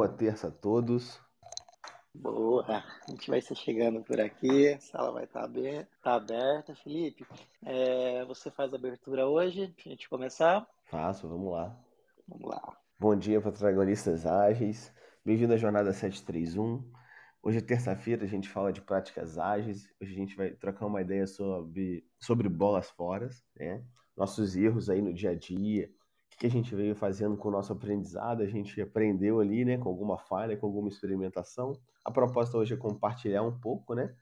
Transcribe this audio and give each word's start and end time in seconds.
boa 0.00 0.08
terça 0.08 0.48
a 0.48 0.50
todos. 0.50 1.20
Boa, 2.14 2.64
a 2.66 3.10
gente 3.10 3.28
vai 3.28 3.38
ser 3.42 3.54
chegando 3.54 4.02
por 4.02 4.18
aqui, 4.18 4.72
a 4.72 4.80
sala 4.80 5.12
vai 5.12 5.24
estar 5.24 5.46
tá 5.46 5.86
tá 6.02 6.14
aberta. 6.14 6.74
Felipe, 6.74 7.26
é, 7.66 8.24
você 8.24 8.50
faz 8.50 8.72
a 8.72 8.76
abertura 8.76 9.28
hoje, 9.28 9.74
a 9.78 9.88
gente 9.90 10.08
começar? 10.08 10.66
Faço, 10.84 11.28
vamos 11.28 11.52
lá. 11.52 11.78
Vamos 12.26 12.48
lá. 12.48 12.78
Bom 12.98 13.14
dia, 13.14 13.42
protagonistas 13.42 14.24
ágeis. 14.24 14.90
Bem-vindo 15.22 15.52
à 15.52 15.58
Jornada 15.58 15.92
731. 15.92 16.82
Hoje 17.42 17.58
é 17.58 17.60
terça-feira, 17.60 18.24
a 18.24 18.28
gente 18.28 18.48
fala 18.48 18.72
de 18.72 18.80
práticas 18.80 19.36
ágeis. 19.36 19.86
Hoje 20.00 20.14
a 20.14 20.16
gente 20.16 20.34
vai 20.34 20.50
trocar 20.52 20.86
uma 20.86 21.02
ideia 21.02 21.26
sobre, 21.26 22.06
sobre 22.18 22.48
bolas 22.48 22.88
fora, 22.88 23.28
né? 23.54 23.84
Nossos 24.16 24.56
erros 24.56 24.88
aí 24.88 25.02
no 25.02 25.12
dia 25.12 25.32
a 25.32 25.34
dia, 25.34 25.90
que 26.40 26.46
a 26.46 26.50
gente 26.50 26.74
veio 26.74 26.96
fazendo 26.96 27.36
com 27.36 27.48
o 27.48 27.52
nosso 27.52 27.70
aprendizado, 27.70 28.42
a 28.42 28.46
gente 28.46 28.80
aprendeu 28.80 29.40
ali, 29.40 29.62
né, 29.62 29.76
com 29.76 29.90
alguma 29.90 30.16
falha, 30.16 30.56
com 30.56 30.64
alguma 30.64 30.88
experimentação. 30.88 31.78
A 32.02 32.10
proposta 32.10 32.56
hoje 32.56 32.72
é 32.72 32.78
compartilhar 32.78 33.42
um 33.42 33.52
pouco, 33.52 33.94
né, 33.94 34.16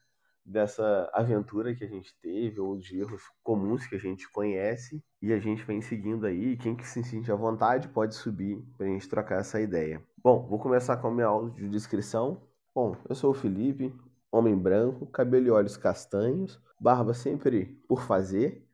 dessa 0.45 1.09
aventura 1.15 1.73
que 1.77 1.85
a 1.85 1.87
gente 1.87 2.13
teve, 2.21 2.59
ou 2.59 2.77
de 2.77 2.99
erros 2.99 3.23
comuns 3.41 3.87
que 3.87 3.95
a 3.95 4.01
gente 4.01 4.29
conhece, 4.33 5.01
e 5.23 5.33
a 5.33 5.39
gente 5.39 5.63
vem 5.63 5.81
seguindo 5.81 6.27
aí. 6.27 6.57
Quem 6.57 6.75
que 6.75 6.85
se 6.85 7.05
sente 7.05 7.31
à 7.31 7.37
vontade 7.37 7.87
pode 7.87 8.17
subir 8.17 8.61
para 8.77 8.87
a 8.87 8.89
gente 8.89 9.09
trocar 9.09 9.39
essa 9.39 9.61
ideia. 9.61 10.03
Bom, 10.21 10.45
vou 10.49 10.59
começar 10.59 10.97
com 10.97 11.07
a 11.07 11.13
minha 11.13 11.29
aula 11.29 11.51
de 11.53 11.69
descrição. 11.69 12.43
Bom, 12.75 12.97
eu 13.09 13.15
sou 13.15 13.31
o 13.31 13.35
Felipe, 13.35 13.95
homem 14.33 14.59
branco, 14.59 15.07
cabelo 15.07 15.47
e 15.47 15.51
olhos 15.53 15.77
castanhos, 15.77 16.61
barba 16.81 17.15
sempre 17.15 17.81
por 17.87 18.03
fazer. 18.03 18.67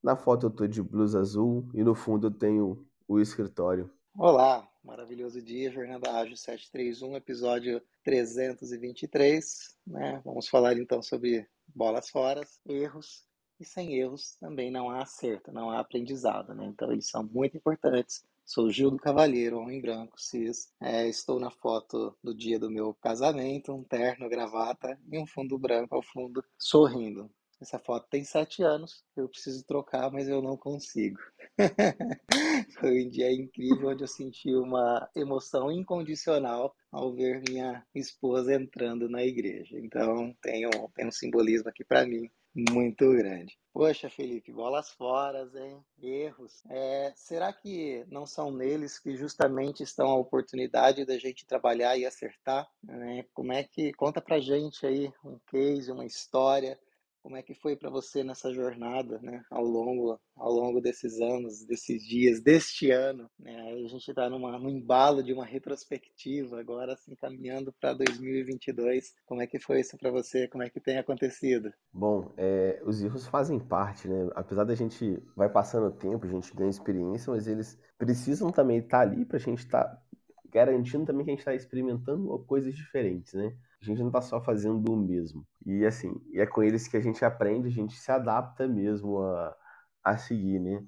Na 0.00 0.14
foto 0.14 0.46
eu 0.46 0.50
tô 0.50 0.68
de 0.68 0.80
blusa 0.80 1.18
azul 1.18 1.68
e 1.74 1.82
no 1.82 1.96
fundo 1.96 2.28
eu 2.28 2.30
tenho 2.30 2.86
o 3.08 3.20
escritório. 3.20 3.90
Olá, 4.16 4.68
maravilhoso 4.84 5.40
dia, 5.40 5.70
Jornada 5.70 6.12
Ágil 6.12 6.36
731, 6.36 7.16
episódio 7.16 7.82
323. 8.04 9.76
Né? 9.86 10.20
Vamos 10.24 10.48
falar 10.48 10.76
então 10.76 11.02
sobre 11.02 11.48
bolas 11.74 12.10
fora, 12.10 12.42
erros, 12.66 13.24
e 13.58 13.64
sem 13.64 13.94
erros 13.94 14.36
também 14.40 14.70
não 14.70 14.90
há 14.90 15.02
acerto, 15.02 15.52
não 15.52 15.70
há 15.70 15.78
aprendizado. 15.78 16.54
Né? 16.54 16.66
Então 16.66 16.92
eles 16.92 17.08
são 17.08 17.22
muito 17.22 17.56
importantes. 17.56 18.24
Sou 18.44 18.70
Gil 18.70 18.90
do 18.90 18.98
Cavalheiro, 18.98 19.58
homem 19.58 19.80
branco, 19.80 20.20
cis. 20.20 20.72
É, 20.80 21.08
estou 21.08 21.38
na 21.38 21.50
foto 21.50 22.14
do 22.22 22.34
dia 22.34 22.58
do 22.58 22.70
meu 22.70 22.92
casamento, 22.94 23.72
um 23.72 23.84
terno, 23.84 24.28
gravata 24.28 24.98
e 25.10 25.18
um 25.18 25.26
fundo 25.26 25.58
branco 25.58 25.94
ao 25.94 26.02
fundo, 26.02 26.44
sorrindo. 26.58 27.30
Essa 27.62 27.78
foto 27.78 28.08
tem 28.10 28.24
sete 28.24 28.60
anos, 28.60 29.04
eu 29.16 29.28
preciso 29.28 29.64
trocar, 29.64 30.10
mas 30.10 30.28
eu 30.28 30.42
não 30.42 30.56
consigo. 30.56 31.20
Foi 32.80 33.06
um 33.06 33.08
dia 33.08 33.32
incrível 33.32 33.90
onde 33.90 34.02
eu 34.02 34.08
senti 34.08 34.52
uma 34.52 35.08
emoção 35.14 35.70
incondicional 35.70 36.74
ao 36.90 37.12
ver 37.12 37.40
minha 37.48 37.86
esposa 37.94 38.52
entrando 38.52 39.08
na 39.08 39.22
igreja. 39.22 39.78
Então 39.78 40.34
tem 40.42 40.66
um, 40.66 40.88
tem 40.92 41.06
um 41.06 41.12
simbolismo 41.12 41.68
aqui 41.68 41.84
para 41.84 42.04
mim 42.04 42.28
muito 42.52 43.08
grande. 43.12 43.56
Poxa, 43.72 44.10
Felipe, 44.10 44.52
bolas 44.52 44.90
fora, 44.90 45.48
hein? 45.54 45.82
Erros. 46.02 46.64
É, 46.68 47.12
será 47.14 47.52
que 47.52 48.04
não 48.10 48.26
são 48.26 48.50
neles 48.50 48.98
que 48.98 49.16
justamente 49.16 49.84
estão 49.84 50.08
a 50.08 50.18
oportunidade 50.18 51.06
da 51.06 51.16
gente 51.16 51.46
trabalhar 51.46 51.96
e 51.96 52.04
acertar? 52.04 52.68
Né? 52.82 53.24
Como 53.32 53.52
é 53.52 53.62
que 53.62 53.92
conta 53.92 54.20
pra 54.20 54.40
gente 54.40 54.84
aí 54.84 55.12
um 55.24 55.38
case, 55.46 55.92
uma 55.92 56.04
história 56.04 56.76
como 57.22 57.36
é 57.36 57.42
que 57.42 57.54
foi 57.54 57.76
para 57.76 57.88
você 57.88 58.24
nessa 58.24 58.52
jornada, 58.52 59.18
né, 59.22 59.42
ao 59.50 59.64
longo, 59.64 60.18
ao 60.36 60.52
longo 60.52 60.80
desses 60.80 61.20
anos, 61.20 61.64
desses 61.64 62.02
dias, 62.02 62.42
deste 62.42 62.90
ano, 62.90 63.30
né? 63.38 63.72
A 63.72 63.88
gente 63.88 64.08
está 64.08 64.28
no 64.28 64.68
embalo 64.68 65.22
de 65.22 65.32
uma 65.32 65.46
retrospectiva 65.46 66.58
agora, 66.58 66.94
assim, 66.94 67.14
caminhando 67.14 67.72
para 67.80 67.94
2022. 67.94 69.14
Como 69.24 69.40
é 69.40 69.46
que 69.46 69.60
foi 69.60 69.80
isso 69.80 69.96
para 69.96 70.10
você? 70.10 70.48
Como 70.48 70.64
é 70.64 70.68
que 70.68 70.80
tem 70.80 70.98
acontecido? 70.98 71.72
Bom, 71.92 72.32
é, 72.36 72.82
os 72.84 73.02
erros 73.02 73.26
fazem 73.26 73.58
parte, 73.58 74.08
né? 74.08 74.28
Apesar 74.34 74.64
da 74.64 74.74
gente 74.74 75.22
vai 75.36 75.48
passando 75.48 75.86
o 75.86 75.96
tempo, 75.96 76.26
a 76.26 76.30
gente 76.30 76.54
ganha 76.54 76.70
experiência, 76.70 77.32
mas 77.32 77.46
eles 77.46 77.78
precisam 77.96 78.50
também 78.50 78.78
estar 78.78 78.98
tá 78.98 79.02
ali 79.02 79.24
para 79.24 79.36
a 79.36 79.40
gente 79.40 79.60
estar 79.60 79.84
tá 79.84 80.02
garantindo 80.50 81.06
também 81.06 81.24
que 81.24 81.30
a 81.30 81.34
gente 81.34 81.40
está 81.40 81.54
experimentando 81.54 82.38
coisas 82.40 82.74
diferentes, 82.74 83.32
né? 83.32 83.56
A 83.82 83.84
gente 83.84 83.98
não 83.98 84.06
está 84.08 84.20
só 84.20 84.40
fazendo 84.40 84.92
o 84.92 84.96
mesmo. 84.96 85.44
E 85.66 85.84
assim, 85.84 86.14
é 86.34 86.46
com 86.46 86.62
eles 86.62 86.86
que 86.86 86.96
a 86.96 87.00
gente 87.00 87.24
aprende, 87.24 87.66
a 87.68 87.70
gente 87.70 87.94
se 87.98 88.12
adapta 88.12 88.66
mesmo 88.68 89.20
a, 89.20 89.56
a 90.04 90.16
seguir, 90.16 90.60
né? 90.60 90.86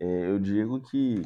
É, 0.00 0.30
eu 0.30 0.38
digo 0.38 0.80
que, 0.80 1.22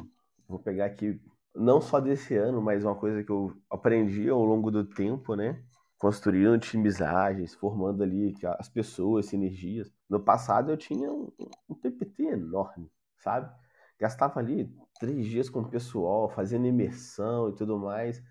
vou 0.47 0.59
pegar 0.59 0.85
aqui, 0.85 1.21
não 1.55 1.79
só 1.81 1.99
desse 1.99 2.35
ano, 2.35 2.61
mas 2.61 2.83
uma 2.83 2.95
coisa 2.95 3.23
que 3.23 3.31
eu 3.31 3.53
aprendi 3.69 4.29
ao 4.29 4.43
longo 4.43 4.71
do 4.71 4.83
tempo, 4.83 5.35
né? 5.35 5.63
Construindo 5.99 6.57
times 6.59 7.01
ágeis, 7.01 7.53
formando 7.53 8.01
ali 8.01 8.33
as 8.59 8.67
pessoas, 8.69 9.27
sinergias. 9.27 9.91
No 10.09 10.19
passado 10.19 10.71
eu 10.71 10.77
tinha 10.77 11.11
um, 11.11 11.31
um 11.69 11.75
PPT 11.75 12.23
enorme, 12.23 12.89
sabe? 13.19 13.53
Gastava 13.99 14.39
ali 14.39 14.73
três 14.99 15.27
dias 15.27 15.49
com 15.49 15.59
o 15.59 15.69
pessoal, 15.69 16.29
fazendo 16.29 16.65
imersão 16.65 17.49
e 17.49 17.55
tudo 17.55 17.77
mais. 17.77 18.23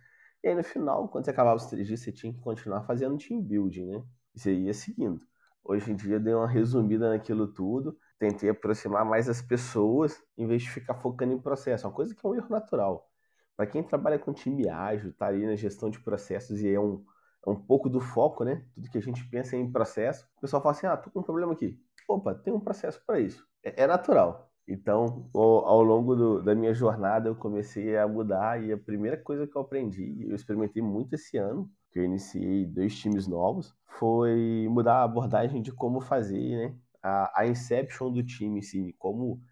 E 0.42 0.48
aí 0.48 0.54
no 0.54 0.64
final, 0.64 1.08
quando 1.08 1.24
você 1.24 1.30
acabava 1.30 1.56
os 1.56 1.66
três 1.66 1.86
dias, 1.86 2.00
você 2.00 2.12
tinha 2.12 2.32
que 2.32 2.40
continuar 2.40 2.82
fazendo 2.82 3.18
team 3.18 3.42
building, 3.42 3.86
né? 3.86 4.04
E 4.34 4.40
você 4.40 4.54
ia 4.54 4.72
seguindo. 4.74 5.20
Hoje 5.62 5.90
em 5.92 5.96
dia 5.96 6.18
dei 6.18 6.34
uma 6.34 6.48
resumida 6.48 7.10
naquilo 7.10 7.46
tudo, 7.48 7.98
tentei 8.18 8.48
aproximar 8.48 9.04
mais 9.04 9.28
as 9.28 9.42
pessoas 9.42 10.22
em 10.36 10.46
vez 10.46 10.62
de 10.62 10.70
ficar 10.70 10.94
focando 10.94 11.32
em 11.34 11.38
processo, 11.40 11.86
uma 11.86 11.92
coisa 11.92 12.14
que 12.14 12.24
é 12.24 12.28
um 12.28 12.34
erro 12.34 12.48
natural. 12.48 13.10
Para 13.56 13.66
quem 13.66 13.82
trabalha 13.82 14.18
com 14.18 14.32
time 14.32 14.68
ágil, 14.68 15.12
tá 15.12 15.26
ali 15.26 15.44
na 15.46 15.54
gestão 15.54 15.90
de 15.90 16.00
processos 16.00 16.60
e 16.62 16.72
é 16.72 16.80
um, 16.80 17.04
é 17.46 17.50
um 17.50 17.56
pouco 17.56 17.88
do 17.90 18.00
foco, 18.00 18.42
né? 18.44 18.64
Tudo 18.74 18.90
que 18.90 18.98
a 18.98 19.02
gente 19.02 19.22
pensa 19.28 19.54
é 19.56 19.58
em 19.58 19.70
processo. 19.70 20.26
O 20.38 20.40
pessoal 20.40 20.62
fala 20.62 20.74
assim: 20.74 20.86
ah, 20.86 20.96
tô 20.96 21.10
com 21.10 21.20
um 21.20 21.22
problema 21.22 21.52
aqui. 21.52 21.78
Opa, 22.08 22.34
tem 22.34 22.52
um 22.52 22.60
processo 22.60 23.02
para 23.06 23.20
isso. 23.20 23.46
É, 23.62 23.82
é 23.82 23.86
natural. 23.86 24.49
Então, 24.72 25.28
ao 25.34 25.82
longo 25.82 26.14
do, 26.14 26.42
da 26.42 26.54
minha 26.54 26.72
jornada, 26.72 27.28
eu 27.28 27.34
comecei 27.34 27.96
a 27.96 28.06
mudar 28.06 28.62
e 28.62 28.72
a 28.72 28.78
primeira 28.78 29.16
coisa 29.16 29.44
que 29.44 29.56
eu 29.56 29.62
aprendi, 29.62 30.24
eu 30.28 30.36
experimentei 30.36 30.80
muito 30.80 31.12
esse 31.14 31.36
ano, 31.36 31.68
que 31.92 31.98
eu 31.98 32.04
iniciei 32.04 32.66
dois 32.66 32.96
times 32.96 33.26
novos, 33.26 33.74
foi 33.98 34.68
mudar 34.70 34.98
a 34.98 35.04
abordagem 35.04 35.60
de 35.60 35.72
como 35.72 36.00
fazer 36.00 36.56
né, 36.56 36.78
a, 37.02 37.40
a 37.40 37.46
inception 37.48 38.12
do 38.12 38.22
time, 38.22 38.60
como 38.96 39.42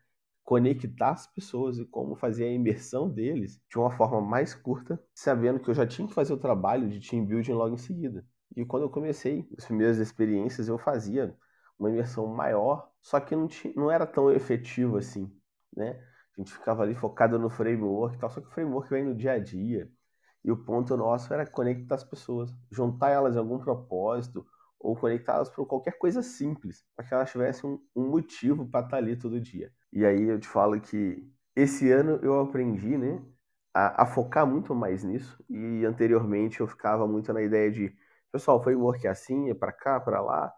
conectar 0.44 1.10
as 1.10 1.26
pessoas 1.26 1.78
e 1.78 1.84
como 1.86 2.14
fazer 2.16 2.44
a 2.44 2.52
imersão 2.52 3.10
deles 3.10 3.60
de 3.68 3.76
uma 3.76 3.90
forma 3.90 4.20
mais 4.20 4.54
curta, 4.54 5.02
sabendo 5.12 5.58
que 5.58 5.68
eu 5.68 5.74
já 5.74 5.86
tinha 5.86 6.06
que 6.06 6.14
fazer 6.14 6.32
o 6.32 6.38
trabalho 6.38 6.88
de 6.88 7.00
team 7.00 7.26
building 7.26 7.52
logo 7.52 7.74
em 7.74 7.78
seguida. 7.78 8.24
E 8.56 8.64
quando 8.64 8.84
eu 8.84 8.90
comecei 8.90 9.48
as 9.58 9.64
primeiras 9.66 9.98
experiências, 9.98 10.68
eu 10.68 10.78
fazia 10.78 11.36
uma 11.78 11.90
imersão 11.90 12.26
maior, 12.26 12.90
só 13.00 13.20
que 13.20 13.34
não, 13.36 13.46
tinha, 13.46 13.72
não 13.76 13.90
era 13.90 14.06
tão 14.06 14.30
efetivo 14.30 14.96
assim, 14.98 15.30
né? 15.76 16.00
A 16.36 16.40
gente 16.40 16.52
ficava 16.52 16.82
ali 16.82 16.94
focado 16.94 17.38
no 17.38 17.50
framework 17.50 18.16
e 18.16 18.18
tal, 18.20 18.30
só 18.30 18.40
que 18.40 18.46
o 18.48 18.50
framework 18.50 18.88
vem 18.90 19.04
no 19.04 19.14
dia 19.14 19.32
a 19.32 19.38
dia. 19.38 19.90
E 20.44 20.52
o 20.52 20.56
ponto 20.64 20.96
nosso 20.96 21.32
era 21.34 21.46
conectar 21.46 21.96
as 21.96 22.04
pessoas, 22.04 22.50
juntar 22.70 23.10
elas 23.10 23.34
em 23.34 23.38
algum 23.38 23.58
propósito, 23.58 24.46
ou 24.78 24.96
conectá-las 24.96 25.50
por 25.50 25.66
qualquer 25.66 25.98
coisa 25.98 26.22
simples, 26.22 26.84
para 26.94 27.04
que 27.04 27.12
elas 27.14 27.30
tivessem 27.30 27.68
um, 27.68 27.80
um 27.96 28.08
motivo 28.10 28.66
para 28.68 28.84
estar 28.84 28.96
ali 28.98 29.16
todo 29.16 29.40
dia. 29.40 29.72
E 29.92 30.04
aí 30.04 30.22
eu 30.28 30.38
te 30.38 30.46
falo 30.46 30.80
que 30.80 31.28
esse 31.56 31.90
ano 31.90 32.20
eu 32.22 32.38
aprendi, 32.40 32.96
né, 32.96 33.20
a, 33.74 34.02
a 34.02 34.06
focar 34.06 34.46
muito 34.46 34.74
mais 34.74 35.02
nisso. 35.04 35.42
E 35.48 35.84
anteriormente 35.84 36.60
eu 36.60 36.66
ficava 36.68 37.06
muito 37.06 37.32
na 37.32 37.42
ideia 37.42 37.70
de, 37.70 37.92
pessoal, 38.32 38.62
framework 38.62 39.06
é 39.06 39.10
assim, 39.10 39.50
é 39.50 39.54
para 39.54 39.72
cá, 39.72 39.98
para 40.00 40.20
lá 40.20 40.52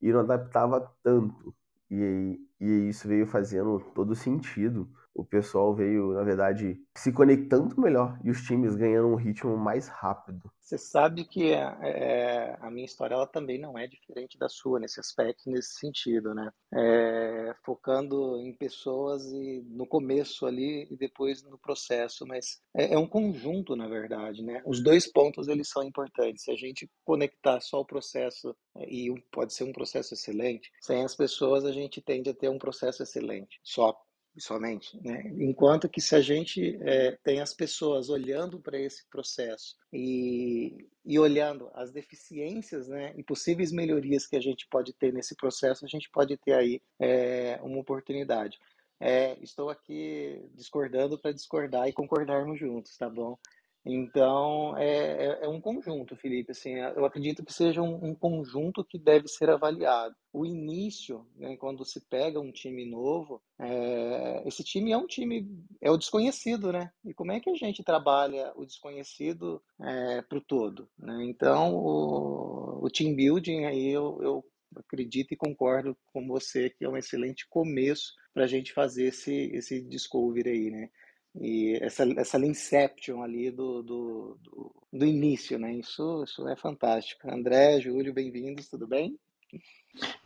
e 0.00 0.12
não 0.12 0.20
adaptava 0.20 0.80
tanto. 1.02 1.54
E, 1.90 2.38
e 2.60 2.88
isso 2.88 3.06
veio 3.08 3.26
fazendo 3.26 3.80
todo 3.94 4.14
sentido. 4.14 4.88
O 5.16 5.24
pessoal 5.24 5.74
veio, 5.74 6.12
na 6.12 6.22
verdade, 6.22 6.78
se 6.94 7.10
conectando 7.10 7.80
melhor 7.80 8.18
e 8.22 8.30
os 8.30 8.42
times 8.42 8.76
ganhando 8.76 9.08
um 9.08 9.16
ritmo 9.16 9.56
mais 9.56 9.88
rápido. 9.88 10.50
Você 10.60 10.76
sabe 10.76 11.24
que 11.24 11.52
é, 11.52 11.76
é, 11.82 12.58
a 12.60 12.70
minha 12.70 12.84
história 12.84 13.14
ela 13.14 13.26
também 13.26 13.58
não 13.58 13.78
é 13.78 13.86
diferente 13.86 14.36
da 14.36 14.48
sua 14.48 14.80
nesse 14.80 15.00
aspecto, 15.00 15.48
nesse 15.48 15.78
sentido, 15.78 16.34
né? 16.34 16.52
É, 16.74 17.54
focando 17.64 18.36
em 18.38 18.52
pessoas 18.52 19.24
e 19.32 19.64
no 19.70 19.86
começo 19.86 20.44
ali 20.44 20.88
e 20.90 20.96
depois 20.96 21.42
no 21.44 21.56
processo, 21.56 22.26
mas 22.26 22.60
é, 22.76 22.94
é, 22.94 22.98
um 22.98 23.06
conjunto, 23.06 23.76
na 23.76 23.86
verdade, 23.88 24.42
né? 24.42 24.60
Os 24.66 24.82
dois 24.82 25.06
pontos 25.06 25.48
eles 25.48 25.68
são 25.68 25.84
importantes. 25.84 26.44
Se 26.44 26.50
a 26.50 26.56
gente 26.56 26.90
conectar 27.04 27.60
só 27.60 27.80
o 27.80 27.86
processo 27.86 28.54
é, 28.76 28.84
e 28.92 29.14
pode 29.30 29.54
ser 29.54 29.64
um 29.64 29.72
processo 29.72 30.14
excelente, 30.14 30.72
sem 30.80 31.04
as 31.04 31.14
pessoas 31.14 31.64
a 31.64 31.72
gente 31.72 32.02
tende 32.02 32.28
a 32.28 32.34
ter 32.34 32.48
um 32.48 32.58
processo 32.58 33.04
excelente. 33.04 33.60
Só 33.62 33.96
somente, 34.38 35.00
né? 35.02 35.22
Enquanto 35.38 35.88
que 35.88 36.00
se 36.00 36.14
a 36.14 36.20
gente 36.20 36.78
é, 36.82 37.18
tem 37.22 37.40
as 37.40 37.54
pessoas 37.54 38.08
olhando 38.08 38.60
para 38.60 38.78
esse 38.78 39.08
processo 39.08 39.76
e, 39.92 40.88
e 41.04 41.18
olhando 41.18 41.70
as 41.74 41.90
deficiências, 41.90 42.88
né, 42.88 43.14
e 43.16 43.22
possíveis 43.22 43.72
melhorias 43.72 44.26
que 44.26 44.36
a 44.36 44.40
gente 44.40 44.66
pode 44.68 44.92
ter 44.92 45.12
nesse 45.12 45.34
processo, 45.34 45.84
a 45.84 45.88
gente 45.88 46.10
pode 46.10 46.36
ter 46.36 46.52
aí 46.52 46.80
é, 47.00 47.58
uma 47.62 47.78
oportunidade. 47.78 48.58
É, 48.98 49.38
estou 49.42 49.68
aqui 49.68 50.42
discordando 50.54 51.18
para 51.18 51.32
discordar 51.32 51.88
e 51.88 51.92
concordarmos 51.92 52.58
juntos, 52.58 52.96
tá 52.96 53.08
bom? 53.08 53.38
Então, 53.88 54.76
é, 54.76 54.88
é, 54.88 55.38
é, 55.44 55.48
um 55.48 55.60
conjunto, 55.60 56.16
Felipe. 56.16 56.50
Assim, 56.50 56.74
eu 56.74 57.04
acredito 57.04 57.44
que 57.44 57.52
seja 57.52 57.80
um, 57.80 58.06
um 58.06 58.14
conjunto 58.16 58.84
que 58.84 58.98
deve 58.98 59.28
ser 59.28 59.48
avaliado. 59.48 60.12
O 60.32 60.44
início, 60.44 61.24
né, 61.36 61.56
quando 61.56 61.84
se 61.84 62.00
pega 62.00 62.40
um 62.40 62.50
time 62.50 62.84
novo, 62.84 63.40
é, 63.60 64.42
esse 64.44 64.64
time 64.64 64.90
é 64.90 64.96
um 64.96 65.06
time, 65.06 65.48
é 65.80 65.88
o 65.88 65.96
desconhecido, 65.96 66.72
né? 66.72 66.90
E 67.04 67.14
como 67.14 67.30
é 67.30 67.38
que 67.38 67.48
a 67.48 67.54
gente 67.54 67.84
trabalha 67.84 68.52
o 68.56 68.66
desconhecido 68.66 69.62
é, 69.80 70.20
para 70.20 70.38
o 70.38 70.44
todo? 70.44 70.88
Né? 70.98 71.24
Então, 71.24 71.72
o, 71.76 72.84
o 72.84 72.90
team 72.90 73.14
building 73.14 73.66
aí 73.66 73.88
eu, 73.88 74.18
eu 74.20 74.44
acredito 74.74 75.32
e 75.32 75.36
concordo 75.36 75.96
com 76.12 76.26
você 76.26 76.70
que 76.70 76.84
é 76.84 76.88
um 76.88 76.96
excelente 76.96 77.46
começo 77.48 78.12
para 78.34 78.44
a 78.44 78.48
gente 78.48 78.72
fazer 78.72 79.06
esse, 79.06 79.32
esse 79.54 79.80
discovery 79.80 80.50
aí, 80.50 80.70
né? 80.70 80.90
E 81.38 81.78
essa, 81.82 82.04
essa 82.18 82.38
Inception 82.38 83.22
ali 83.22 83.50
do, 83.50 83.82
do, 83.82 84.38
do, 84.42 84.74
do, 84.92 85.04
início, 85.04 85.58
né? 85.58 85.74
Isso, 85.74 86.24
isso 86.24 86.48
é 86.48 86.56
fantástico. 86.56 87.30
André, 87.30 87.80
Júlio, 87.80 88.12
bem-vindos, 88.12 88.68
tudo 88.68 88.86
bem? 88.86 89.18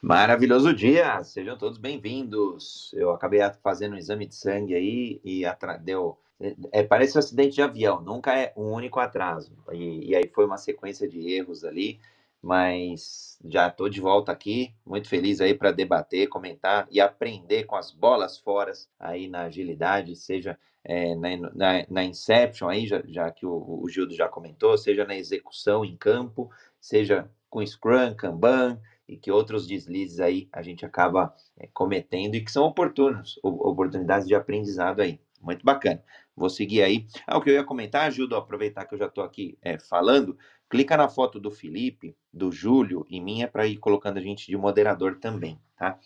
Maravilhoso 0.00 0.72
dia, 0.72 1.22
sejam 1.24 1.58
todos 1.58 1.78
bem-vindos. 1.78 2.92
Eu 2.94 3.10
acabei 3.10 3.40
fazendo 3.62 3.94
um 3.94 3.98
exame 3.98 4.26
de 4.26 4.34
sangue 4.34 4.74
aí 4.74 5.20
e 5.24 5.42
deu. 5.82 6.16
É, 6.72 6.82
parece 6.82 7.16
um 7.16 7.18
acidente 7.18 7.56
de 7.56 7.62
avião, 7.62 8.00
nunca 8.00 8.34
é 8.38 8.52
um 8.56 8.72
único 8.72 8.98
atraso. 9.00 9.52
E, 9.72 10.10
e 10.10 10.16
aí 10.16 10.30
foi 10.32 10.46
uma 10.46 10.56
sequência 10.56 11.08
de 11.08 11.32
erros 11.32 11.64
ali, 11.64 12.00
mas 12.40 13.38
já 13.44 13.66
estou 13.68 13.88
de 13.88 14.00
volta 14.00 14.32
aqui, 14.32 14.72
muito 14.86 15.08
feliz 15.08 15.40
aí 15.40 15.54
para 15.54 15.70
debater, 15.70 16.28
comentar 16.28 16.88
e 16.90 17.00
aprender 17.00 17.64
com 17.64 17.76
as 17.76 17.90
bolas 17.90 18.38
fora 18.38 18.72
aí 18.98 19.28
na 19.28 19.42
agilidade, 19.42 20.16
seja 20.16 20.58
é, 20.84 21.14
na, 21.14 21.36
na, 21.36 21.86
na, 21.88 22.04
Inception, 22.04 22.68
aí, 22.68 22.86
já, 22.86 23.02
já 23.06 23.30
que 23.30 23.44
o, 23.44 23.80
o 23.82 23.88
Gildo 23.88 24.14
já 24.14 24.28
comentou, 24.28 24.76
seja 24.78 25.04
na 25.04 25.16
execução 25.16 25.84
em 25.84 25.96
campo, 25.96 26.50
seja 26.80 27.30
com 27.48 27.64
Scrum, 27.64 28.14
Kanban, 28.14 28.80
e 29.06 29.16
que 29.16 29.30
outros 29.30 29.66
deslizes 29.66 30.20
aí 30.20 30.48
a 30.52 30.62
gente 30.62 30.86
acaba 30.86 31.34
é, 31.58 31.68
cometendo 31.72 32.36
e 32.36 32.40
que 32.40 32.52
são 32.52 32.64
oportunos, 32.64 33.38
oportunidades 33.42 34.26
de 34.26 34.34
aprendizado 34.34 35.00
aí. 35.00 35.20
Muito 35.40 35.64
bacana. 35.64 36.02
Vou 36.36 36.48
seguir 36.48 36.82
aí. 36.82 37.06
Ah, 37.26 37.36
o 37.36 37.40
que 37.40 37.50
eu 37.50 37.54
ia 37.54 37.64
comentar, 37.64 38.10
Gildo, 38.12 38.36
aproveitar 38.36 38.84
que 38.84 38.94
eu 38.94 38.98
já 38.98 39.06
estou 39.06 39.24
aqui 39.24 39.58
é, 39.62 39.78
falando, 39.78 40.38
clica 40.68 40.96
na 40.96 41.08
foto 41.08 41.40
do 41.40 41.50
Felipe, 41.50 42.16
do 42.32 42.52
Júlio 42.52 43.04
e 43.08 43.20
minha 43.20 43.48
para 43.48 43.66
ir 43.66 43.78
colocando 43.78 44.18
a 44.18 44.22
gente 44.22 44.46
de 44.46 44.56
moderador 44.56 45.18
também, 45.18 45.58
tá? 45.76 45.98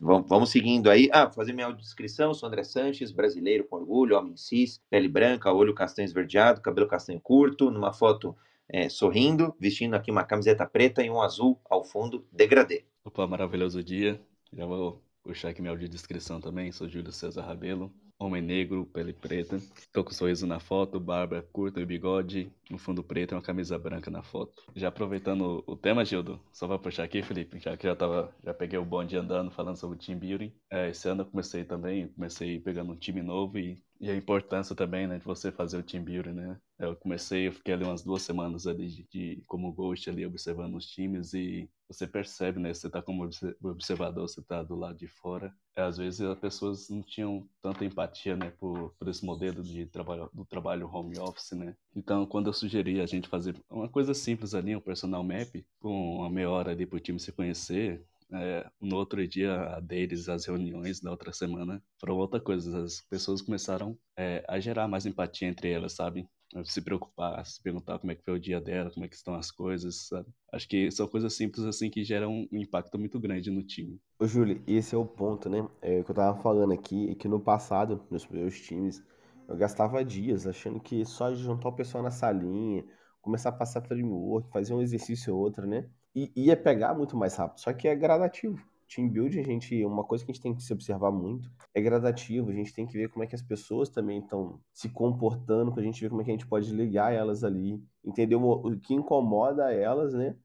Vamos 0.00 0.50
seguindo 0.50 0.90
aí. 0.90 1.08
Ah, 1.12 1.30
fazer 1.30 1.52
minha 1.52 1.66
audiodescrição. 1.66 2.34
Sou 2.34 2.48
André 2.48 2.64
Sanches, 2.64 3.12
brasileiro 3.12 3.64
com 3.64 3.76
orgulho, 3.76 4.16
homem 4.16 4.36
cis, 4.36 4.80
pele 4.90 5.08
branca, 5.08 5.52
olho 5.52 5.74
castanho 5.74 6.06
esverdeado, 6.06 6.60
cabelo 6.60 6.88
castanho 6.88 7.20
curto, 7.20 7.70
numa 7.70 7.92
foto 7.92 8.36
é, 8.68 8.88
sorrindo, 8.88 9.54
vestindo 9.58 9.94
aqui 9.94 10.10
uma 10.10 10.24
camiseta 10.24 10.66
preta 10.66 11.02
e 11.02 11.10
um 11.10 11.20
azul 11.20 11.60
ao 11.68 11.84
fundo, 11.84 12.26
degradê. 12.32 12.84
Opa, 13.04 13.26
maravilhoso 13.26 13.82
dia. 13.82 14.20
Já 14.52 14.66
vou 14.66 15.02
puxar 15.22 15.50
aqui 15.50 15.60
minha 15.60 15.72
audiodescrição 15.72 16.40
também. 16.40 16.72
Sou 16.72 16.88
Júlio 16.88 17.12
César 17.12 17.42
Rabelo, 17.42 17.92
homem 18.18 18.42
negro, 18.42 18.86
pele 18.86 19.12
preta. 19.12 19.58
Tô 19.92 20.04
com 20.04 20.12
sorriso 20.12 20.46
na 20.46 20.60
foto, 20.60 20.98
barba 21.00 21.42
curta 21.52 21.80
e 21.80 21.86
bigode, 21.86 22.50
no 22.70 22.78
fundo 22.78 23.02
preto 23.02 23.32
e 23.32 23.34
uma 23.34 23.42
camisa 23.42 23.78
branca 23.78 24.10
na 24.10 24.22
foto. 24.22 24.62
Já 24.74 24.88
aproveitando 24.88 25.62
o 25.66 25.76
tema, 25.76 26.04
Gildo, 26.04 26.40
só 26.52 26.66
vou 26.66 26.78
puxar 26.78 27.04
aqui, 27.04 27.22
Felipe, 27.22 27.58
já 27.58 27.76
que 27.76 27.86
já 27.86 27.94
tava, 27.94 28.34
já 28.42 28.54
peguei 28.54 28.78
o 28.78 28.84
bonde 28.84 29.16
andando 29.16 29.50
falando 29.50 29.76
sobre 29.76 29.96
o 29.96 30.00
team 30.00 30.18
building. 30.18 30.52
É, 30.70 30.90
esse 30.90 31.08
ano 31.08 31.22
eu 31.22 31.26
comecei 31.26 31.64
também, 31.64 32.08
comecei 32.08 32.60
pegando 32.60 32.92
um 32.92 32.96
time 32.96 33.22
novo 33.22 33.58
e, 33.58 33.82
e 34.00 34.10
a 34.10 34.16
importância 34.16 34.74
também, 34.74 35.06
né, 35.06 35.18
de 35.18 35.24
você 35.24 35.50
fazer 35.52 35.78
o 35.78 35.82
team 35.82 36.04
building, 36.04 36.32
né? 36.32 36.58
Eu 36.78 36.96
comecei, 36.96 37.48
eu 37.48 37.52
fiquei 37.52 37.74
ali 37.74 37.84
umas 37.84 38.02
duas 38.02 38.22
semanas 38.22 38.66
ali 38.66 38.88
de, 38.88 39.04
de 39.10 39.42
como 39.46 39.72
ghost 39.72 40.08
ali 40.10 40.26
observando 40.26 40.74
os 40.76 40.86
times 40.86 41.32
e 41.34 41.68
você 41.88 42.06
percebe, 42.06 42.58
né? 42.58 42.72
Você 42.72 42.88
tá 42.88 43.02
como 43.02 43.28
observador, 43.62 44.28
você 44.28 44.42
tá 44.42 44.62
do 44.62 44.74
lado 44.74 44.98
de 44.98 45.06
fora. 45.06 45.54
É, 45.76 45.82
às 45.82 45.96
vezes 45.96 46.20
as 46.20 46.38
pessoas 46.38 46.88
não 46.88 47.02
tinham 47.02 47.48
tanta 47.60 47.84
empatia, 47.84 48.36
né, 48.36 48.50
por, 48.58 48.94
por 48.98 49.08
esse 49.08 49.24
modelo 49.24 49.62
de 49.62 49.86
trabalho 49.86 50.30
do 50.32 50.44
trabalho 50.44 50.88
home 50.88 51.18
office, 51.18 51.52
né? 51.52 51.76
Então, 51.94 52.26
quando 52.26 52.46
eu 52.48 52.52
sugeri 52.52 53.00
a 53.00 53.06
gente 53.06 53.28
fazer 53.28 53.56
uma 53.68 53.88
coisa 53.88 54.14
simples 54.14 54.54
ali, 54.54 54.74
um 54.74 54.80
personal 54.80 55.22
map, 55.22 55.54
com 55.80 56.16
uma 56.16 56.30
meia 56.30 56.50
hora 56.50 56.70
ali 56.70 56.86
pro 56.86 57.00
time 57.00 57.18
se 57.18 57.32
conhecer, 57.32 58.04
é, 58.32 58.68
no 58.80 58.96
outro 58.96 59.26
dia 59.26 59.78
deles, 59.80 60.28
as 60.28 60.46
reuniões 60.46 61.00
da 61.00 61.10
outra 61.10 61.32
semana 61.32 61.82
foram 62.00 62.16
outra 62.16 62.40
coisa. 62.40 62.82
As 62.82 63.00
pessoas 63.02 63.42
começaram 63.42 63.96
é, 64.16 64.44
a 64.48 64.58
gerar 64.58 64.88
mais 64.88 65.06
empatia 65.06 65.48
entre 65.48 65.70
elas, 65.70 65.92
sabe? 65.92 66.28
Se 66.64 66.82
preocupar, 66.82 67.44
se 67.44 67.60
perguntar 67.62 67.98
como 67.98 68.12
é 68.12 68.14
que 68.14 68.22
foi 68.22 68.34
o 68.34 68.40
dia 68.40 68.60
dela, 68.60 68.90
como 68.90 69.04
é 69.04 69.08
que 69.08 69.16
estão 69.16 69.34
as 69.34 69.50
coisas, 69.50 70.08
sabe? 70.08 70.28
Acho 70.52 70.68
que 70.68 70.90
são 70.90 71.08
coisas 71.08 71.34
simples 71.34 71.64
assim 71.64 71.90
que 71.90 72.04
geram 72.04 72.46
um 72.52 72.58
impacto 72.58 72.98
muito 72.98 73.18
grande 73.18 73.50
no 73.50 73.62
time. 73.62 74.00
Ô, 74.18 74.26
Júlio, 74.26 74.62
esse 74.66 74.94
é 74.94 74.98
o 74.98 75.04
ponto, 75.04 75.48
né? 75.48 75.66
É, 75.82 76.00
o 76.00 76.04
que 76.04 76.10
eu 76.10 76.14
tava 76.14 76.38
falando 76.40 76.72
aqui 76.72 77.10
é 77.10 77.14
que 77.14 77.26
no 77.26 77.40
passado, 77.40 78.04
nos 78.10 78.28
meus 78.28 78.60
times, 78.60 79.02
eu 79.48 79.56
gastava 79.56 80.04
dias 80.04 80.46
achando 80.46 80.78
que 80.78 81.04
só 81.04 81.34
juntar 81.34 81.68
o 81.68 81.76
pessoal 81.76 82.04
na 82.04 82.10
salinha, 82.10 82.84
começar 83.20 83.48
a 83.48 83.52
passar 83.52 83.82
framework, 83.82 84.50
fazer 84.50 84.74
um 84.74 84.82
exercício 84.82 85.34
ou 85.34 85.40
outro, 85.40 85.66
né? 85.66 85.88
E 86.14 86.30
ia 86.36 86.56
pegar 86.56 86.94
muito 86.94 87.16
mais 87.16 87.34
rápido, 87.34 87.60
só 87.60 87.72
que 87.72 87.88
é 87.88 87.96
gradativo 87.96 88.62
team 88.94 89.08
building, 89.08 89.40
a 89.40 89.42
gente, 89.42 89.84
uma 89.84 90.04
coisa 90.04 90.24
que 90.24 90.30
a 90.30 90.34
gente 90.34 90.42
tem 90.42 90.54
que 90.54 90.62
se 90.62 90.72
observar 90.72 91.10
muito 91.10 91.50
é 91.74 91.80
gradativo. 91.80 92.50
A 92.50 92.52
gente 92.52 92.72
tem 92.72 92.86
que 92.86 92.92
ver 92.92 93.08
como 93.08 93.24
é 93.24 93.26
que 93.26 93.34
as 93.34 93.42
pessoas 93.42 93.88
também 93.88 94.20
estão 94.20 94.60
se 94.72 94.88
comportando, 94.88 95.72
para 95.72 95.82
a 95.82 95.84
gente 95.84 96.00
ver 96.00 96.08
como 96.08 96.20
é 96.22 96.24
que 96.24 96.30
a 96.30 96.34
gente 96.34 96.46
pode 96.46 96.72
ligar 96.72 97.12
elas 97.12 97.42
ali, 97.42 97.82
entender 98.04 98.36
o 98.36 98.78
que 98.80 98.94
incomoda 98.94 99.72
elas, 99.72 100.14
né? 100.14 100.36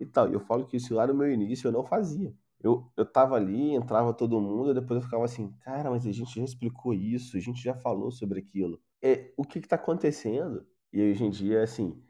E 0.00 0.06
tal. 0.06 0.32
Eu 0.32 0.40
falo 0.40 0.66
que 0.66 0.76
isso 0.76 0.94
lá 0.94 1.06
no 1.06 1.14
meu 1.14 1.30
início 1.30 1.68
eu 1.68 1.72
não 1.72 1.84
fazia. 1.84 2.32
Eu, 2.60 2.90
eu 2.96 3.06
tava 3.06 3.36
ali, 3.36 3.74
entrava 3.74 4.12
todo 4.12 4.40
mundo, 4.40 4.74
depois 4.74 4.98
eu 4.98 5.04
ficava 5.04 5.24
assim, 5.24 5.52
cara, 5.60 5.90
mas 5.90 6.06
a 6.06 6.12
gente 6.12 6.34
já 6.34 6.44
explicou 6.44 6.92
isso, 6.92 7.36
a 7.36 7.40
gente 7.40 7.62
já 7.62 7.74
falou 7.74 8.10
sobre 8.10 8.40
aquilo. 8.40 8.80
É, 9.00 9.32
o 9.36 9.44
que 9.44 9.60
que 9.60 9.68
tá 9.68 9.76
acontecendo? 9.76 10.66
E 10.92 11.00
hoje 11.00 11.24
em 11.24 11.30
dia, 11.30 11.62
assim, 11.62 12.02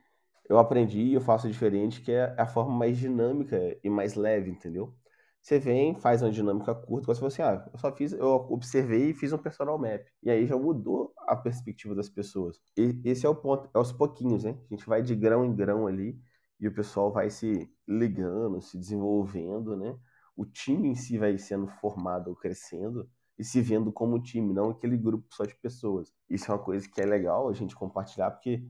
eu 0.49 0.57
aprendi 0.57 0.99
e 1.01 1.13
eu 1.13 1.21
faço 1.21 1.47
diferente, 1.47 2.01
que 2.01 2.11
é 2.11 2.33
a 2.35 2.47
forma 2.47 2.75
mais 2.75 2.97
dinâmica 2.97 3.77
e 3.83 3.89
mais 3.89 4.15
leve, 4.15 4.49
entendeu? 4.49 4.95
Você 5.41 5.57
vem, 5.57 5.95
faz 5.95 6.21
uma 6.21 6.31
dinâmica 6.31 6.75
curta, 6.75 7.07
você 7.07 7.19
fala 7.19 7.27
assim, 7.29 7.41
ah, 7.41 7.69
eu 7.73 7.79
só 7.79 7.91
fiz, 7.95 8.11
eu 8.13 8.27
observei 8.49 9.09
e 9.11 9.13
fiz 9.13 9.31
um 9.31 9.37
personal 9.37 9.77
map. 9.79 10.05
E 10.21 10.29
aí 10.29 10.45
já 10.45 10.57
mudou 10.57 11.13
a 11.27 11.35
perspectiva 11.35 11.95
das 11.95 12.09
pessoas. 12.09 12.59
E 12.77 12.99
esse 13.05 13.25
é 13.25 13.29
o 13.29 13.35
ponto, 13.35 13.69
é 13.73 13.77
aos 13.77 13.91
pouquinhos, 13.91 14.43
né? 14.43 14.57
A 14.69 14.75
gente 14.75 14.85
vai 14.85 15.01
de 15.01 15.15
grão 15.15 15.45
em 15.45 15.55
grão 15.55 15.87
ali 15.87 16.19
e 16.59 16.67
o 16.67 16.73
pessoal 16.73 17.11
vai 17.11 17.29
se 17.29 17.69
ligando, 17.87 18.61
se 18.61 18.77
desenvolvendo, 18.77 19.77
né? 19.77 19.97
O 20.35 20.45
time 20.45 20.89
em 20.89 20.95
si 20.95 21.17
vai 21.17 21.37
sendo 21.37 21.67
formado, 21.67 22.35
crescendo 22.35 23.09
e 23.37 23.43
se 23.43 23.61
vendo 23.61 23.91
como 23.91 24.21
time, 24.21 24.53
não 24.53 24.69
aquele 24.71 24.97
grupo 24.97 25.27
só 25.33 25.45
de 25.45 25.55
pessoas. 25.55 26.13
Isso 26.29 26.51
é 26.51 26.55
uma 26.55 26.61
coisa 26.63 26.87
que 26.87 27.01
é 27.01 27.05
legal 27.05 27.47
a 27.49 27.53
gente 27.53 27.75
compartilhar, 27.75 28.31
porque 28.31 28.65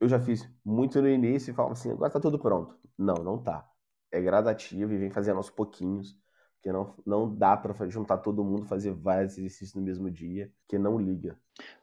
eu 0.00 0.08
já 0.08 0.20
fiz 0.20 0.48
muito 0.64 1.00
no 1.00 1.08
início 1.08 1.50
e 1.52 1.54
falava 1.54 1.74
assim, 1.74 1.90
agora 1.92 2.10
tá 2.10 2.20
tudo 2.20 2.38
pronto. 2.38 2.76
Não, 2.98 3.14
não 3.16 3.38
tá 3.38 3.67
é 4.10 4.20
gradativo 4.20 4.92
e 4.92 4.98
vem 4.98 5.10
fazendo 5.10 5.36
aos 5.36 5.50
pouquinhos, 5.50 6.16
porque 6.56 6.72
não, 6.72 6.94
não 7.06 7.34
dá 7.34 7.56
para 7.56 7.88
juntar 7.88 8.18
todo 8.18 8.44
mundo, 8.44 8.66
fazer 8.66 8.92
vários 8.92 9.38
exercícios 9.38 9.74
no 9.74 9.82
mesmo 9.82 10.10
dia, 10.10 10.50
que 10.66 10.78
não 10.78 10.98
liga. 10.98 11.38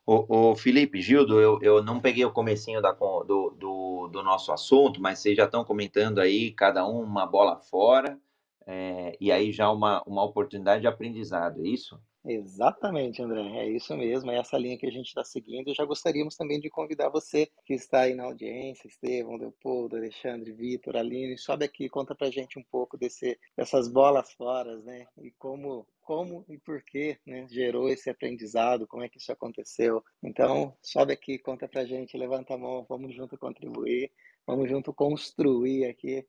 O, 0.06 0.52
o 0.52 0.56
Felipe, 0.56 1.02
Gildo, 1.02 1.40
eu, 1.40 1.60
eu 1.62 1.84
não 1.84 2.00
peguei 2.00 2.26
o 2.26 2.32
comecinho 2.32 2.82
da, 2.82 2.92
do, 2.92 3.24
do, 3.58 4.08
do 4.12 4.24
nosso 4.24 4.52
assunto, 4.52 5.02
mas 5.02 5.20
vocês 5.20 5.36
já 5.36 5.46
estão 5.46 5.64
comentando 5.64 6.20
aí, 6.20 6.52
cada 6.52 6.88
um 6.88 7.02
uma 7.02 7.26
bola 7.26 7.58
fora, 7.58 8.20
é, 8.68 9.16
e 9.20 9.32
aí 9.32 9.52
já 9.52 9.70
uma, 9.72 10.04
uma 10.06 10.24
oportunidade 10.24 10.82
de 10.82 10.88
aprendizado, 10.88 11.62
é 11.62 11.68
isso? 11.68 12.00
Exatamente, 12.28 13.22
André, 13.22 13.42
é 13.60 13.70
isso 13.70 13.96
mesmo, 13.96 14.32
é 14.32 14.40
essa 14.40 14.58
linha 14.58 14.78
que 14.78 14.88
a 14.88 14.92
gente 14.92 15.08
está 15.08 15.24
seguindo. 15.24 15.70
E 15.70 15.76
já 15.76 15.86
gostaríamos 15.86 16.36
também 16.36 16.60
de 16.60 16.72
convidar 16.72 17.08
você 17.10 17.48
que 17.64 17.76
está 17.76 18.02
aí 18.02 18.16
na 18.16 18.24
audiência, 18.24 18.88
Estevão, 18.88 19.36
Leopoldo, 19.38 19.96
Alexandre, 19.96 20.52
Vitor, 20.52 20.98
Aline, 20.98 21.38
sobe 21.38 21.66
aqui, 21.66 21.88
conta 21.88 22.16
pra 22.16 22.32
gente 22.32 22.58
um 22.58 22.64
pouco 22.64 22.98
desse, 22.98 23.40
dessas 23.56 23.88
bolas 23.88 24.32
fora, 24.34 24.76
né? 24.78 25.06
E 25.22 25.30
como, 25.38 25.88
como 26.02 26.44
e 26.50 26.58
por 26.58 26.82
que 26.82 27.16
né, 27.28 27.46
gerou 27.48 27.90
esse 27.90 28.10
aprendizado, 28.10 28.88
como 28.88 29.04
é 29.04 29.10
que 29.10 29.20
isso 29.20 29.32
aconteceu. 29.32 30.04
Então, 30.24 30.76
sobe 30.82 31.14
aqui, 31.14 31.38
conta 31.38 31.68
pra 31.68 31.86
gente, 31.86 32.18
levanta 32.18 32.56
a 32.56 32.58
mão, 32.58 32.84
vamos 32.90 33.14
junto 33.14 33.38
contribuir, 33.38 34.12
vamos 34.48 34.68
junto 34.68 34.92
construir 34.92 35.86
aqui 35.86 36.26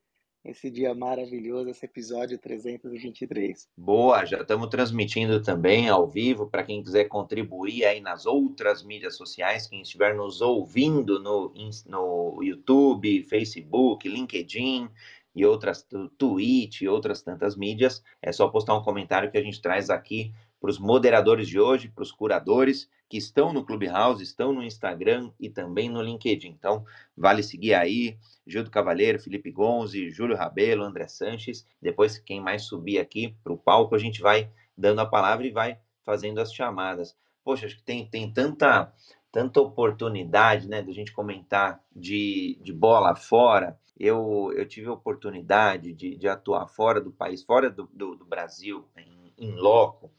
esse 0.47 0.71
dia 0.71 0.95
maravilhoso, 0.95 1.69
esse 1.69 1.85
episódio 1.85 2.39
323. 2.39 3.69
Boa, 3.77 4.25
já 4.25 4.41
estamos 4.41 4.69
transmitindo 4.69 5.43
também 5.43 5.89
ao 5.89 6.07
vivo 6.07 6.47
para 6.47 6.63
quem 6.63 6.83
quiser 6.83 7.05
contribuir 7.05 7.85
aí 7.85 8.01
nas 8.01 8.27
outras 8.27 8.83
mídias 8.83 9.17
sociais, 9.17 9.67
quem 9.67 9.83
estiver 9.83 10.15
nos 10.15 10.41
ouvindo 10.41 11.21
no, 11.21 11.53
no 11.87 12.43
YouTube, 12.43 13.23
Facebook, 13.25 14.09
LinkedIn 14.09 14.89
e 15.35 15.45
outras, 15.45 15.87
Twitch 16.17 16.83
e 16.83 16.89
outras 16.89 17.23
tantas 17.23 17.57
mídias, 17.57 18.03
é 18.23 18.33
só 18.33 18.49
postar 18.49 18.75
um 18.75 18.83
comentário 18.83 19.31
que 19.31 19.37
a 19.37 19.43
gente 19.43 19.61
traz 19.61 19.91
aqui 19.91 20.33
para 20.61 20.71
os 20.71 20.79
moderadores 20.79 21.49
de 21.49 21.61
hoje, 21.61 21.89
para 21.89 22.03
os 22.03 22.13
curadores 22.13 22.89
que 23.09 23.17
estão 23.17 23.53
no 23.53 23.65
Clubhouse, 23.65 24.23
estão 24.23 24.53
no 24.53 24.63
Instagram 24.63 25.31
e 25.39 25.49
também 25.49 25.89
no 25.89 26.03
LinkedIn. 26.03 26.49
Então, 26.49 26.85
vale 27.17 27.43
seguir 27.43 27.75
aí, 27.75 28.19
Gildo 28.47 28.71
Cavaleiro, 28.71 29.21
Felipe 29.21 29.51
Gonzi, 29.51 30.11
Júlio 30.11 30.37
Rabelo, 30.37 30.83
André 30.83 31.07
Sanches. 31.07 31.67
Depois, 31.81 32.19
quem 32.19 32.41
mais 32.41 32.63
subir 32.63 32.99
aqui 32.99 33.37
para 33.45 33.53
o 33.53 33.59
palco, 33.59 33.95
a 33.95 33.99
gente 33.99 34.21
vai 34.21 34.51
dando 34.77 35.01
a 35.01 35.07
palavra 35.07 35.47
e 35.47 35.51
vai 35.53 35.79
fazendo 36.05 36.41
as 36.41 36.53
chamadas. 36.53 37.17
Poxa, 37.45 37.67
acho 37.67 37.77
que 37.77 37.83
tem, 37.83 38.09
tem 38.09 38.33
tanta, 38.33 38.93
tanta 39.31 39.61
oportunidade, 39.61 40.69
né, 40.69 40.83
da 40.83 40.93
gente 40.93 41.13
comentar 41.13 41.81
de, 41.95 42.59
de 42.61 42.73
bola 42.73 43.15
fora. 43.15 43.79
Eu, 43.99 44.53
eu 44.55 44.67
tive 44.67 44.89
a 44.89 44.93
oportunidade 44.93 45.93
de, 45.93 46.17
de 46.17 46.29
atuar 46.29 46.67
fora 46.67 47.01
do 47.01 47.13
país, 47.13 47.43
fora 47.43 47.71
do, 47.71 47.89
do, 47.93 48.17
do 48.17 48.25
Brasil, 48.25 48.85
em, 48.97 49.33
em 49.39 49.53
loco, 49.53 50.11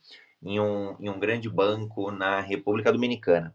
em 0.47 0.59
um, 0.59 0.95
em 0.99 1.09
um 1.09 1.19
grande 1.19 1.49
banco 1.49 2.09
na 2.09 2.39
República 2.39 2.91
Dominicana. 2.91 3.53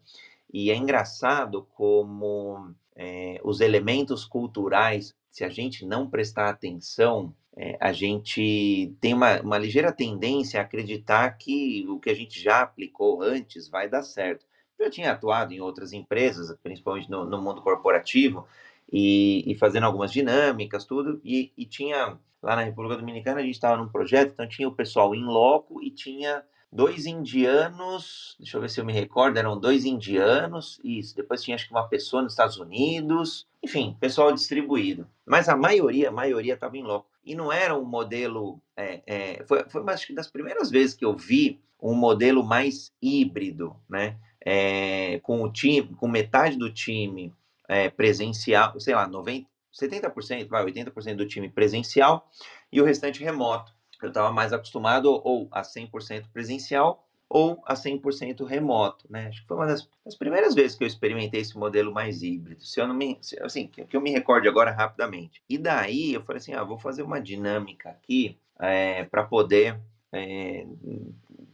E 0.52 0.70
é 0.70 0.76
engraçado 0.76 1.66
como 1.74 2.74
é, 2.94 3.40
os 3.42 3.60
elementos 3.60 4.24
culturais, 4.26 5.14
se 5.30 5.44
a 5.44 5.48
gente 5.48 5.86
não 5.86 6.08
prestar 6.08 6.50
atenção, 6.50 7.34
é, 7.56 7.78
a 7.80 7.92
gente 7.92 8.94
tem 9.00 9.14
uma, 9.14 9.40
uma 9.40 9.58
ligeira 9.58 9.90
tendência 9.90 10.60
a 10.60 10.64
acreditar 10.64 11.30
que 11.38 11.86
o 11.88 11.98
que 11.98 12.10
a 12.10 12.14
gente 12.14 12.38
já 12.38 12.60
aplicou 12.60 13.22
antes 13.22 13.68
vai 13.68 13.88
dar 13.88 14.02
certo. 14.02 14.44
Eu 14.78 14.90
tinha 14.90 15.12
atuado 15.12 15.52
em 15.54 15.60
outras 15.60 15.92
empresas, 15.92 16.54
principalmente 16.62 17.10
no, 17.10 17.24
no 17.24 17.40
mundo 17.40 17.62
corporativo, 17.62 18.46
e, 18.92 19.42
e, 19.50 19.54
fazendo 19.54 19.84
algumas 19.84 20.12
dinâmicas, 20.12 20.84
tudo, 20.84 21.18
e, 21.24 21.50
e 21.56 21.64
tinha 21.64 22.18
lá 22.42 22.56
na 22.56 22.62
República 22.62 22.98
Dominicana, 22.98 23.40
a 23.40 23.42
gente 23.42 23.54
estava 23.54 23.76
num 23.76 23.88
projeto, 23.88 24.32
então 24.32 24.46
tinha 24.46 24.68
o 24.68 24.74
pessoal 24.74 25.14
em 25.14 25.24
loco 25.24 25.82
e 25.82 25.90
tinha 25.90 26.42
dois 26.72 27.04
indianos, 27.04 28.34
deixa 28.38 28.56
eu 28.56 28.60
ver 28.62 28.70
se 28.70 28.80
eu 28.80 28.84
me 28.84 28.94
recordo, 28.94 29.36
eram 29.36 29.60
dois 29.60 29.84
indianos, 29.84 30.80
isso, 30.82 31.14
depois 31.14 31.42
tinha 31.42 31.54
acho 31.54 31.66
que 31.66 31.74
uma 31.74 31.86
pessoa 31.86 32.22
nos 32.22 32.32
Estados 32.32 32.56
Unidos, 32.56 33.46
enfim, 33.62 33.94
pessoal 34.00 34.32
distribuído. 34.32 35.06
Mas 35.26 35.50
a 35.50 35.56
maioria, 35.56 36.08
a 36.08 36.12
maioria 36.12 36.54
estava 36.54 36.76
em 36.78 36.82
loco. 36.82 37.10
E 37.24 37.34
não 37.34 37.52
era 37.52 37.78
um 37.78 37.84
modelo, 37.84 38.58
é, 38.74 39.02
é, 39.06 39.44
foi, 39.46 39.68
foi 39.68 39.82
uma 39.82 39.94
das 40.14 40.30
primeiras 40.30 40.70
vezes 40.70 40.94
que 40.94 41.04
eu 41.04 41.14
vi 41.14 41.60
um 41.80 41.94
modelo 41.94 42.42
mais 42.42 42.90
híbrido, 43.02 43.76
né? 43.88 44.16
É, 44.44 45.20
com 45.20 45.42
o 45.42 45.52
time, 45.52 45.94
com 45.94 46.08
metade 46.08 46.56
do 46.56 46.72
time 46.72 47.32
é, 47.68 47.88
presencial, 47.90 48.78
sei 48.80 48.94
lá, 48.94 49.06
90, 49.06 49.46
70%, 49.72 50.48
vai, 50.48 50.64
80% 50.64 51.16
do 51.16 51.26
time 51.26 51.48
presencial 51.48 52.28
e 52.72 52.80
o 52.80 52.84
restante 52.84 53.22
remoto 53.22 53.72
eu 54.06 54.10
estava 54.10 54.32
mais 54.32 54.52
acostumado 54.52 55.20
ou 55.24 55.48
a 55.50 55.62
100% 55.62 56.26
presencial 56.32 57.06
ou 57.34 57.62
a 57.64 57.72
100% 57.72 58.44
remoto, 58.44 59.06
né? 59.08 59.28
Acho 59.28 59.40
que 59.40 59.48
foi 59.48 59.56
uma 59.56 59.66
das, 59.66 59.88
das, 60.04 60.14
primeiras 60.14 60.54
vezes 60.54 60.76
que 60.76 60.84
eu 60.84 60.86
experimentei 60.86 61.40
esse 61.40 61.56
modelo 61.56 61.90
mais 61.90 62.22
híbrido. 62.22 62.62
Se 62.62 62.78
eu 62.78 62.86
não 62.86 62.94
me, 62.94 63.16
se, 63.22 63.42
assim, 63.42 63.66
que, 63.66 63.86
que, 63.86 63.96
eu 63.96 64.02
me 64.02 64.10
recorde 64.10 64.46
agora 64.46 64.70
rapidamente. 64.70 65.42
E 65.48 65.56
daí 65.56 66.12
eu 66.12 66.22
falei 66.22 66.40
assim, 66.40 66.52
ah, 66.52 66.62
vou 66.62 66.78
fazer 66.78 67.02
uma 67.02 67.18
dinâmica 67.18 67.88
aqui 67.88 68.38
é, 68.60 69.04
para 69.04 69.24
poder 69.24 69.80
é, 70.12 70.66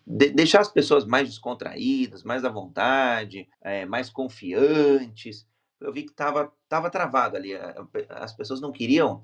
de, 0.04 0.30
deixar 0.30 0.62
as 0.62 0.72
pessoas 0.72 1.04
mais 1.04 1.28
descontraídas, 1.28 2.24
mais 2.24 2.44
à 2.44 2.48
vontade, 2.48 3.48
é, 3.60 3.86
mais 3.86 4.10
confiantes. 4.10 5.46
Eu 5.80 5.92
vi 5.92 6.02
que 6.02 6.10
estava 6.10 6.52
tava 6.68 6.90
travado 6.90 7.36
ali. 7.36 7.52
As 8.08 8.32
pessoas 8.34 8.60
não 8.60 8.72
queriam 8.72 9.22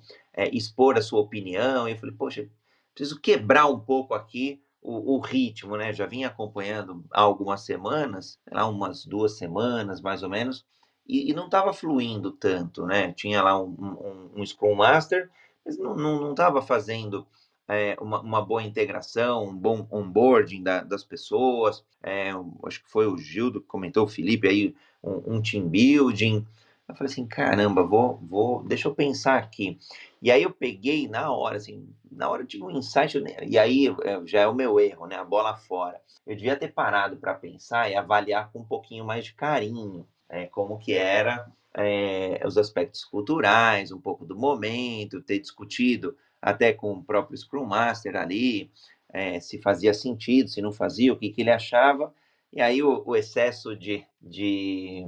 expor 0.52 0.97
a 0.97 1.02
sua 1.02 1.19
opinião. 1.19 1.88
E 1.88 1.93
eu 1.93 1.99
falei, 1.99 2.14
poxa, 2.14 2.49
preciso 2.95 3.21
quebrar 3.21 3.67
um 3.67 3.79
pouco 3.79 4.15
aqui 4.15 4.63
o, 4.81 5.17
o, 5.17 5.21
ritmo, 5.21 5.77
né? 5.77 5.93
Já 5.93 6.07
vinha 6.07 6.29
acompanhando 6.29 7.05
há 7.11 7.23
algumas 7.23 7.63
semanas, 7.63 8.39
lá 8.51 8.67
umas 8.69 9.05
duas 9.05 9.39
semanas 9.39 10.01
mais 10.01 10.23
ou 10.23 10.29
menos, 10.29 10.65
e, 11.07 11.31
e 11.31 11.35
não 11.35 11.47
estava 11.47 11.73
fluindo 11.73 12.31
tanto, 12.33 12.87
né? 12.87 13.13
Tinha 13.13 13.43
lá 13.43 13.61
um, 13.61 13.71
um, 13.71 14.41
um 14.41 14.47
Scrum 14.47 14.75
Master, 14.75 15.31
mas 15.65 15.79
não 15.79 16.31
estava 16.31 16.61
fazendo 16.61 17.27
é, 17.67 17.97
uma, 18.01 18.21
uma, 18.21 18.45
boa 18.45 18.63
integração, 18.63 19.45
um 19.45 19.57
bom 19.57 19.87
onboarding 19.91 20.63
da, 20.63 20.83
das 20.83 21.03
pessoas. 21.03 21.85
É, 22.03 22.31
acho 22.67 22.83
que 22.83 22.91
foi 22.91 23.07
o 23.07 23.17
Gildo 23.17 23.61
que 23.61 23.67
comentou, 23.67 24.05
o 24.05 24.09
Felipe 24.09 24.47
aí, 24.47 24.75
um, 25.03 25.37
um 25.37 25.43
team 25.43 25.69
building. 25.69 26.47
Eu 26.88 26.95
falei 26.95 27.11
assim, 27.11 27.26
caramba, 27.26 27.83
vou, 27.83 28.19
vou, 28.19 28.62
deixa 28.62 28.88
eu 28.88 28.95
pensar 28.95 29.38
aqui. 29.38 29.79
E 30.21 30.31
aí 30.31 30.43
eu 30.43 30.50
peguei 30.50 31.09
na 31.09 31.33
hora, 31.33 31.57
assim, 31.57 31.88
na 32.11 32.29
hora 32.29 32.43
eu 32.43 32.47
tive 32.47 32.62
um 32.64 32.71
insight, 32.71 33.23
e 33.43 33.59
aí 33.59 33.88
é, 34.03 34.26
já 34.26 34.41
é 34.41 34.47
o 34.47 34.55
meu 34.55 34.79
erro, 34.79 35.07
né? 35.07 35.17
A 35.17 35.25
bola 35.25 35.57
fora. 35.57 36.00
Eu 36.26 36.37
devia 36.37 36.57
ter 36.57 36.73
parado 36.73 37.17
para 37.17 37.35
pensar 37.35 37.91
e 37.91 37.97
avaliar 37.97 38.50
com 38.53 38.61
um 38.61 38.64
pouquinho 38.64 39.05
mais 39.05 39.25
de 39.25 39.35
carinho, 39.35 40.07
é, 40.29 40.47
como 40.47 40.79
que 40.79 40.93
era 40.93 41.50
é, 41.75 42.41
os 42.47 42.59
aspectos 42.59 43.05
culturais, 43.05 43.91
um 43.91 44.00
pouco 44.00 44.25
do 44.25 44.37
momento, 44.37 45.23
ter 45.23 45.38
discutido 45.38 46.17
até 46.41 46.73
com 46.73 46.93
o 46.93 47.03
próprio 47.03 47.37
Scrum 47.37 47.64
Master 47.64 48.17
ali, 48.17 48.71
é, 49.11 49.41
se 49.41 49.59
fazia 49.59 49.95
sentido, 49.95 50.49
se 50.50 50.61
não 50.61 50.73
fazia, 50.73 51.12
o 51.12 51.17
que, 51.17 51.31
que 51.31 51.41
ele 51.41 51.50
achava. 51.50 52.12
E 52.53 52.61
aí 52.61 52.83
o, 52.83 53.03
o 53.07 53.17
excesso 53.17 53.75
de, 53.75 54.05
de 54.21 55.07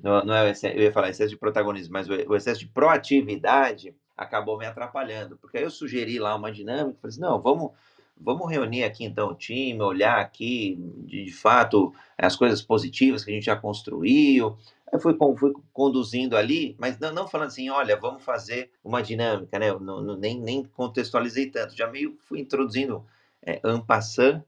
não, 0.00 0.24
não 0.24 0.34
é 0.34 0.50
excesso, 0.50 0.76
eu 0.76 0.82
ia 0.82 0.92
falar 0.92 1.10
excesso 1.10 1.30
de 1.30 1.38
protagonismo, 1.38 1.92
mas 1.92 2.08
o, 2.08 2.34
excesso 2.34 2.60
de 2.60 2.66
proatividade 2.66 3.94
acabou 4.16 4.58
me 4.58 4.66
atrapalhando, 4.66 5.36
porque 5.36 5.58
aí 5.58 5.64
eu 5.64 5.70
sugeri 5.70 6.18
lá 6.18 6.34
uma 6.34 6.52
dinâmica, 6.52 6.98
falei 7.00 7.12
assim, 7.12 7.20
não, 7.20 7.40
vamos, 7.40 7.72
vamos 8.16 8.50
reunir 8.50 8.84
aqui 8.84 9.04
então 9.04 9.30
o 9.30 9.34
time, 9.34 9.80
olhar 9.80 10.18
aqui 10.20 10.76
de, 11.04 11.24
de 11.24 11.32
fato 11.32 11.92
as 12.16 12.36
coisas 12.36 12.62
positivas 12.62 13.24
que 13.24 13.30
a 13.30 13.34
gente 13.34 13.46
já 13.46 13.56
construiu, 13.56 14.56
eu 14.92 15.00
fui, 15.00 15.16
fui 15.36 15.52
conduzindo 15.72 16.36
ali, 16.36 16.76
mas 16.78 16.98
não, 17.00 17.12
não, 17.12 17.26
falando 17.26 17.48
assim, 17.48 17.68
olha, 17.68 17.96
vamos 17.96 18.22
fazer 18.22 18.70
uma 18.84 19.02
dinâmica, 19.02 19.58
né, 19.58 19.70
eu 19.70 19.80
não, 19.80 20.00
não, 20.00 20.16
nem, 20.16 20.38
nem 20.40 20.62
contextualizei 20.62 21.50
tanto, 21.50 21.76
já 21.76 21.88
meio 21.88 22.16
fui 22.20 22.38
introduzindo 22.38 23.04
é, 23.42 23.60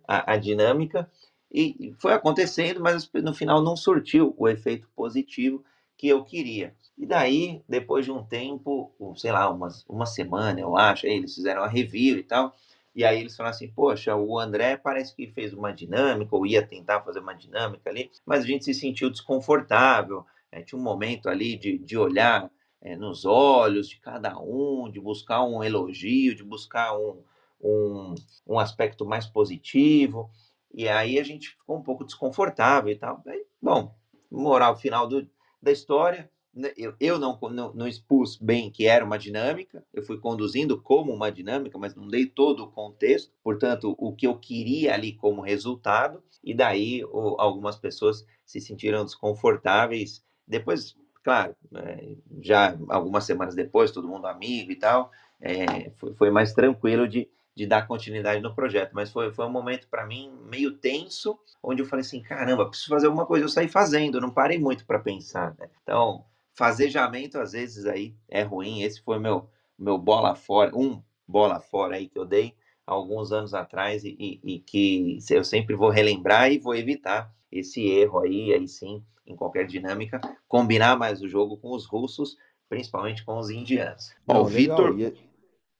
a, 0.06 0.32
a 0.32 0.36
dinâmica, 0.36 1.10
e 1.58 1.94
foi 1.98 2.12
acontecendo, 2.12 2.80
mas 2.80 3.10
no 3.12 3.32
final 3.32 3.62
não 3.62 3.76
surtiu 3.76 4.34
o 4.36 4.48
efeito 4.48 4.88
positivo 4.94 5.64
que 5.96 6.08
eu 6.08 6.22
queria. 6.22 6.74
E 6.98 7.06
daí, 7.06 7.62
depois 7.68 8.04
de 8.04 8.12
um 8.12 8.22
tempo, 8.22 8.92
sei 9.16 9.32
lá, 9.32 9.48
umas, 9.48 9.84
uma 9.88 10.06
semana, 10.06 10.60
eu 10.60 10.76
acho, 10.76 11.06
eles 11.06 11.34
fizeram 11.34 11.62
a 11.62 11.68
review 11.68 12.18
e 12.18 12.22
tal. 12.22 12.54
E 12.94 13.04
aí 13.04 13.20
eles 13.20 13.36
falaram 13.36 13.54
assim, 13.54 13.68
poxa, 13.68 14.16
o 14.16 14.38
André 14.38 14.76
parece 14.76 15.14
que 15.14 15.26
fez 15.26 15.52
uma 15.52 15.72
dinâmica, 15.72 16.34
ou 16.34 16.46
ia 16.46 16.66
tentar 16.66 17.02
fazer 17.02 17.20
uma 17.20 17.34
dinâmica 17.34 17.90
ali, 17.90 18.10
mas 18.24 18.44
a 18.44 18.46
gente 18.46 18.64
se 18.64 18.72
sentiu 18.72 19.10
desconfortável. 19.10 20.24
É, 20.50 20.62
tinha 20.62 20.78
um 20.78 20.82
momento 20.82 21.28
ali 21.28 21.56
de, 21.56 21.76
de 21.78 21.98
olhar 21.98 22.50
é, 22.80 22.96
nos 22.96 23.24
olhos 23.26 23.88
de 23.88 23.98
cada 23.98 24.38
um, 24.38 24.90
de 24.90 25.00
buscar 25.00 25.42
um 25.44 25.62
elogio, 25.62 26.34
de 26.34 26.42
buscar 26.42 26.96
um, 26.96 27.22
um, 27.60 28.14
um 28.46 28.58
aspecto 28.58 29.04
mais 29.04 29.26
positivo. 29.26 30.30
E 30.76 30.86
aí 30.86 31.18
a 31.18 31.24
gente 31.24 31.48
ficou 31.48 31.78
um 31.78 31.82
pouco 31.82 32.04
desconfortável 32.04 32.92
e 32.92 32.98
tal. 32.98 33.22
Aí, 33.26 33.42
bom, 33.60 33.96
moral 34.30 34.76
final 34.76 35.08
do, 35.08 35.26
da 35.60 35.72
história, 35.72 36.30
né, 36.52 36.70
eu, 36.76 36.94
eu 37.00 37.18
não, 37.18 37.38
não, 37.50 37.72
não, 37.72 37.88
expus 37.88 38.36
bem 38.36 38.70
que 38.70 38.86
era 38.86 39.02
uma 39.02 39.18
dinâmica, 39.18 39.82
eu 39.92 40.02
fui 40.02 40.18
conduzindo 40.18 40.80
como 40.80 41.14
uma 41.14 41.32
dinâmica, 41.32 41.78
mas 41.78 41.94
não 41.94 42.06
dei 42.06 42.26
todo 42.26 42.62
o 42.64 42.70
contexto, 42.70 43.32
portanto, 43.42 43.94
o 43.98 44.14
que 44.14 44.26
eu 44.26 44.38
queria 44.38 44.92
ali 44.92 45.14
como 45.14 45.40
resultado, 45.40 46.22
e 46.44 46.52
daí 46.52 47.02
o, 47.04 47.40
algumas 47.40 47.78
pessoas 47.78 48.26
se 48.44 48.60
sentiram 48.60 49.02
desconfortáveis. 49.02 50.22
Depois, 50.46 50.94
claro, 51.24 51.56
é, 51.74 52.16
já 52.42 52.76
algumas 52.90 53.24
semanas 53.24 53.54
depois, 53.54 53.90
todo 53.90 54.08
mundo 54.08 54.26
amigo 54.26 54.70
e 54.70 54.76
tal, 54.76 55.10
é, 55.40 55.90
foi, 55.96 56.14
foi, 56.14 56.30
mais 56.30 56.52
tranquilo 56.52 57.08
de, 57.08 57.30
de 57.56 57.66
dar 57.66 57.86
continuidade 57.86 58.42
no 58.42 58.54
projeto, 58.54 58.92
mas 58.92 59.10
foi, 59.10 59.32
foi 59.32 59.46
um 59.46 59.50
momento 59.50 59.88
para 59.88 60.06
mim 60.06 60.30
meio 60.44 60.72
tenso, 60.72 61.38
onde 61.62 61.82
eu 61.82 61.86
falei 61.86 62.04
assim: 62.04 62.20
caramba, 62.20 62.68
preciso 62.68 62.90
fazer 62.90 63.06
alguma 63.06 63.24
coisa. 63.24 63.44
Eu 63.44 63.48
saí 63.48 63.66
fazendo, 63.66 64.20
não 64.20 64.30
parei 64.30 64.58
muito 64.58 64.84
para 64.84 64.98
pensar. 64.98 65.54
Né? 65.58 65.68
Então 65.82 66.24
Fazejamento, 66.56 67.38
às 67.38 67.52
vezes, 67.52 67.84
aí 67.84 68.14
é 68.26 68.42
ruim. 68.42 68.80
Esse 68.80 69.02
foi 69.02 69.18
meu, 69.18 69.46
meu 69.78 69.98
bola 69.98 70.34
fora, 70.34 70.74
um 70.74 71.02
bola 71.28 71.60
fora 71.60 71.96
aí 71.96 72.08
que 72.08 72.18
eu 72.18 72.24
dei 72.24 72.54
alguns 72.86 73.30
anos 73.30 73.52
atrás 73.52 74.04
e, 74.04 74.16
e, 74.18 74.40
e, 74.42 74.58
que 74.60 75.18
eu 75.30 75.44
sempre 75.44 75.76
vou 75.76 75.90
relembrar 75.90 76.50
e 76.50 76.58
vou 76.58 76.74
evitar 76.74 77.30
esse 77.52 77.86
erro 77.86 78.20
aí, 78.20 78.54
aí 78.54 78.66
sim, 78.66 79.04
em 79.26 79.36
qualquer 79.36 79.66
dinâmica, 79.66 80.18
combinar 80.48 80.96
mais 80.96 81.20
o 81.20 81.28
jogo 81.28 81.58
com 81.58 81.72
os 81.72 81.84
russos, 81.84 82.38
principalmente 82.70 83.22
com 83.22 83.36
os 83.36 83.50
indianos. 83.50 84.14
Bom, 84.26 84.40
o 84.40 84.44
Vitor, 84.46 84.96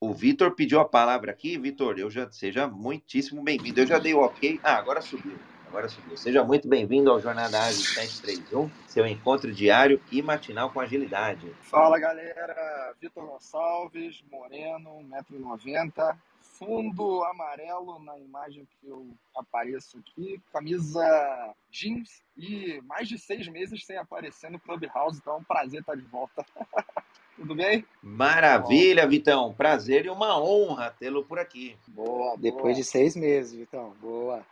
o 0.01 0.13
Vitor 0.13 0.55
pediu 0.55 0.79
a 0.81 0.85
palavra 0.85 1.31
aqui, 1.33 1.57
Vitor, 1.59 1.99
eu 1.99 2.11
já 2.11 2.31
seja 2.31 2.67
muitíssimo 2.67 3.43
bem-vindo. 3.43 3.81
Eu 3.81 3.87
já 3.87 3.99
dei 3.99 4.15
o 4.15 4.21
ok. 4.21 4.61
Ah, 4.63 4.77
agora 4.77 5.01
subiu. 5.01 5.37
Agora 5.67 5.89
subiu. 5.89 6.17
Seja 6.17 6.45
muito 6.45 6.69
bem-vindo 6.69 7.11
ao 7.11 7.21
Jornada 7.21 7.61
Ágil 7.61 7.83
731, 7.83 8.71
seu 8.87 9.07
encontro 9.07 9.53
diário 9.53 10.01
e 10.13 10.23
matinal 10.23 10.71
com 10.71 10.81
agilidade. 10.81 11.51
Fala 11.63 11.99
galera, 11.99 12.95
Vitor 13.01 13.27
Gonçalves, 13.27 14.23
Moreno, 14.31 14.91
1,90m, 15.11 16.17
fundo 16.41 17.25
amarelo 17.25 17.99
na 17.99 18.19
imagem 18.19 18.67
que 18.81 18.89
eu 18.89 19.07
apareço 19.35 19.99
aqui, 19.99 20.41
camisa 20.53 21.55
jeans 21.71 22.23
e 22.37 22.81
mais 22.83 23.09
de 23.09 23.19
seis 23.19 23.49
meses 23.49 23.85
sem 23.85 23.97
aparecer 23.99 24.51
no 24.51 24.61
Clubhouse, 24.61 25.19
então 25.19 25.35
é 25.35 25.37
um 25.39 25.45
prazer 25.45 25.81
estar 25.81 25.97
de 25.97 26.03
volta. 26.03 26.45
Tudo 27.37 27.55
bem? 27.55 27.85
Maravilha, 28.03 29.03
Bom. 29.05 29.11
Vitão. 29.11 29.55
Prazer 29.55 30.07
e 30.07 30.11
uma 30.11 30.41
honra 30.41 30.91
tê-lo 30.99 31.23
por 31.23 31.39
aqui. 31.39 31.77
Boa, 31.89 32.37
depois 32.37 32.63
boa. 32.63 32.75
de 32.75 32.85
seis 32.85 33.15
meses, 33.15 33.53
Vitão. 33.53 33.95
Boa. 34.01 34.45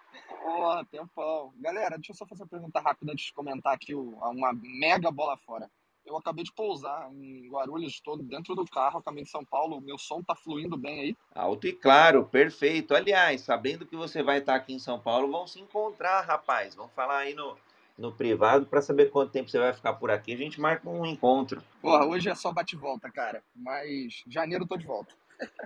Boa, 0.43 0.85
tempão. 0.85 1.53
Galera, 1.57 1.97
deixa 1.97 2.13
eu 2.13 2.17
só 2.17 2.27
fazer 2.27 2.43
uma 2.43 2.49
pergunta 2.49 2.79
rápida 2.81 3.13
antes 3.13 3.27
de 3.27 3.33
comentar 3.33 3.73
aqui 3.73 3.95
uma 3.95 4.53
mega 4.53 5.11
bola 5.11 5.37
fora. 5.39 5.71
Eu 6.05 6.19
acabei 6.19 6.45
de 6.45 6.53
pousar 6.53 7.11
em 7.15 7.49
Guarulhos, 7.49 7.99
todo 7.99 8.23
dentro 8.23 8.55
do 8.55 8.67
carro, 8.67 9.03
caminho 9.03 9.25
de 9.25 9.31
São 9.31 9.43
Paulo. 9.43 9.81
Meu 9.81 9.97
som 9.97 10.23
tá 10.23 10.35
fluindo 10.35 10.77
bem 10.77 11.01
aí? 11.01 11.17
Alto 11.35 11.67
e 11.67 11.73
claro, 11.73 12.27
perfeito. 12.27 12.95
Aliás, 12.95 13.41
sabendo 13.41 13.87
que 13.87 13.97
você 13.97 14.23
vai 14.23 14.39
estar 14.39 14.55
aqui 14.55 14.75
em 14.75 14.79
São 14.79 15.01
Paulo, 15.01 15.33
vão 15.33 15.47
se 15.47 15.59
encontrar, 15.59 16.21
rapaz. 16.21 16.75
Vamos 16.75 16.93
falar 16.93 17.21
aí 17.21 17.33
no, 17.33 17.57
no 17.97 18.13
privado 18.13 18.67
para 18.67 18.83
saber 18.83 19.11
quanto 19.11 19.33
tempo 19.33 19.49
você 19.49 19.59
vai 19.59 19.73
ficar 19.73 19.95
por 19.95 20.11
aqui. 20.11 20.33
A 20.33 20.37
gente 20.37 20.61
marca 20.61 20.89
um 20.89 21.07
encontro. 21.07 21.63
Porra, 21.81 22.05
hoje 22.05 22.29
é 22.29 22.35
só 22.35 22.53
bate-volta, 22.53 23.11
cara. 23.11 23.43
Mas 23.55 24.23
janeiro 24.27 24.65
eu 24.65 24.69
tô 24.69 24.77
de 24.77 24.87
volta. 24.87 25.15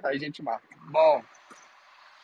aí 0.05 0.17
a 0.17 0.19
gente 0.19 0.43
marca. 0.43 0.67
Bom, 0.91 1.23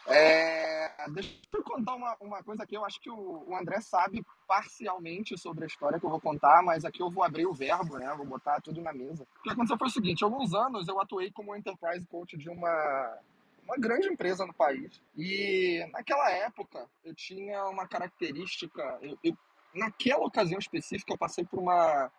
é, 0.07 0.93
deixa 1.09 1.35
eu 1.53 1.63
contar 1.63 1.95
uma, 1.95 2.15
uma 2.21 2.43
coisa 2.43 2.63
aqui. 2.63 2.77
Eu 2.77 2.85
acho 2.85 3.01
que 3.01 3.11
o, 3.11 3.45
o, 3.49 3.57
André 3.57 3.81
sabe 3.81 4.25
parcialmente 4.47 5.39
sobre 5.39 5.65
a 5.65 5.67
história 5.67 5.99
que 5.99 6.05
eu 6.05 6.11
vou 6.11 6.21
contar, 6.21 6.63
mas 6.63 6.85
aqui 6.85 7.03
eu 7.03 7.11
vou 7.11 7.25
abrir 7.25 7.47
o 7.47 7.55
verbo, 7.55 7.97
né? 7.97 8.13
Vou 8.17 8.27
botar 8.27 8.61
tudo 8.61 8.83
na 8.83 8.93
mesa. 8.93 9.27
O 9.41 9.43
que 9.43 9.51
aconteceu 9.51 9.79
foi 9.79 9.89
o 9.89 9.91
seguinte: 9.91 10.23
alguns 10.23 10.53
anos 10.53 10.89
eu 10.89 11.01
atuei 11.01 11.31
como 11.31 11.57
enterprise 11.57 12.07
coach 12.07 12.37
de 12.37 12.51
uma, 12.51 13.19
uma 13.65 13.77
grande 13.79 14.09
empresa 14.09 14.45
no 14.45 14.53
país. 14.53 15.01
E 15.17 15.87
naquela 15.91 16.31
época 16.31 16.87
eu 17.03 17.15
tinha 17.15 17.65
uma 17.67 17.89
característica. 17.89 18.99
Eu, 19.01 19.19
eu, 19.25 19.37
naquela 19.75 20.25
ocasião 20.25 20.59
específica, 20.59 21.13
eu 21.13 21.19
passei 21.19 21.45
por 21.45 21.59
uma 21.59 22.11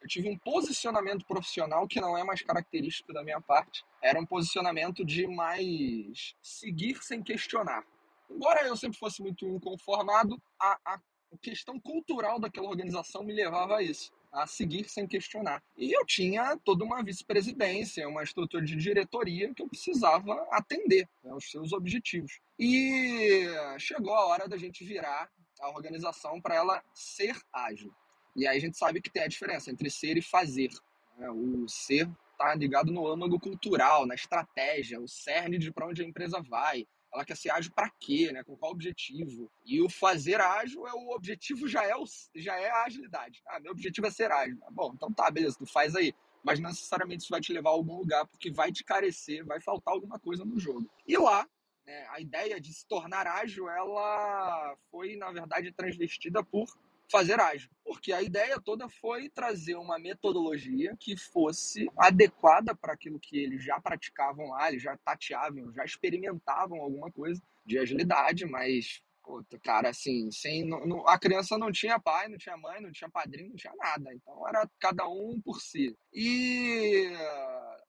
eu 0.00 0.08
tive 0.08 0.28
um 0.28 0.38
posicionamento 0.38 1.26
profissional 1.26 1.86
que 1.88 2.00
não 2.00 2.16
é 2.16 2.22
mais 2.22 2.40
característico 2.42 3.12
da 3.12 3.24
minha 3.24 3.40
parte. 3.40 3.84
Era 4.00 4.20
um 4.20 4.26
posicionamento 4.26 5.04
de 5.04 5.26
mais 5.26 6.36
seguir 6.40 7.02
sem 7.02 7.22
questionar. 7.22 7.84
Embora 8.30 8.66
eu 8.66 8.76
sempre 8.76 8.98
fosse 8.98 9.20
muito 9.20 9.46
inconformado, 9.46 10.40
a, 10.60 10.78
a 10.84 11.00
questão 11.42 11.80
cultural 11.80 12.38
daquela 12.38 12.68
organização 12.68 13.24
me 13.24 13.32
levava 13.32 13.76
a 13.76 13.82
isso, 13.82 14.12
a 14.32 14.46
seguir 14.46 14.88
sem 14.88 15.06
questionar. 15.06 15.62
E 15.76 15.92
eu 15.92 16.04
tinha 16.04 16.56
toda 16.58 16.84
uma 16.84 17.02
vice-presidência, 17.02 18.08
uma 18.08 18.22
estrutura 18.22 18.64
de 18.64 18.76
diretoria 18.76 19.52
que 19.52 19.62
eu 19.62 19.68
precisava 19.68 20.46
atender 20.52 21.08
né, 21.24 21.34
os 21.34 21.50
seus 21.50 21.72
objetivos. 21.72 22.40
E 22.58 23.46
chegou 23.78 24.14
a 24.14 24.26
hora 24.26 24.48
da 24.48 24.56
gente 24.56 24.84
virar 24.84 25.28
a 25.60 25.70
organização 25.70 26.40
para 26.40 26.54
ela 26.54 26.82
ser 26.94 27.36
ágil. 27.52 27.92
E 28.36 28.46
aí 28.46 28.56
a 28.56 28.60
gente 28.60 28.76
sabe 28.76 29.00
que 29.00 29.10
tem 29.10 29.22
a 29.22 29.28
diferença 29.28 29.70
entre 29.70 29.90
ser 29.90 30.16
e 30.16 30.22
fazer. 30.22 30.70
Né? 31.16 31.28
O 31.30 31.68
ser 31.68 32.08
está 32.32 32.54
ligado 32.54 32.92
no 32.92 33.06
âmago 33.06 33.38
cultural, 33.40 34.06
na 34.06 34.14
estratégia, 34.14 35.00
o 35.00 35.08
cerne 35.08 35.58
de 35.58 35.72
para 35.72 35.86
onde 35.86 36.02
a 36.02 36.06
empresa 36.06 36.40
vai. 36.40 36.86
Ela 37.12 37.24
quer 37.24 37.36
ser 37.36 37.50
ágil 37.50 37.72
para 37.72 37.90
quê, 37.98 38.30
né? 38.32 38.44
Com 38.44 38.56
qual 38.56 38.70
objetivo? 38.70 39.50
E 39.64 39.80
o 39.80 39.88
fazer 39.88 40.40
ágil 40.40 40.86
é 40.86 40.92
o 40.92 41.10
objetivo 41.10 41.66
já 41.66 41.82
é 41.82 41.96
o, 41.96 42.04
já 42.36 42.54
é 42.60 42.70
a 42.70 42.84
agilidade. 42.84 43.42
Ah, 43.48 43.58
meu 43.58 43.72
objetivo 43.72 44.06
é 44.06 44.10
ser 44.10 44.30
ágil. 44.30 44.58
Ah, 44.62 44.70
bom, 44.70 44.92
então 44.94 45.12
tá, 45.12 45.30
beleza, 45.30 45.56
tu 45.58 45.66
faz 45.66 45.96
aí. 45.96 46.14
Mas 46.44 46.60
não 46.60 46.68
necessariamente 46.68 47.22
isso 47.22 47.30
vai 47.30 47.40
te 47.40 47.52
levar 47.52 47.70
a 47.70 47.72
algum 47.72 47.96
lugar, 47.96 48.26
porque 48.26 48.50
vai 48.50 48.70
te 48.70 48.84
carecer, 48.84 49.44
vai 49.44 49.60
faltar 49.60 49.94
alguma 49.94 50.18
coisa 50.20 50.44
no 50.44 50.58
jogo. 50.58 50.88
E 51.06 51.16
lá, 51.16 51.48
né, 51.88 52.06
a 52.10 52.20
ideia 52.20 52.60
de 52.60 52.70
se 52.72 52.86
tornar 52.86 53.26
ágil, 53.26 53.66
ela 53.66 54.76
foi, 54.90 55.16
na 55.16 55.32
verdade, 55.32 55.72
transvestida 55.72 56.44
por 56.44 56.68
fazer 57.10 57.40
ágil. 57.40 57.70
Porque 57.82 58.12
a 58.12 58.20
ideia 58.20 58.60
toda 58.60 58.90
foi 58.90 59.30
trazer 59.30 59.74
uma 59.74 59.98
metodologia 59.98 60.94
que 61.00 61.16
fosse 61.16 61.88
adequada 61.96 62.74
para 62.74 62.92
aquilo 62.92 63.18
que 63.18 63.38
eles 63.38 63.64
já 63.64 63.80
praticavam 63.80 64.50
lá, 64.50 64.68
eles 64.68 64.82
já 64.82 64.98
tateavam, 64.98 65.72
já 65.72 65.82
experimentavam 65.82 66.78
alguma 66.78 67.10
coisa 67.10 67.42
de 67.64 67.78
agilidade, 67.78 68.44
mas 68.44 69.02
Puta, 69.28 69.58
cara, 69.58 69.90
assim, 69.90 70.30
sem, 70.30 70.64
não, 70.64 70.86
não, 70.86 71.06
a 71.06 71.18
criança 71.18 71.58
não 71.58 71.70
tinha 71.70 72.00
pai, 72.00 72.28
não 72.28 72.38
tinha 72.38 72.56
mãe, 72.56 72.80
não 72.80 72.90
tinha 72.90 73.10
padrinho, 73.10 73.50
não 73.50 73.56
tinha 73.56 73.74
nada. 73.76 74.10
Então 74.14 74.48
era 74.48 74.66
cada 74.80 75.06
um 75.06 75.38
por 75.38 75.60
si. 75.60 75.94
E 76.14 77.12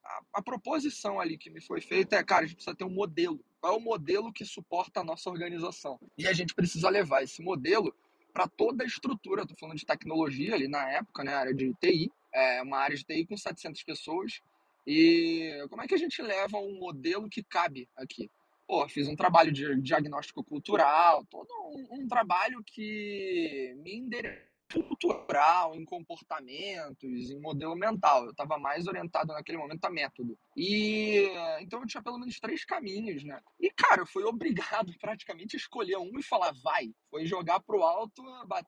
a, 0.03 0.21
a, 0.33 0.41
proposição 0.41 1.17
ali 1.17 1.37
que 1.37 1.49
me 1.49 1.61
foi 1.61 1.79
feita 1.79 2.17
é, 2.17 2.23
cara, 2.25 2.43
a 2.43 2.45
gente 2.45 2.55
precisa 2.55 2.75
ter 2.75 2.83
um 2.83 2.89
modelo. 2.89 3.39
Qual 3.61 3.73
é 3.73 3.77
o 3.77 3.81
modelo 3.81 4.31
que 4.31 4.45
suporta 4.45 5.01
a 5.01 5.03
nossa 5.03 5.29
organização? 5.29 5.99
E 6.17 6.27
a 6.27 6.33
gente 6.33 6.55
precisa 6.55 6.89
levar 6.89 7.23
esse 7.23 7.41
modelo 7.41 7.93
para 8.33 8.47
toda 8.47 8.83
a 8.83 8.87
estrutura. 8.87 9.41
Estou 9.41 9.57
falando 9.57 9.77
de 9.77 9.85
tecnologia 9.85 10.55
ali 10.55 10.67
na 10.67 10.89
época, 10.89 11.23
né? 11.23 11.33
Área 11.33 11.53
de 11.53 11.73
TI, 11.75 12.11
é 12.33 12.61
uma 12.61 12.77
área 12.77 12.95
de 12.95 13.03
TI 13.03 13.25
com 13.25 13.35
700 13.35 13.83
pessoas. 13.83 14.41
E 14.87 15.65
como 15.69 15.81
é 15.81 15.87
que 15.87 15.95
a 15.95 15.97
gente 15.97 16.21
leva 16.21 16.57
um 16.57 16.79
modelo 16.79 17.29
que 17.29 17.43
cabe 17.43 17.87
aqui? 17.95 18.31
Pô, 18.65 18.87
fiz 18.87 19.07
um 19.07 19.15
trabalho 19.15 19.51
de 19.51 19.81
diagnóstico 19.81 20.43
cultural, 20.43 21.25
todo 21.25 21.49
um, 21.51 22.03
um 22.03 22.07
trabalho 22.07 22.63
que 22.63 23.75
me 23.79 23.95
endereçou 23.95 24.48
cultural, 24.69 25.75
em 25.75 25.83
comportamentos, 25.83 27.29
em 27.29 27.39
modelo 27.39 27.75
mental. 27.75 28.25
Eu 28.25 28.31
estava 28.31 28.57
mais 28.57 28.87
orientado 28.87 29.33
naquele 29.33 29.57
momento 29.57 29.83
a 29.85 29.89
método. 29.89 30.37
E 30.55 31.29
então 31.61 31.81
eu 31.81 31.87
tinha 31.87 32.03
pelo 32.03 32.19
menos 32.19 32.39
três 32.39 32.63
caminhos, 32.63 33.23
né? 33.23 33.39
E 33.59 33.71
cara, 33.71 34.01
eu 34.01 34.07
fui 34.07 34.23
obrigado 34.25 34.93
praticamente 34.99 35.55
a 35.55 35.59
escolher 35.59 35.97
um 35.97 36.17
e 36.19 36.23
falar 36.23 36.53
vai. 36.63 36.93
Foi 37.09 37.25
jogar 37.25 37.59
pro 37.59 37.83
alto, 37.83 38.23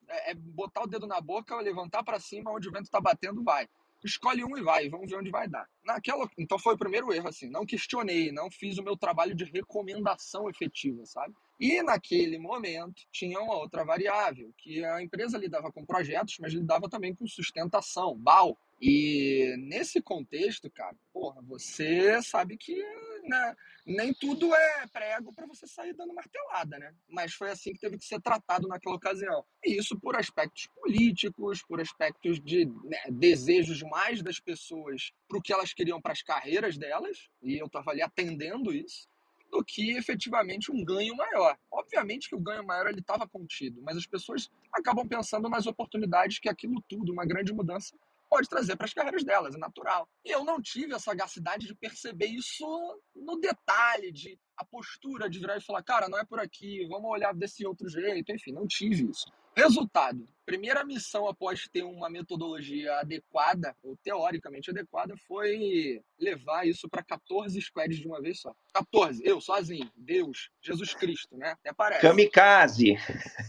é, 0.10 0.32
é 0.32 0.34
botar 0.34 0.84
o 0.84 0.88
dedo 0.88 1.08
na 1.08 1.22
boca, 1.22 1.56
levantar 1.58 2.04
para 2.04 2.20
cima, 2.20 2.52
onde 2.52 2.68
o 2.68 2.72
vento 2.72 2.90
tá 2.90 3.00
batendo, 3.00 3.44
vai 3.44 3.68
escolhe 4.04 4.44
um 4.44 4.58
e 4.58 4.62
vai, 4.62 4.90
vamos 4.90 5.10
ver 5.10 5.18
onde 5.18 5.30
vai 5.30 5.48
dar. 5.48 5.68
Naquela, 5.84 6.30
então 6.38 6.58
foi 6.58 6.74
o 6.74 6.78
primeiro 6.78 7.14
erro 7.14 7.28
assim, 7.28 7.50
não 7.50 7.66
questionei, 7.66 8.32
não 8.32 8.50
fiz 8.50 8.78
o 8.78 8.84
meu 8.84 8.98
trabalho 8.98 9.36
de 9.36 9.46
recomendação 9.46 10.50
efetiva, 10.50 11.06
sabe? 11.06 11.34
E 11.62 11.84
naquele 11.84 12.40
momento 12.40 13.04
tinha 13.12 13.40
uma 13.40 13.56
outra 13.56 13.86
variável, 13.86 14.52
que 14.58 14.84
a 14.84 15.00
empresa 15.00 15.38
lidava 15.38 15.72
com 15.72 15.86
projetos, 15.86 16.40
mas 16.40 16.54
lidava 16.54 16.90
também 16.90 17.14
com 17.14 17.28
sustentação, 17.28 18.18
BAL. 18.18 18.58
E 18.82 19.56
nesse 19.60 20.02
contexto, 20.02 20.72
cara, 20.72 20.96
porra, 21.14 21.40
você 21.44 22.20
sabe 22.24 22.58
que 22.58 22.84
né, 23.26 23.56
nem 23.86 24.12
tudo 24.12 24.52
é 24.56 24.88
prego 24.88 25.32
para 25.36 25.46
você 25.46 25.68
sair 25.68 25.94
dando 25.94 26.16
martelada, 26.16 26.80
né? 26.80 26.96
Mas 27.08 27.36
foi 27.36 27.52
assim 27.52 27.74
que 27.74 27.80
teve 27.80 28.00
que 28.00 28.06
ser 28.06 28.20
tratado 28.20 28.68
naquela 28.68 28.96
ocasião. 28.96 29.46
E 29.64 29.78
isso 29.78 30.00
por 30.00 30.16
aspectos 30.16 30.66
políticos, 30.66 31.62
por 31.62 31.80
aspectos 31.80 32.42
de 32.42 32.66
né, 32.66 33.04
desejos 33.12 33.84
mais 33.84 34.24
das 34.24 34.40
pessoas 34.40 35.12
para 35.28 35.38
o 35.38 35.42
que 35.42 35.54
elas 35.54 35.74
queriam 35.74 36.02
para 36.02 36.14
as 36.14 36.24
carreiras 36.24 36.76
delas, 36.76 37.30
e 37.40 37.56
eu 37.56 37.68
estava 37.68 37.92
ali 37.92 38.02
atendendo 38.02 38.74
isso 38.74 39.11
do 39.52 39.64
que 39.64 39.98
efetivamente 39.98 40.72
um 40.72 40.84
ganho 40.84 41.16
maior. 41.16 41.58
Obviamente 41.70 42.30
que 42.30 42.36
o 42.36 42.40
ganho 42.40 42.66
maior 42.66 42.88
ele 42.88 43.02
estava 43.02 43.28
contido, 43.28 43.82
mas 43.82 43.98
as 43.98 44.06
pessoas 44.08 44.50
acabam 44.72 45.08
pensando 45.08 45.50
nas 45.50 45.68
oportunidades 45.68 46.40
que 46.40 46.50
aquilo 46.50 46.82
tudo, 46.88 47.12
uma 47.12 47.26
grande 47.26 47.54
mudança, 47.54 47.96
pode 48.30 48.48
trazer 48.48 48.78
para 48.78 48.86
as 48.86 48.94
carreiras 48.94 49.26
delas, 49.26 49.56
é 49.56 49.58
natural. 49.58 50.08
E 50.24 50.32
eu 50.32 50.46
não 50.46 50.62
tive 50.62 50.96
a 50.96 51.00
sagacidade 51.00 51.68
de 51.68 51.76
perceber 51.76 52.28
isso 52.28 52.66
no 53.14 53.38
detalhe, 53.38 54.10
de 54.10 54.40
a 54.56 54.64
postura 54.64 55.30
de 55.30 55.38
virar 55.38 55.58
e 55.58 55.62
falar, 55.62 55.84
cara, 55.84 56.08
não 56.08 56.18
é 56.18 56.24
por 56.24 56.40
aqui, 56.40 56.88
vamos 56.88 57.12
olhar 57.12 57.34
desse 57.34 57.66
outro 57.66 57.90
jeito, 57.90 58.32
enfim, 58.32 58.54
não 58.54 58.66
tive 58.66 59.10
isso. 59.10 59.26
Resultado: 59.56 60.28
primeira 60.46 60.84
missão 60.84 61.28
após 61.28 61.68
ter 61.68 61.84
uma 61.84 62.10
metodologia 62.10 63.00
adequada, 63.00 63.76
ou 63.84 63.96
teoricamente 63.98 64.70
adequada, 64.70 65.16
foi 65.28 66.02
levar 66.20 66.68
isso 66.68 66.90
para 66.90 67.04
14 67.04 67.60
squads 67.62 68.00
de 68.00 68.08
uma 68.08 68.22
vez 68.22 68.40
só. 68.40 68.54
14, 68.74 69.22
eu 69.26 69.40
sozinho, 69.42 69.92
Deus, 69.96 70.50
Jesus 70.62 70.94
Cristo, 70.94 71.38
né? 71.38 71.52
Até 71.52 71.74
parece. 71.74 72.02
Kamikaze! 72.02 72.98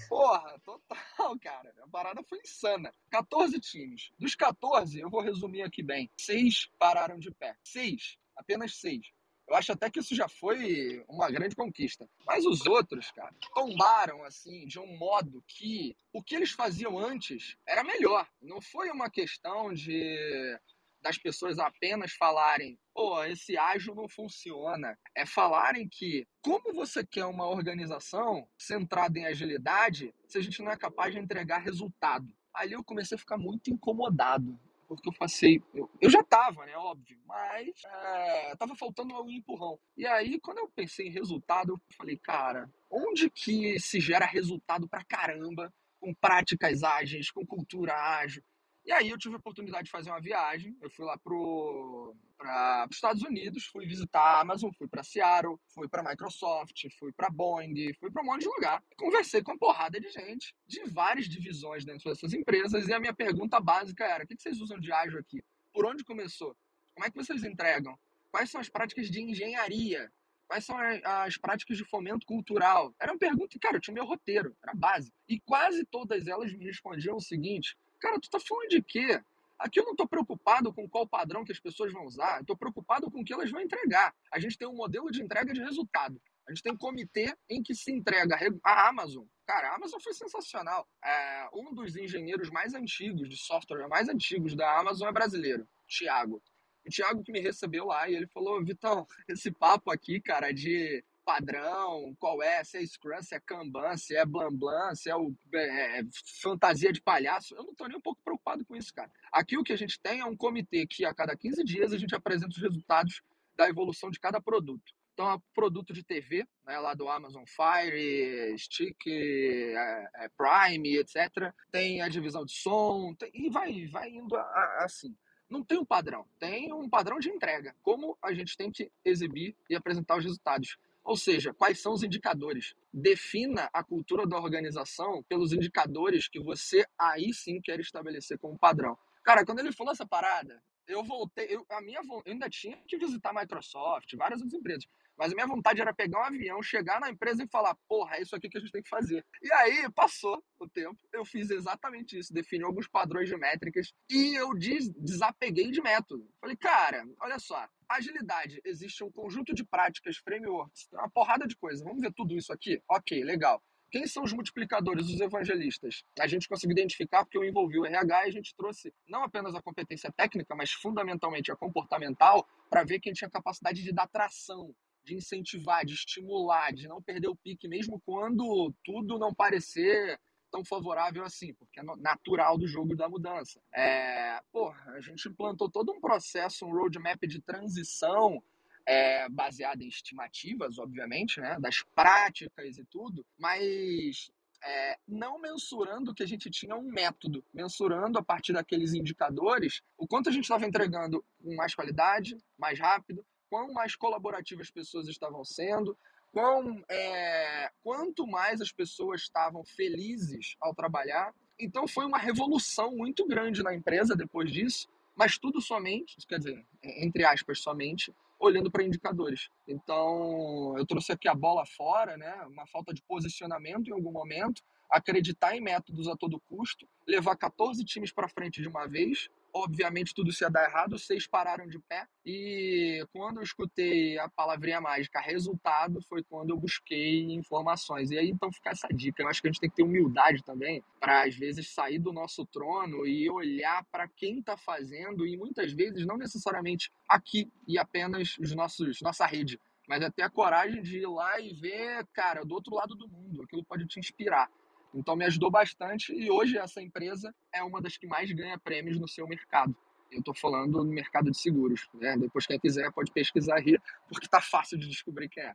Porra, 0.08 0.60
total, 0.64 1.38
cara. 1.40 1.74
A 1.82 1.88
parada 1.88 2.22
foi 2.22 2.38
insana. 2.38 2.92
14 3.10 3.58
times. 3.60 4.10
Dos 4.18 4.34
14, 4.34 5.00
eu 5.00 5.10
vou 5.10 5.20
resumir 5.20 5.62
aqui 5.62 5.82
bem: 5.82 6.10
seis 6.16 6.68
pararam 6.78 7.18
de 7.18 7.30
pé. 7.30 7.56
Seis, 7.64 8.16
apenas 8.36 8.76
seis. 8.76 9.12
Eu 9.48 9.56
acho 9.56 9.72
até 9.72 9.90
que 9.90 10.00
isso 10.00 10.14
já 10.14 10.28
foi 10.28 11.04
uma 11.08 11.30
grande 11.30 11.54
conquista. 11.54 12.08
Mas 12.26 12.44
os 12.46 12.64
outros, 12.66 13.10
cara, 13.10 13.34
tombaram 13.54 14.24
assim 14.24 14.66
de 14.66 14.78
um 14.78 14.96
modo 14.96 15.42
que 15.46 15.96
o 16.12 16.22
que 16.22 16.34
eles 16.34 16.52
faziam 16.52 16.98
antes 16.98 17.56
era 17.66 17.84
melhor. 17.84 18.26
Não 18.40 18.60
foi 18.60 18.90
uma 18.90 19.10
questão 19.10 19.72
de 19.72 20.58
das 21.02 21.18
pessoas 21.18 21.58
apenas 21.58 22.12
falarem, 22.12 22.78
pô, 22.94 23.24
esse 23.24 23.58
ágil 23.58 23.92
não 23.94 24.08
funciona. 24.08 24.96
É 25.16 25.26
falarem 25.26 25.88
que 25.88 26.24
como 26.40 26.72
você 26.72 27.04
quer 27.04 27.26
uma 27.26 27.48
organização 27.48 28.48
centrada 28.56 29.18
em 29.18 29.26
agilidade 29.26 30.14
se 30.28 30.38
a 30.38 30.40
gente 30.40 30.62
não 30.62 30.70
é 30.70 30.76
capaz 30.76 31.12
de 31.12 31.18
entregar 31.18 31.58
resultado? 31.58 32.32
Ali 32.54 32.74
eu 32.74 32.84
comecei 32.84 33.16
a 33.16 33.18
ficar 33.18 33.36
muito 33.36 33.68
incomodado 33.68 34.58
porque 34.94 35.08
eu 35.08 35.14
passei. 35.18 35.62
Eu, 35.74 35.90
eu 36.00 36.10
já 36.10 36.22
tava, 36.22 36.64
né? 36.66 36.76
Óbvio, 36.76 37.18
mas 37.26 37.68
é, 37.84 38.56
tava 38.56 38.74
faltando 38.74 39.14
um 39.22 39.30
empurrão. 39.30 39.78
E 39.96 40.06
aí, 40.06 40.38
quando 40.40 40.58
eu 40.58 40.68
pensei 40.68 41.08
em 41.08 41.12
resultado, 41.12 41.72
eu 41.72 41.80
falei, 41.96 42.16
cara, 42.16 42.70
onde 42.90 43.30
que 43.30 43.78
se 43.78 44.00
gera 44.00 44.26
resultado 44.26 44.88
pra 44.88 45.04
caramba 45.04 45.72
com 46.00 46.14
práticas 46.14 46.82
ágeis, 46.82 47.30
com 47.30 47.46
cultura 47.46 47.94
ágil? 47.94 48.42
E 48.84 48.90
aí 48.90 49.10
eu 49.10 49.18
tive 49.18 49.34
a 49.34 49.38
oportunidade 49.38 49.84
de 49.84 49.90
fazer 49.90 50.10
uma 50.10 50.20
viagem. 50.20 50.76
Eu 50.80 50.90
fui 50.90 51.04
lá 51.04 51.16
pro 51.18 52.16
para 52.36 52.88
os 52.90 52.96
Estados 52.96 53.22
Unidos, 53.22 53.66
fui 53.66 53.86
visitar 53.86 54.20
a 54.20 54.40
Amazon, 54.40 54.72
fui 54.76 54.88
para 54.88 55.04
Seattle, 55.04 55.56
fui 55.72 55.88
para 55.88 56.02
Microsoft, 56.02 56.88
fui 56.98 57.12
para 57.12 57.30
Boeing, 57.30 57.94
fui 57.94 58.10
para 58.10 58.20
um 58.20 58.26
monte 58.26 58.42
de 58.42 58.48
lugar. 58.48 58.82
Conversei 58.96 59.42
com 59.42 59.52
uma 59.52 59.58
porrada 59.58 60.00
de 60.00 60.10
gente 60.10 60.52
de 60.66 60.82
várias 60.90 61.28
divisões 61.28 61.84
dentro 61.84 62.10
dessas 62.10 62.32
empresas 62.32 62.88
e 62.88 62.92
a 62.92 62.98
minha 62.98 63.14
pergunta 63.14 63.60
básica 63.60 64.04
era: 64.04 64.24
o 64.24 64.26
que 64.26 64.34
vocês 64.36 64.60
usam 64.60 64.80
de 64.80 64.90
ágil 64.92 65.20
aqui? 65.20 65.40
Por 65.72 65.86
onde 65.86 66.02
começou? 66.02 66.56
Como 66.94 67.06
é 67.06 67.10
que 67.10 67.16
vocês 67.16 67.44
entregam? 67.44 67.96
Quais 68.32 68.50
são 68.50 68.60
as 68.60 68.68
práticas 68.68 69.08
de 69.08 69.22
engenharia? 69.22 70.10
Quais 70.48 70.66
são 70.66 70.76
as 71.04 71.38
práticas 71.38 71.78
de 71.78 71.84
fomento 71.84 72.26
cultural? 72.26 72.94
Era 73.00 73.12
uma 73.12 73.18
pergunta, 73.18 73.58
cara, 73.58 73.76
eu 73.76 73.80
tinha 73.80 73.94
meu 73.94 74.04
roteiro, 74.04 74.54
era 74.62 74.74
base. 74.74 75.10
E 75.28 75.40
quase 75.40 75.84
todas 75.86 76.26
elas 76.26 76.52
me 76.52 76.64
respondiam 76.64 77.16
o 77.16 77.20
seguinte: 77.20 77.76
Cara, 78.02 78.18
tu 78.18 78.28
tá 78.28 78.40
falando 78.40 78.68
de 78.68 78.82
quê? 78.82 79.22
Aqui 79.56 79.78
eu 79.78 79.84
não 79.84 79.92
estou 79.92 80.08
preocupado 80.08 80.74
com 80.74 80.88
qual 80.88 81.06
padrão 81.06 81.44
que 81.44 81.52
as 81.52 81.60
pessoas 81.60 81.92
vão 81.92 82.04
usar, 82.04 82.40
estou 82.40 82.56
preocupado 82.56 83.08
com 83.08 83.20
o 83.20 83.24
que 83.24 83.32
elas 83.32 83.48
vão 83.48 83.60
entregar. 83.60 84.12
A 84.32 84.40
gente 84.40 84.58
tem 84.58 84.66
um 84.66 84.74
modelo 84.74 85.08
de 85.08 85.22
entrega 85.22 85.52
de 85.52 85.62
resultado. 85.62 86.20
A 86.44 86.50
gente 86.50 86.64
tem 86.64 86.72
um 86.72 86.76
comitê 86.76 87.32
em 87.48 87.62
que 87.62 87.76
se 87.76 87.92
entrega 87.92 88.36
a 88.64 88.88
Amazon. 88.88 89.24
Cara, 89.46 89.68
a 89.68 89.76
Amazon 89.76 90.00
foi 90.00 90.12
sensacional. 90.14 90.88
É, 91.04 91.48
um 91.54 91.72
dos 91.72 91.94
engenheiros 91.94 92.50
mais 92.50 92.74
antigos 92.74 93.28
de 93.28 93.36
software, 93.36 93.86
mais 93.86 94.08
antigos 94.08 94.56
da 94.56 94.80
Amazon 94.80 95.08
é 95.08 95.12
brasileiro, 95.12 95.64
Thiago. 95.86 96.42
O 96.84 96.90
Thiago 96.90 97.22
que 97.22 97.30
me 97.30 97.38
recebeu 97.38 97.86
lá 97.86 98.10
e 98.10 98.16
ele 98.16 98.26
falou: 98.26 98.64
Vitão, 98.64 99.06
esse 99.28 99.52
papo 99.52 99.92
aqui, 99.92 100.20
cara, 100.20 100.50
de 100.50 101.04
padrão, 101.24 102.14
qual 102.18 102.42
é, 102.42 102.62
se 102.64 102.78
é 102.78 102.86
Scrum, 102.86 103.22
se 103.22 103.34
é 103.34 103.40
Kanban, 103.40 103.96
se 103.96 104.16
é 104.16 104.24
Blan 104.24 104.94
se 104.94 105.10
é, 105.10 105.16
o, 105.16 105.34
é, 105.54 106.00
é, 106.00 106.02
fantasia 106.40 106.92
de 106.92 107.00
palhaço. 107.00 107.54
Eu 107.54 107.64
não 107.64 107.72
estou 107.72 107.88
nem 107.88 107.96
um 107.96 108.00
pouco 108.00 108.20
preocupado 108.22 108.64
com 108.64 108.76
isso, 108.76 108.92
cara. 108.94 109.10
Aqui 109.32 109.56
o 109.56 109.64
que 109.64 109.72
a 109.72 109.76
gente 109.76 110.00
tem 110.00 110.20
é 110.20 110.24
um 110.24 110.36
comitê 110.36 110.86
que 110.86 111.04
a 111.04 111.14
cada 111.14 111.36
15 111.36 111.62
dias 111.64 111.92
a 111.92 111.98
gente 111.98 112.14
apresenta 112.14 112.50
os 112.50 112.62
resultados 112.62 113.22
da 113.56 113.68
evolução 113.68 114.10
de 114.10 114.18
cada 114.18 114.40
produto. 114.40 114.92
Então, 115.14 115.30
é 115.30 115.38
produto 115.54 115.92
de 115.92 116.02
TV, 116.02 116.46
né, 116.64 116.78
lá 116.78 116.94
do 116.94 117.08
Amazon 117.08 117.44
Fire, 117.44 118.58
Stick, 118.58 119.06
é, 119.06 120.08
é, 120.14 120.30
Prime, 120.30 120.96
etc. 120.96 121.52
Tem 121.70 122.00
a 122.00 122.08
divisão 122.08 122.44
de 122.44 122.52
som, 122.52 123.14
tem, 123.14 123.30
e 123.34 123.50
vai, 123.50 123.86
vai 123.88 124.08
indo 124.10 124.34
a, 124.34 124.40
a, 124.40 124.84
assim. 124.84 125.14
Não 125.50 125.62
tem 125.62 125.78
um 125.78 125.84
padrão, 125.84 126.26
tem 126.38 126.72
um 126.72 126.88
padrão 126.88 127.18
de 127.18 127.28
entrega. 127.28 127.76
Como 127.82 128.16
a 128.22 128.32
gente 128.32 128.56
tem 128.56 128.70
que 128.70 128.90
exibir 129.04 129.54
e 129.68 129.76
apresentar 129.76 130.16
os 130.16 130.24
resultados. 130.24 130.78
Ou 131.04 131.16
seja, 131.16 131.52
quais 131.52 131.80
são 131.80 131.92
os 131.92 132.02
indicadores? 132.02 132.74
Defina 132.92 133.68
a 133.72 133.82
cultura 133.82 134.26
da 134.26 134.38
organização 134.38 135.22
pelos 135.24 135.52
indicadores 135.52 136.28
que 136.28 136.40
você 136.40 136.84
aí 136.98 137.32
sim 137.34 137.60
quer 137.60 137.80
estabelecer 137.80 138.38
como 138.38 138.58
padrão. 138.58 138.96
Cara, 139.24 139.44
quando 139.44 139.58
ele 139.58 139.72
falou 139.72 139.92
essa 139.92 140.06
parada, 140.06 140.62
eu 140.86 141.02
voltei, 141.02 141.46
eu, 141.48 141.64
a 141.70 141.80
minha, 141.80 142.00
eu 142.00 142.22
ainda 142.26 142.48
tinha 142.48 142.76
que 142.86 142.96
visitar 142.96 143.32
Microsoft, 143.32 144.14
várias 144.16 144.40
outras 144.40 144.58
empresas. 144.58 144.86
Mas 145.22 145.30
a 145.30 145.36
minha 145.36 145.46
vontade 145.46 145.80
era 145.80 145.94
pegar 145.94 146.18
um 146.18 146.24
avião, 146.24 146.60
chegar 146.60 146.98
na 146.98 147.08
empresa 147.08 147.44
e 147.44 147.48
falar: 147.48 147.76
porra, 147.88 148.16
é 148.16 148.22
isso 148.22 148.34
aqui 148.34 148.48
que 148.48 148.58
a 148.58 148.60
gente 148.60 148.72
tem 148.72 148.82
que 148.82 148.88
fazer. 148.88 149.24
E 149.40 149.52
aí, 149.52 149.88
passou 149.92 150.42
o 150.58 150.68
tempo, 150.68 150.98
eu 151.12 151.24
fiz 151.24 151.48
exatamente 151.48 152.18
isso, 152.18 152.34
defini 152.34 152.64
alguns 152.64 152.88
padrões 152.88 153.28
de 153.28 153.36
métricas 153.36 153.92
e 154.10 154.34
eu 154.34 154.52
des 154.52 154.90
desapeguei 154.90 155.70
de 155.70 155.80
método. 155.80 156.28
Falei, 156.40 156.56
cara, 156.56 157.04
olha 157.20 157.38
só, 157.38 157.68
agilidade, 157.88 158.60
existe 158.64 159.04
um 159.04 159.12
conjunto 159.12 159.54
de 159.54 159.64
práticas, 159.64 160.16
frameworks, 160.16 160.88
uma 160.92 161.08
porrada 161.08 161.46
de 161.46 161.54
coisas. 161.54 161.84
Vamos 161.84 162.00
ver 162.00 162.12
tudo 162.12 162.36
isso 162.36 162.52
aqui? 162.52 162.82
Ok, 162.90 163.22
legal. 163.22 163.62
Quem 163.92 164.08
são 164.08 164.24
os 164.24 164.32
multiplicadores, 164.32 165.06
os 165.06 165.20
evangelistas? 165.20 166.02
A 166.18 166.26
gente 166.26 166.48
conseguiu 166.48 166.72
identificar 166.72 167.24
porque 167.24 167.38
eu 167.38 167.44
envolvi 167.44 167.78
o 167.78 167.86
RH 167.86 168.24
e 168.24 168.28
a 168.28 168.32
gente 168.32 168.56
trouxe 168.56 168.92
não 169.06 169.22
apenas 169.22 169.54
a 169.54 169.62
competência 169.62 170.10
técnica, 170.10 170.56
mas 170.56 170.72
fundamentalmente 170.72 171.52
a 171.52 171.56
comportamental, 171.56 172.44
para 172.68 172.82
ver 172.82 172.98
quem 172.98 173.12
tinha 173.12 173.30
capacidade 173.30 173.84
de 173.84 173.92
dar 173.92 174.08
tração, 174.08 174.74
de 175.04 175.14
incentivar, 175.14 175.84
de 175.84 175.94
estimular, 175.94 176.72
de 176.72 176.88
não 176.88 177.02
perder 177.02 177.28
o 177.28 177.36
pique, 177.36 177.68
mesmo 177.68 178.00
quando 178.04 178.72
tudo 178.84 179.18
não 179.18 179.34
parecer 179.34 180.18
tão 180.50 180.64
favorável 180.64 181.24
assim, 181.24 181.54
porque 181.54 181.80
é 181.80 181.82
natural 181.82 182.58
do 182.58 182.66
jogo 182.66 182.94
da 182.94 183.08
mudança. 183.08 183.58
É, 183.74 184.38
porra, 184.52 184.92
a 184.92 185.00
gente 185.00 185.26
implantou 185.26 185.70
todo 185.70 185.92
um 185.92 186.00
processo, 186.00 186.66
um 186.66 186.72
roadmap 186.72 187.22
de 187.26 187.40
transição 187.40 188.42
é, 188.86 189.28
baseado 189.30 189.80
em 189.82 189.88
estimativas, 189.88 190.78
obviamente, 190.78 191.40
né, 191.40 191.56
das 191.58 191.82
práticas 191.94 192.76
e 192.76 192.84
tudo, 192.84 193.24
mas 193.38 194.30
é, 194.62 194.98
não 195.08 195.40
mensurando 195.40 196.14
que 196.14 196.22
a 196.22 196.26
gente 196.26 196.50
tinha 196.50 196.76
um 196.76 196.90
método, 196.90 197.44
mensurando 197.52 198.18
a 198.18 198.22
partir 198.22 198.52
daqueles 198.52 198.92
indicadores 198.94 199.82
o 199.96 200.06
quanto 200.06 200.28
a 200.28 200.32
gente 200.32 200.44
estava 200.44 200.66
entregando 200.66 201.24
com 201.42 201.54
mais 201.56 201.74
qualidade, 201.74 202.36
mais 202.58 202.78
rápido, 202.78 203.24
quão 203.52 203.70
mais 203.70 203.94
colaborativas 203.94 204.68
as 204.68 204.70
pessoas 204.70 205.06
estavam 205.08 205.44
sendo, 205.44 205.94
quão, 206.32 206.82
é, 206.88 207.70
quanto 207.82 208.26
mais 208.26 208.62
as 208.62 208.72
pessoas 208.72 209.20
estavam 209.20 209.62
felizes 209.62 210.56
ao 210.58 210.74
trabalhar. 210.74 211.34
Então 211.60 211.86
foi 211.86 212.06
uma 212.06 212.16
revolução 212.16 212.96
muito 212.96 213.26
grande 213.26 213.62
na 213.62 213.74
empresa 213.74 214.16
depois 214.16 214.50
disso, 214.50 214.88
mas 215.14 215.36
tudo 215.36 215.60
somente, 215.60 216.16
quer 216.26 216.38
dizer, 216.38 216.64
entre 216.82 217.26
aspas, 217.26 217.60
somente, 217.60 218.10
olhando 218.40 218.70
para 218.70 218.84
indicadores. 218.84 219.50
Então, 219.68 220.74
eu 220.78 220.86
trouxe 220.86 221.12
aqui 221.12 221.28
a 221.28 221.34
bola 221.34 221.66
fora, 221.66 222.16
né? 222.16 222.34
Uma 222.46 222.66
falta 222.66 222.94
de 222.94 223.02
posicionamento 223.02 223.88
em 223.88 223.92
algum 223.92 224.10
momento, 224.10 224.62
acreditar 224.90 225.54
em 225.54 225.60
métodos 225.60 226.08
a 226.08 226.16
todo 226.16 226.40
custo, 226.48 226.88
levar 227.06 227.36
14 227.36 227.84
times 227.84 228.10
para 228.10 228.28
frente 228.28 228.62
de 228.62 228.68
uma 228.68 228.86
vez, 228.86 229.28
obviamente 229.52 230.14
tudo 230.14 230.32
se 230.32 230.44
ia 230.44 230.50
dar 230.50 230.64
errado, 230.64 230.98
seis 230.98 231.26
pararam 231.26 231.66
de 231.66 231.78
pé. 231.78 232.06
E 232.24 233.04
quando 233.12 233.38
eu 233.38 233.42
escutei 233.42 234.18
a 234.18 234.28
palavrinha 234.28 234.80
mágica 234.80 235.20
resultado, 235.20 236.00
foi 236.08 236.22
quando 236.22 236.50
eu 236.50 236.56
busquei 236.56 237.32
informações. 237.32 238.10
E 238.10 238.18
aí 238.18 238.28
então 238.28 238.50
fica 238.52 238.70
essa 238.70 238.88
dica. 238.88 239.22
Eu 239.22 239.28
acho 239.28 239.40
que 239.40 239.48
a 239.48 239.52
gente 239.52 239.60
tem 239.60 239.70
que 239.70 239.76
ter 239.76 239.82
humildade 239.82 240.42
também 240.42 240.82
para 241.00 241.24
às 241.24 241.36
vezes 241.36 241.68
sair 241.72 241.98
do 241.98 242.12
nosso 242.12 242.46
trono 242.46 243.06
e 243.06 243.28
olhar 243.28 243.84
para 243.90 244.08
quem 244.08 244.38
está 244.38 244.56
fazendo 244.56 245.26
e 245.26 245.36
muitas 245.36 245.72
vezes 245.72 246.06
não 246.06 246.16
necessariamente 246.16 246.90
aqui 247.08 247.50
e 247.66 247.78
apenas 247.78 248.36
os 248.38 248.54
nossos 248.54 249.00
nossa 249.02 249.26
rede, 249.26 249.60
mas 249.88 250.02
até 250.02 250.22
a 250.22 250.30
coragem 250.30 250.82
de 250.82 250.98
ir 250.98 251.06
lá 251.06 251.40
e 251.40 251.52
ver, 251.52 252.06
cara, 252.12 252.44
do 252.44 252.54
outro 252.54 252.74
lado 252.74 252.94
do 252.94 253.08
mundo, 253.08 253.42
aquilo 253.42 253.64
pode 253.64 253.86
te 253.86 253.98
inspirar. 253.98 254.48
Então 254.94 255.16
me 255.16 255.24
ajudou 255.24 255.50
bastante 255.50 256.12
e 256.12 256.30
hoje 256.30 256.58
essa 256.58 256.82
empresa 256.82 257.34
é 257.52 257.62
uma 257.62 257.80
das 257.80 257.96
que 257.96 258.06
mais 258.06 258.30
ganha 258.30 258.58
prêmios 258.58 258.98
no 258.98 259.08
seu 259.08 259.26
mercado. 259.26 259.74
Eu 260.12 260.18
estou 260.18 260.34
falando 260.34 260.84
no 260.84 260.92
mercado 260.92 261.30
de 261.30 261.38
seguros. 261.38 261.88
Né? 261.94 262.16
Depois, 262.18 262.46
quem 262.46 262.58
quiser, 262.58 262.92
pode 262.92 263.10
pesquisar 263.10 263.56
aí, 263.56 263.78
porque 264.06 264.28
tá 264.28 264.42
fácil 264.42 264.78
de 264.78 264.86
descobrir 264.86 265.28
quem 265.28 265.42
é. 265.42 265.54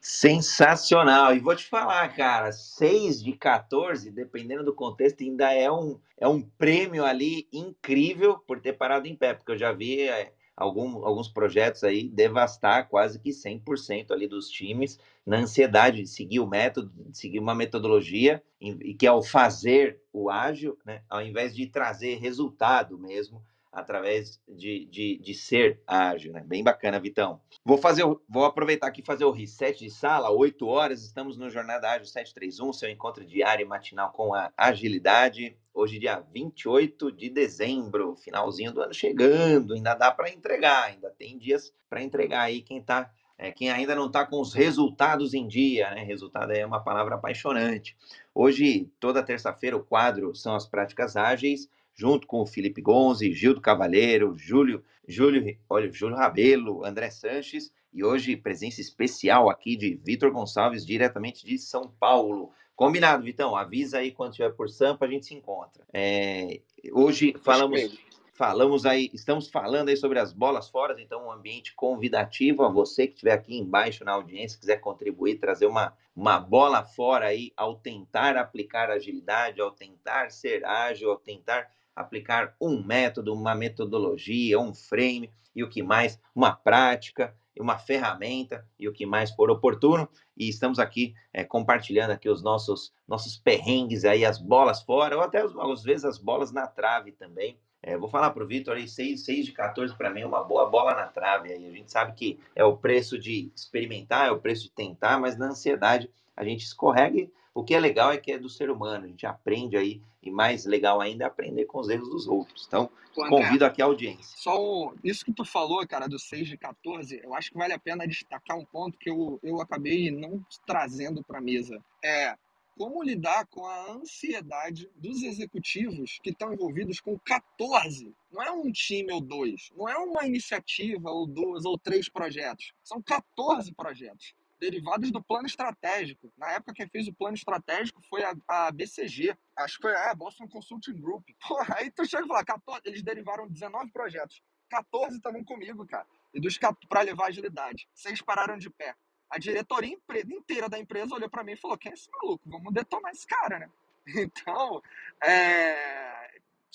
Sensacional! 0.00 1.34
E 1.34 1.40
vou 1.40 1.56
te 1.56 1.64
falar, 1.64 2.14
cara, 2.14 2.52
6 2.52 3.22
de 3.22 3.32
14, 3.32 4.12
dependendo 4.12 4.64
do 4.64 4.72
contexto, 4.72 5.24
ainda 5.24 5.52
é 5.52 5.70
um, 5.70 6.00
é 6.16 6.28
um 6.28 6.40
prêmio 6.40 7.04
ali 7.04 7.48
incrível 7.52 8.38
por 8.38 8.60
ter 8.60 8.74
parado 8.74 9.08
em 9.08 9.16
pé, 9.16 9.34
porque 9.34 9.50
eu 9.50 9.58
já 9.58 9.72
vi 9.72 10.02
é, 10.02 10.32
algum, 10.56 11.04
alguns 11.04 11.28
projetos 11.28 11.84
aí 11.84 12.08
devastar 12.08 12.88
quase 12.88 13.18
que 13.18 13.30
100% 13.30 14.10
ali 14.10 14.26
dos 14.26 14.48
times 14.48 14.98
na 15.24 15.38
ansiedade 15.38 16.02
de 16.02 16.08
seguir 16.08 16.40
o 16.40 16.46
método, 16.46 16.90
de 17.10 17.18
seguir 17.18 17.38
uma 17.38 17.54
metodologia 17.54 18.42
e, 18.60 18.94
que 18.94 19.06
ao 19.06 19.22
fazer 19.22 20.00
o 20.12 20.30
ágil, 20.30 20.78
né, 20.84 21.02
ao 21.10 21.20
invés 21.20 21.54
de 21.54 21.66
trazer 21.66 22.16
resultado 22.18 22.98
mesmo, 22.98 23.44
através 23.76 24.40
de, 24.48 24.86
de, 24.86 25.18
de 25.18 25.34
ser 25.34 25.82
ágil, 25.86 26.32
né? 26.32 26.42
Bem 26.42 26.64
bacana, 26.64 26.98
Vitão. 26.98 27.38
Vou 27.62 27.76
fazer, 27.76 28.04
vou 28.26 28.46
aproveitar 28.46 28.86
aqui 28.86 29.02
fazer 29.02 29.26
o 29.26 29.30
reset 29.30 29.78
de 29.78 29.90
sala, 29.90 30.30
8 30.30 30.66
horas, 30.66 31.02
estamos 31.02 31.36
no 31.36 31.50
Jornada 31.50 31.90
Ágil 31.90 32.06
731, 32.06 32.72
seu 32.72 32.88
encontro 32.88 33.22
diário 33.22 33.62
e 33.62 33.68
matinal 33.68 34.12
com 34.12 34.32
a 34.32 34.50
agilidade. 34.56 35.58
Hoje, 35.74 35.98
dia 35.98 36.24
28 36.32 37.12
de 37.12 37.28
dezembro, 37.28 38.16
finalzinho 38.16 38.72
do 38.72 38.80
ano 38.80 38.94
chegando, 38.94 39.74
ainda 39.74 39.94
dá 39.94 40.10
para 40.10 40.30
entregar, 40.30 40.84
ainda 40.84 41.10
tem 41.10 41.36
dias 41.36 41.70
para 41.90 42.02
entregar 42.02 42.44
aí 42.44 42.62
quem 42.62 42.80
tá 42.82 43.12
é, 43.38 43.52
quem 43.52 43.70
ainda 43.70 43.94
não 43.94 44.06
está 44.06 44.24
com 44.24 44.40
os 44.40 44.54
resultados 44.54 45.34
em 45.34 45.46
dia, 45.46 45.90
né? 45.90 46.02
Resultado 46.02 46.52
é 46.52 46.64
uma 46.64 46.82
palavra 46.82 47.16
apaixonante. 47.16 47.94
Hoje, 48.34 48.90
toda 48.98 49.22
terça-feira, 49.22 49.76
o 49.76 49.84
quadro 49.84 50.34
são 50.34 50.54
as 50.54 50.66
práticas 50.66 51.14
ágeis 51.14 51.68
junto 51.96 52.26
com 52.26 52.42
o 52.42 52.46
Felipe 52.46 52.82
Gonzi, 52.82 53.32
Gildo 53.32 53.60
Cavalheiro, 53.60 54.36
Júlio, 54.36 54.84
Júlio, 55.08 55.56
olha, 55.68 55.90
Júlio 55.90 56.16
Rabelo, 56.16 56.84
André 56.84 57.10
Sanches 57.10 57.72
e 57.92 58.04
hoje 58.04 58.36
presença 58.36 58.80
especial 58.80 59.48
aqui 59.48 59.76
de 59.76 59.94
Vitor 60.04 60.30
Gonçalves, 60.30 60.84
diretamente 60.84 61.46
de 61.46 61.58
São 61.58 61.90
Paulo. 61.98 62.52
Combinado, 62.74 63.24
Vitão? 63.24 63.56
Avisa 63.56 63.98
aí 63.98 64.12
quando 64.12 64.32
estiver 64.32 64.50
por 64.50 64.68
Sampa, 64.68 65.06
a 65.06 65.08
gente 65.08 65.24
se 65.24 65.34
encontra. 65.34 65.82
É, 65.94 66.60
hoje 66.92 67.34
falamos, 67.42 67.98
falamos 68.34 68.84
aí, 68.84 69.10
estamos 69.14 69.48
falando 69.48 69.88
aí 69.88 69.96
sobre 69.96 70.18
as 70.18 70.30
bolas 70.34 70.68
fora, 70.68 71.00
então 71.00 71.26
um 71.26 71.32
ambiente 71.32 71.74
convidativo 71.74 72.62
a 72.62 72.68
você 72.68 73.06
que 73.06 73.14
estiver 73.14 73.32
aqui 73.32 73.56
embaixo 73.56 74.04
na 74.04 74.12
audiência, 74.12 74.60
quiser 74.60 74.76
contribuir, 74.76 75.38
trazer 75.38 75.64
uma, 75.64 75.96
uma 76.14 76.38
bola 76.38 76.84
fora 76.84 77.28
aí 77.28 77.50
ao 77.56 77.76
tentar 77.76 78.36
aplicar 78.36 78.90
agilidade, 78.90 79.58
ao 79.58 79.70
tentar 79.70 80.30
ser 80.30 80.62
ágil, 80.66 81.10
ao 81.10 81.16
tentar 81.16 81.74
aplicar 81.96 82.54
um 82.60 82.82
método, 82.82 83.32
uma 83.32 83.54
metodologia, 83.54 84.60
um 84.60 84.74
frame 84.74 85.30
e 85.54 85.64
o 85.64 85.68
que 85.68 85.82
mais, 85.82 86.20
uma 86.34 86.52
prática, 86.52 87.34
uma 87.58 87.78
ferramenta 87.78 88.66
e 88.78 88.86
o 88.86 88.92
que 88.92 89.06
mais 89.06 89.30
for 89.30 89.50
oportuno. 89.50 90.06
E 90.36 90.48
estamos 90.48 90.78
aqui 90.78 91.14
é, 91.32 91.42
compartilhando 91.42 92.10
aqui 92.10 92.28
os 92.28 92.42
nossos 92.42 92.92
nossos 93.08 93.38
perrengues 93.38 94.04
aí, 94.04 94.24
as 94.24 94.38
bolas 94.38 94.82
fora, 94.82 95.16
ou 95.16 95.22
até 95.22 95.40
às 95.40 95.82
vezes 95.82 96.04
as 96.04 96.18
bolas 96.18 96.52
na 96.52 96.66
trave 96.66 97.12
também. 97.12 97.58
É, 97.82 97.96
vou 97.96 98.08
falar 98.08 98.30
para 98.30 98.42
o 98.42 98.46
Vitor 98.46 98.76
aí, 98.76 98.88
6, 98.88 99.24
6 99.24 99.46
de 99.46 99.52
14 99.52 99.96
para 99.96 100.10
mim 100.10 100.22
é 100.22 100.26
uma 100.26 100.42
boa 100.42 100.66
bola 100.66 100.94
na 100.94 101.06
trave. 101.06 101.52
Aí. 101.52 101.66
A 101.66 101.70
gente 101.70 101.90
sabe 101.90 102.12
que 102.12 102.38
é 102.54 102.64
o 102.64 102.76
preço 102.76 103.18
de 103.18 103.50
experimentar, 103.54 104.26
é 104.28 104.30
o 104.30 104.40
preço 104.40 104.64
de 104.64 104.70
tentar, 104.72 105.18
mas 105.20 105.38
na 105.38 105.46
ansiedade 105.46 106.10
a 106.36 106.44
gente 106.44 106.64
escorrega. 106.64 107.28
O 107.56 107.64
que 107.64 107.74
é 107.74 107.80
legal 107.80 108.12
é 108.12 108.18
que 108.18 108.30
é 108.30 108.38
do 108.38 108.50
ser 108.50 108.68
humano, 108.68 109.06
a 109.06 109.08
gente 109.08 109.24
aprende 109.24 109.78
aí, 109.78 110.02
e 110.22 110.30
mais 110.30 110.66
legal 110.66 111.00
ainda 111.00 111.24
é 111.24 111.26
aprender 111.26 111.64
com 111.64 111.80
os 111.80 111.88
erros 111.88 112.10
dos 112.10 112.28
outros. 112.28 112.66
Então, 112.68 112.90
André, 113.18 113.30
convido 113.30 113.64
aqui 113.64 113.80
a 113.80 113.86
audiência. 113.86 114.36
Só 114.36 114.92
isso 115.02 115.24
que 115.24 115.32
tu 115.32 115.42
falou, 115.42 115.86
cara, 115.88 116.06
do 116.06 116.18
6 116.18 116.48
de 116.48 116.58
14, 116.58 117.18
eu 117.24 117.32
acho 117.34 117.50
que 117.50 117.56
vale 117.56 117.72
a 117.72 117.78
pena 117.78 118.06
destacar 118.06 118.58
um 118.58 118.64
ponto 118.66 118.98
que 118.98 119.08
eu, 119.08 119.40
eu 119.42 119.58
acabei 119.58 120.10
não 120.10 120.44
trazendo 120.66 121.24
para 121.24 121.38
a 121.38 121.40
mesa. 121.40 121.82
É, 122.04 122.36
como 122.76 123.02
lidar 123.02 123.46
com 123.46 123.64
a 123.64 123.92
ansiedade 123.92 124.90
dos 124.94 125.22
executivos 125.22 126.18
que 126.22 126.28
estão 126.28 126.52
envolvidos 126.52 127.00
com 127.00 127.18
14. 127.18 128.14
Não 128.30 128.42
é 128.42 128.50
um 128.50 128.70
time 128.70 129.10
ou 129.10 129.20
dois, 129.22 129.70
não 129.74 129.88
é 129.88 129.96
uma 129.96 130.26
iniciativa 130.26 131.10
ou 131.10 131.26
duas 131.26 131.64
ou 131.64 131.78
três 131.78 132.06
projetos. 132.06 132.74
São 132.84 133.00
14 133.00 133.72
projetos 133.72 134.34
derivados 134.58 135.10
do 135.10 135.22
plano 135.22 135.46
estratégico. 135.46 136.32
Na 136.36 136.52
época, 136.52 136.74
quem 136.74 136.88
fez 136.88 137.08
o 137.08 137.12
plano 137.12 137.34
estratégico 137.34 138.00
foi 138.08 138.22
a, 138.24 138.34
a 138.48 138.70
BCG. 138.70 139.36
Acho 139.56 139.76
que 139.76 139.82
foi 139.82 139.94
a 139.94 140.14
Boston 140.14 140.48
Consulting 140.48 141.00
Group. 141.00 141.26
Porra, 141.46 141.76
aí 141.78 141.90
tu 141.90 142.06
chega 142.06 142.24
e 142.24 142.28
fala, 142.28 142.44
14, 142.44 142.82
eles 142.84 143.02
derivaram 143.02 143.48
19 143.48 143.90
projetos. 143.90 144.42
14 144.68 145.16
estavam 145.16 145.44
comigo, 145.44 145.86
cara. 145.86 146.06
E 146.34 146.40
dos 146.40 146.58
para 146.88 147.00
levar 147.02 147.26
agilidade. 147.26 147.88
Seis 147.94 148.20
pararam 148.20 148.58
de 148.58 148.68
pé. 148.68 148.94
A 149.30 149.38
diretoria 149.38 149.96
inteira 150.28 150.68
da 150.68 150.78
empresa 150.78 151.14
olhou 151.14 151.28
para 151.28 151.42
mim 151.42 151.52
e 151.52 151.56
falou: 151.56 151.78
quem 151.78 151.90
é 151.90 151.94
esse 151.94 152.10
maluco? 152.10 152.42
Vamos 152.46 152.72
detonar 152.72 153.12
esse 153.12 153.26
cara, 153.26 153.58
né? 153.58 153.70
Então, 154.16 154.80
é, 155.20 156.15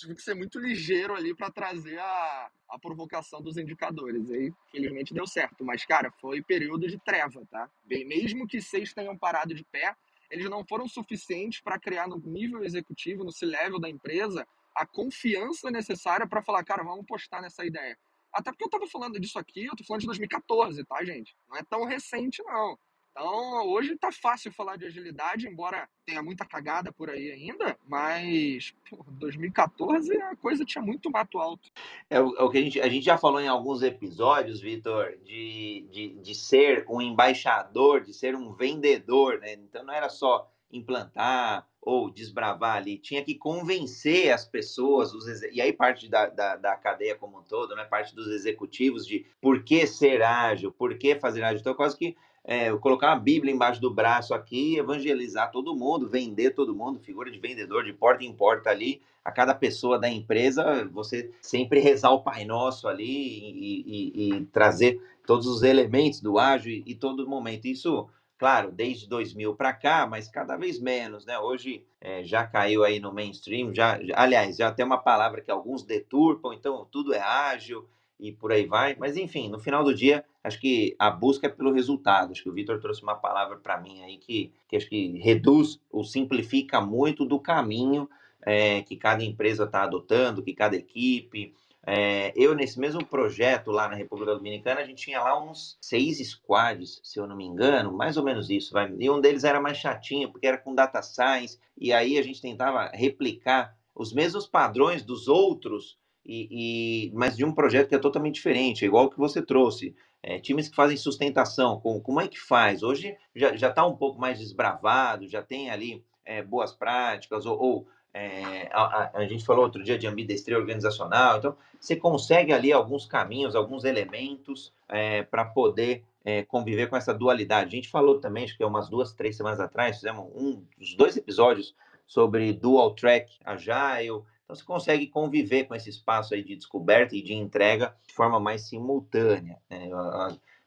tive 0.02 0.16
que 0.16 0.22
ser 0.22 0.36
muito 0.36 0.60
ligeiro 0.60 1.16
ali 1.16 1.36
para 1.36 1.52
trazer 1.52 2.00
a, 2.00 2.50
a 2.70 2.80
provocação 2.80 3.42
dos 3.42 3.58
indicadores. 3.58 4.30
Aí, 4.30 4.52
felizmente 4.72 5.14
deu 5.14 5.26
certo. 5.26 5.64
Mas, 5.64 5.86
cara, 5.86 6.12
foi 6.20 6.42
período 6.42 6.88
de 6.88 7.00
treva, 7.00 7.46
tá? 7.50 7.70
Bem, 7.86 8.06
mesmo 8.06 8.48
que 8.48 8.62
seis 8.62 8.94
tenham 8.94 9.18
parado 9.18 9.54
de 9.54 9.64
pé, 9.64 9.96
eles 10.30 10.50
não 10.50 10.66
foram 10.66 10.88
suficientes 10.88 11.62
para 11.62 11.80
criar 11.80 12.08
no 12.08 12.18
nível 12.18 12.64
executivo, 12.64 13.24
no 13.24 13.32
C-level 13.32 13.80
da 13.80 13.90
empresa, 13.90 14.48
a 14.76 14.86
confiança 14.86 15.70
necessária 15.70 16.28
para 16.28 16.42
falar, 16.42 16.64
cara, 16.64 16.84
vamos 16.84 17.06
postar 17.06 17.42
nessa 17.42 17.66
ideia. 17.66 17.98
Até 18.34 18.50
porque 18.52 18.64
eu 18.64 18.70
tava 18.70 18.88
falando 18.88 19.20
disso 19.20 19.38
aqui, 19.38 19.66
eu 19.66 19.76
tô 19.76 19.84
falando 19.84 20.02
de 20.02 20.08
2014, 20.08 20.86
tá, 20.86 21.04
gente? 21.04 21.36
Não 21.50 21.58
é 21.58 21.64
tão 21.64 21.84
recente, 21.84 22.42
não. 22.44 22.80
Então, 23.12 23.68
hoje 23.68 23.98
tá 23.98 24.10
fácil 24.10 24.54
falar 24.54 24.78
de 24.78 24.86
agilidade, 24.86 25.46
embora 25.46 25.88
tenha 26.06 26.24
muita 26.24 26.46
cagada 26.46 26.94
por 26.94 27.10
aí 27.10 27.30
ainda, 27.30 27.78
mas 27.86 28.74
pô, 28.90 29.06
2014 29.10 30.16
a 30.22 30.36
coisa 30.38 30.64
tinha 30.64 30.82
muito 30.82 31.12
mato 31.12 31.38
alto. 31.38 31.70
É 32.10 32.22
o, 32.22 32.36
é 32.38 32.44
o 32.44 32.50
que 32.50 32.58
a 32.58 32.62
gente, 32.62 32.80
a 32.80 32.88
gente 32.88 33.04
já 33.04 33.18
falou 33.18 33.42
em 33.42 33.50
alguns 33.50 33.82
episódios, 33.82 34.62
Vitor, 34.62 35.18
de, 35.26 35.86
de, 35.92 36.10
de 36.22 36.36
ser 36.36 36.86
um 36.90 37.02
embaixador, 37.02 38.02
de 38.02 38.14
ser 38.14 38.34
um 38.34 38.54
vendedor, 38.54 39.40
né? 39.40 39.54
Então 39.54 39.84
não 39.84 39.94
era 39.94 40.08
só 40.08 40.50
implantar 40.72 41.68
ou 41.82 42.10
desbravar 42.10 42.78
ali, 42.78 42.98
tinha 42.98 43.24
que 43.24 43.36
convencer 43.36 44.32
as 44.32 44.46
pessoas, 44.46 45.14
os, 45.14 45.42
e 45.52 45.60
aí 45.60 45.74
parte 45.74 46.08
da, 46.08 46.28
da, 46.28 46.56
da, 46.56 46.76
cadeia 46.76 47.16
como 47.16 47.40
um 47.40 47.44
todo, 47.44 47.76
né? 47.76 47.84
parte 47.86 48.16
dos 48.16 48.28
executivos 48.28 49.06
de 49.06 49.26
por 49.42 49.64
que 49.64 49.88
ser 49.88 50.22
ágil, 50.22 50.72
por 50.72 50.96
que 50.98 51.16
fazer 51.16 51.44
ágil. 51.44 51.60
Então, 51.60 51.74
quase 51.74 51.98
que 51.98 52.16
é, 52.44 52.72
colocar 52.78 53.10
uma 53.10 53.20
Bíblia 53.20 53.54
embaixo 53.54 53.80
do 53.80 53.94
braço 53.94 54.34
aqui, 54.34 54.78
evangelizar 54.78 55.52
todo 55.52 55.76
mundo, 55.76 56.10
vender 56.10 56.52
todo 56.52 56.76
mundo, 56.76 57.00
figura 57.00 57.30
de 57.30 57.40
vendedor 57.40 57.84
de 57.84 57.94
porta 57.94 58.24
em 58.24 58.34
porta 58.34 58.70
ali, 58.70 59.02
a 59.24 59.32
cada 59.32 59.54
pessoa 59.54 60.00
da 60.00 60.10
empresa, 60.10 60.90
você 60.92 61.32
sempre 61.42 61.80
rezar 61.80 62.12
o 62.12 62.24
Pai 62.24 62.44
Nosso 62.44 62.88
ali 62.88 63.06
e, 63.06 63.84
e, 63.86 64.30
e 64.30 64.46
trazer 64.46 65.00
todos 65.26 65.46
os 65.46 65.62
elementos 65.62 66.20
do 66.20 66.40
ágil 66.40 66.72
e, 66.72 66.84
e 66.88 66.96
todo 66.96 67.28
momento. 67.28 67.66
Isso 67.68 68.10
claro, 68.42 68.72
desde 68.72 69.08
2000 69.08 69.56
para 69.56 69.72
cá, 69.72 70.08
mas 70.08 70.28
cada 70.28 70.58
vez 70.58 70.80
menos, 70.80 71.28
né? 71.28 71.38
Hoje 71.38 71.86
é, 72.02 72.24
já 72.24 72.44
caiu 72.44 72.84
aí 72.84 73.00
no 73.00 73.14
mainstream, 73.14 73.72
já, 73.72 74.00
aliás, 74.16 74.58
já 74.58 74.72
tem 74.72 74.84
uma 74.84 74.98
palavra 74.98 75.42
que 75.42 75.52
alguns 75.52 75.84
deturpam, 75.84 76.52
então 76.52 76.88
tudo 76.92 77.14
é 77.14 77.20
ágil 77.20 77.88
e 78.22 78.32
por 78.32 78.52
aí 78.52 78.66
vai. 78.66 78.96
Mas 78.98 79.18
enfim, 79.18 79.50
no 79.50 79.60
final 79.60 79.84
do 79.84 79.94
dia, 79.94 80.24
acho 80.44 80.60
que 80.62 80.96
a 81.00 81.10
busca 81.10 81.48
é 81.48 81.50
pelo 81.50 81.74
resultado. 81.74 82.32
Acho 82.32 82.44
que 82.44 82.50
o 82.50 82.54
Vitor 82.54 82.80
trouxe 82.80 83.02
uma 83.02 83.16
palavra 83.16 83.58
para 83.58 83.82
mim 83.82 84.02
aí 84.04 84.18
que, 84.18 84.54
que 84.68 84.78
acho 84.78 84.88
que 84.88 85.18
reduz 85.18 85.82
ou 85.92 86.04
simplifica 86.04 86.80
muito 86.80 87.26
do 87.26 87.40
caminho 87.40 88.08
é, 88.44 88.82
que 88.84 88.96
cada 88.96 89.24
empresa 89.24 89.66
está 89.66 89.84
adotando, 89.84 90.44
que 90.44 90.54
cada 90.54 90.76
equipe, 90.76 91.54
é, 91.86 92.32
eu, 92.36 92.54
nesse 92.54 92.80
mesmo 92.80 93.04
projeto 93.04 93.72
lá 93.72 93.88
na 93.88 93.96
República 93.96 94.36
Dominicana, 94.36 94.82
a 94.82 94.86
gente 94.86 95.04
tinha 95.04 95.20
lá 95.20 95.42
uns 95.42 95.78
seis 95.82 96.20
squads, 96.30 97.02
se 97.04 97.20
eu 97.20 97.26
não 97.26 97.36
me 97.36 97.46
engano, 97.46 97.92
mais 97.92 98.18
ou 98.18 98.24
menos 98.24 98.50
isso. 98.50 98.72
Vai. 98.72 98.94
E 99.00 99.10
um 99.10 99.20
deles 99.20 99.44
era 99.44 99.60
mais 99.60 99.78
chatinho, 99.78 100.32
porque 100.32 100.46
era 100.46 100.58
com 100.58 100.76
data 100.76 101.02
science, 101.02 101.60
e 101.78 101.92
aí 101.92 102.18
a 102.18 102.22
gente 102.22 102.42
tentava 102.42 102.92
replicar 102.94 103.76
os 103.96 104.14
mesmos 104.14 104.48
padrões 104.48 105.04
dos 105.04 105.28
outros, 105.28 105.98
e, 106.26 107.10
e 107.10 107.12
mas 107.14 107.36
de 107.36 107.46
um 107.46 107.54
projeto 107.54 107.90
que 107.90 107.96
é 107.96 108.00
totalmente 108.00 108.36
diferente, 108.36 108.86
igual 108.86 109.06
o 109.06 109.10
que 109.10 109.18
você 109.18 109.42
trouxe. 109.42 109.96
É, 110.24 110.40
times 110.40 110.70
que 110.70 110.76
fazem 110.76 110.96
sustentação, 110.96 111.80
com, 111.80 112.00
como 112.00 112.22
é 112.22 112.28
que 112.28 112.40
faz? 112.40 112.84
Hoje 112.84 113.18
já 113.36 113.70
está 113.70 113.86
um 113.86 113.96
pouco 113.96 114.20
mais 114.20 114.38
desbravado, 114.38 115.28
já 115.28 115.42
tem 115.42 115.72
ali 115.72 116.04
é, 116.24 116.44
boas 116.44 116.74
práticas, 116.74 117.46
ou, 117.46 117.60
ou 117.60 117.88
é, 118.14 118.70
a, 118.72 119.12
a, 119.20 119.26
gente 119.26 119.46
falou 119.46 119.64
outro 119.64 119.84
dia 119.84 119.98
de 119.98 120.06
ambidestria 120.06 120.58
organizacional, 120.58 121.38
então 121.38 121.58
você 121.80 121.96
consegue 121.96 122.54
ali 122.54 122.72
alguns 122.72 123.06
caminhos, 123.06 123.56
alguns 123.56 123.84
elementos 123.84 124.74
é, 124.88 125.24
para 125.24 125.46
poder 125.46 126.04
é, 126.24 126.44
conviver 126.44 126.88
com 126.88 126.98
essa 126.98 127.14
dualidade. 127.14 127.70
A 127.70 127.76
gente 127.76 127.90
falou 127.90 128.20
também, 128.20 128.44
acho 128.44 128.56
que 128.56 128.64
é 128.64 128.68
umas 128.68 128.90
duas, 128.90 129.14
três 129.14 129.36
semanas 129.36 129.60
atrás, 129.60 129.96
fizemos 129.96 130.26
um, 130.36 130.64
os 130.80 130.94
dois 130.96 131.18
episódios 131.18 131.74
sobre 132.06 132.52
dual 132.52 132.94
track 132.94 133.32
agile. 133.46 134.24
Então 134.52 134.56
você 134.56 134.66
consegue 134.66 135.08
conviver 135.08 135.64
com 135.64 135.74
esse 135.74 135.90
espaço 135.90 136.34
aí 136.34 136.44
de 136.44 136.58
descoberta 136.58 137.16
e 137.16 137.22
de 137.22 137.34
entrega 137.34 137.96
de 138.06 138.14
forma 138.14 138.38
mais 138.38 138.68
simultânea. 138.68 139.58
Né? 139.70 139.90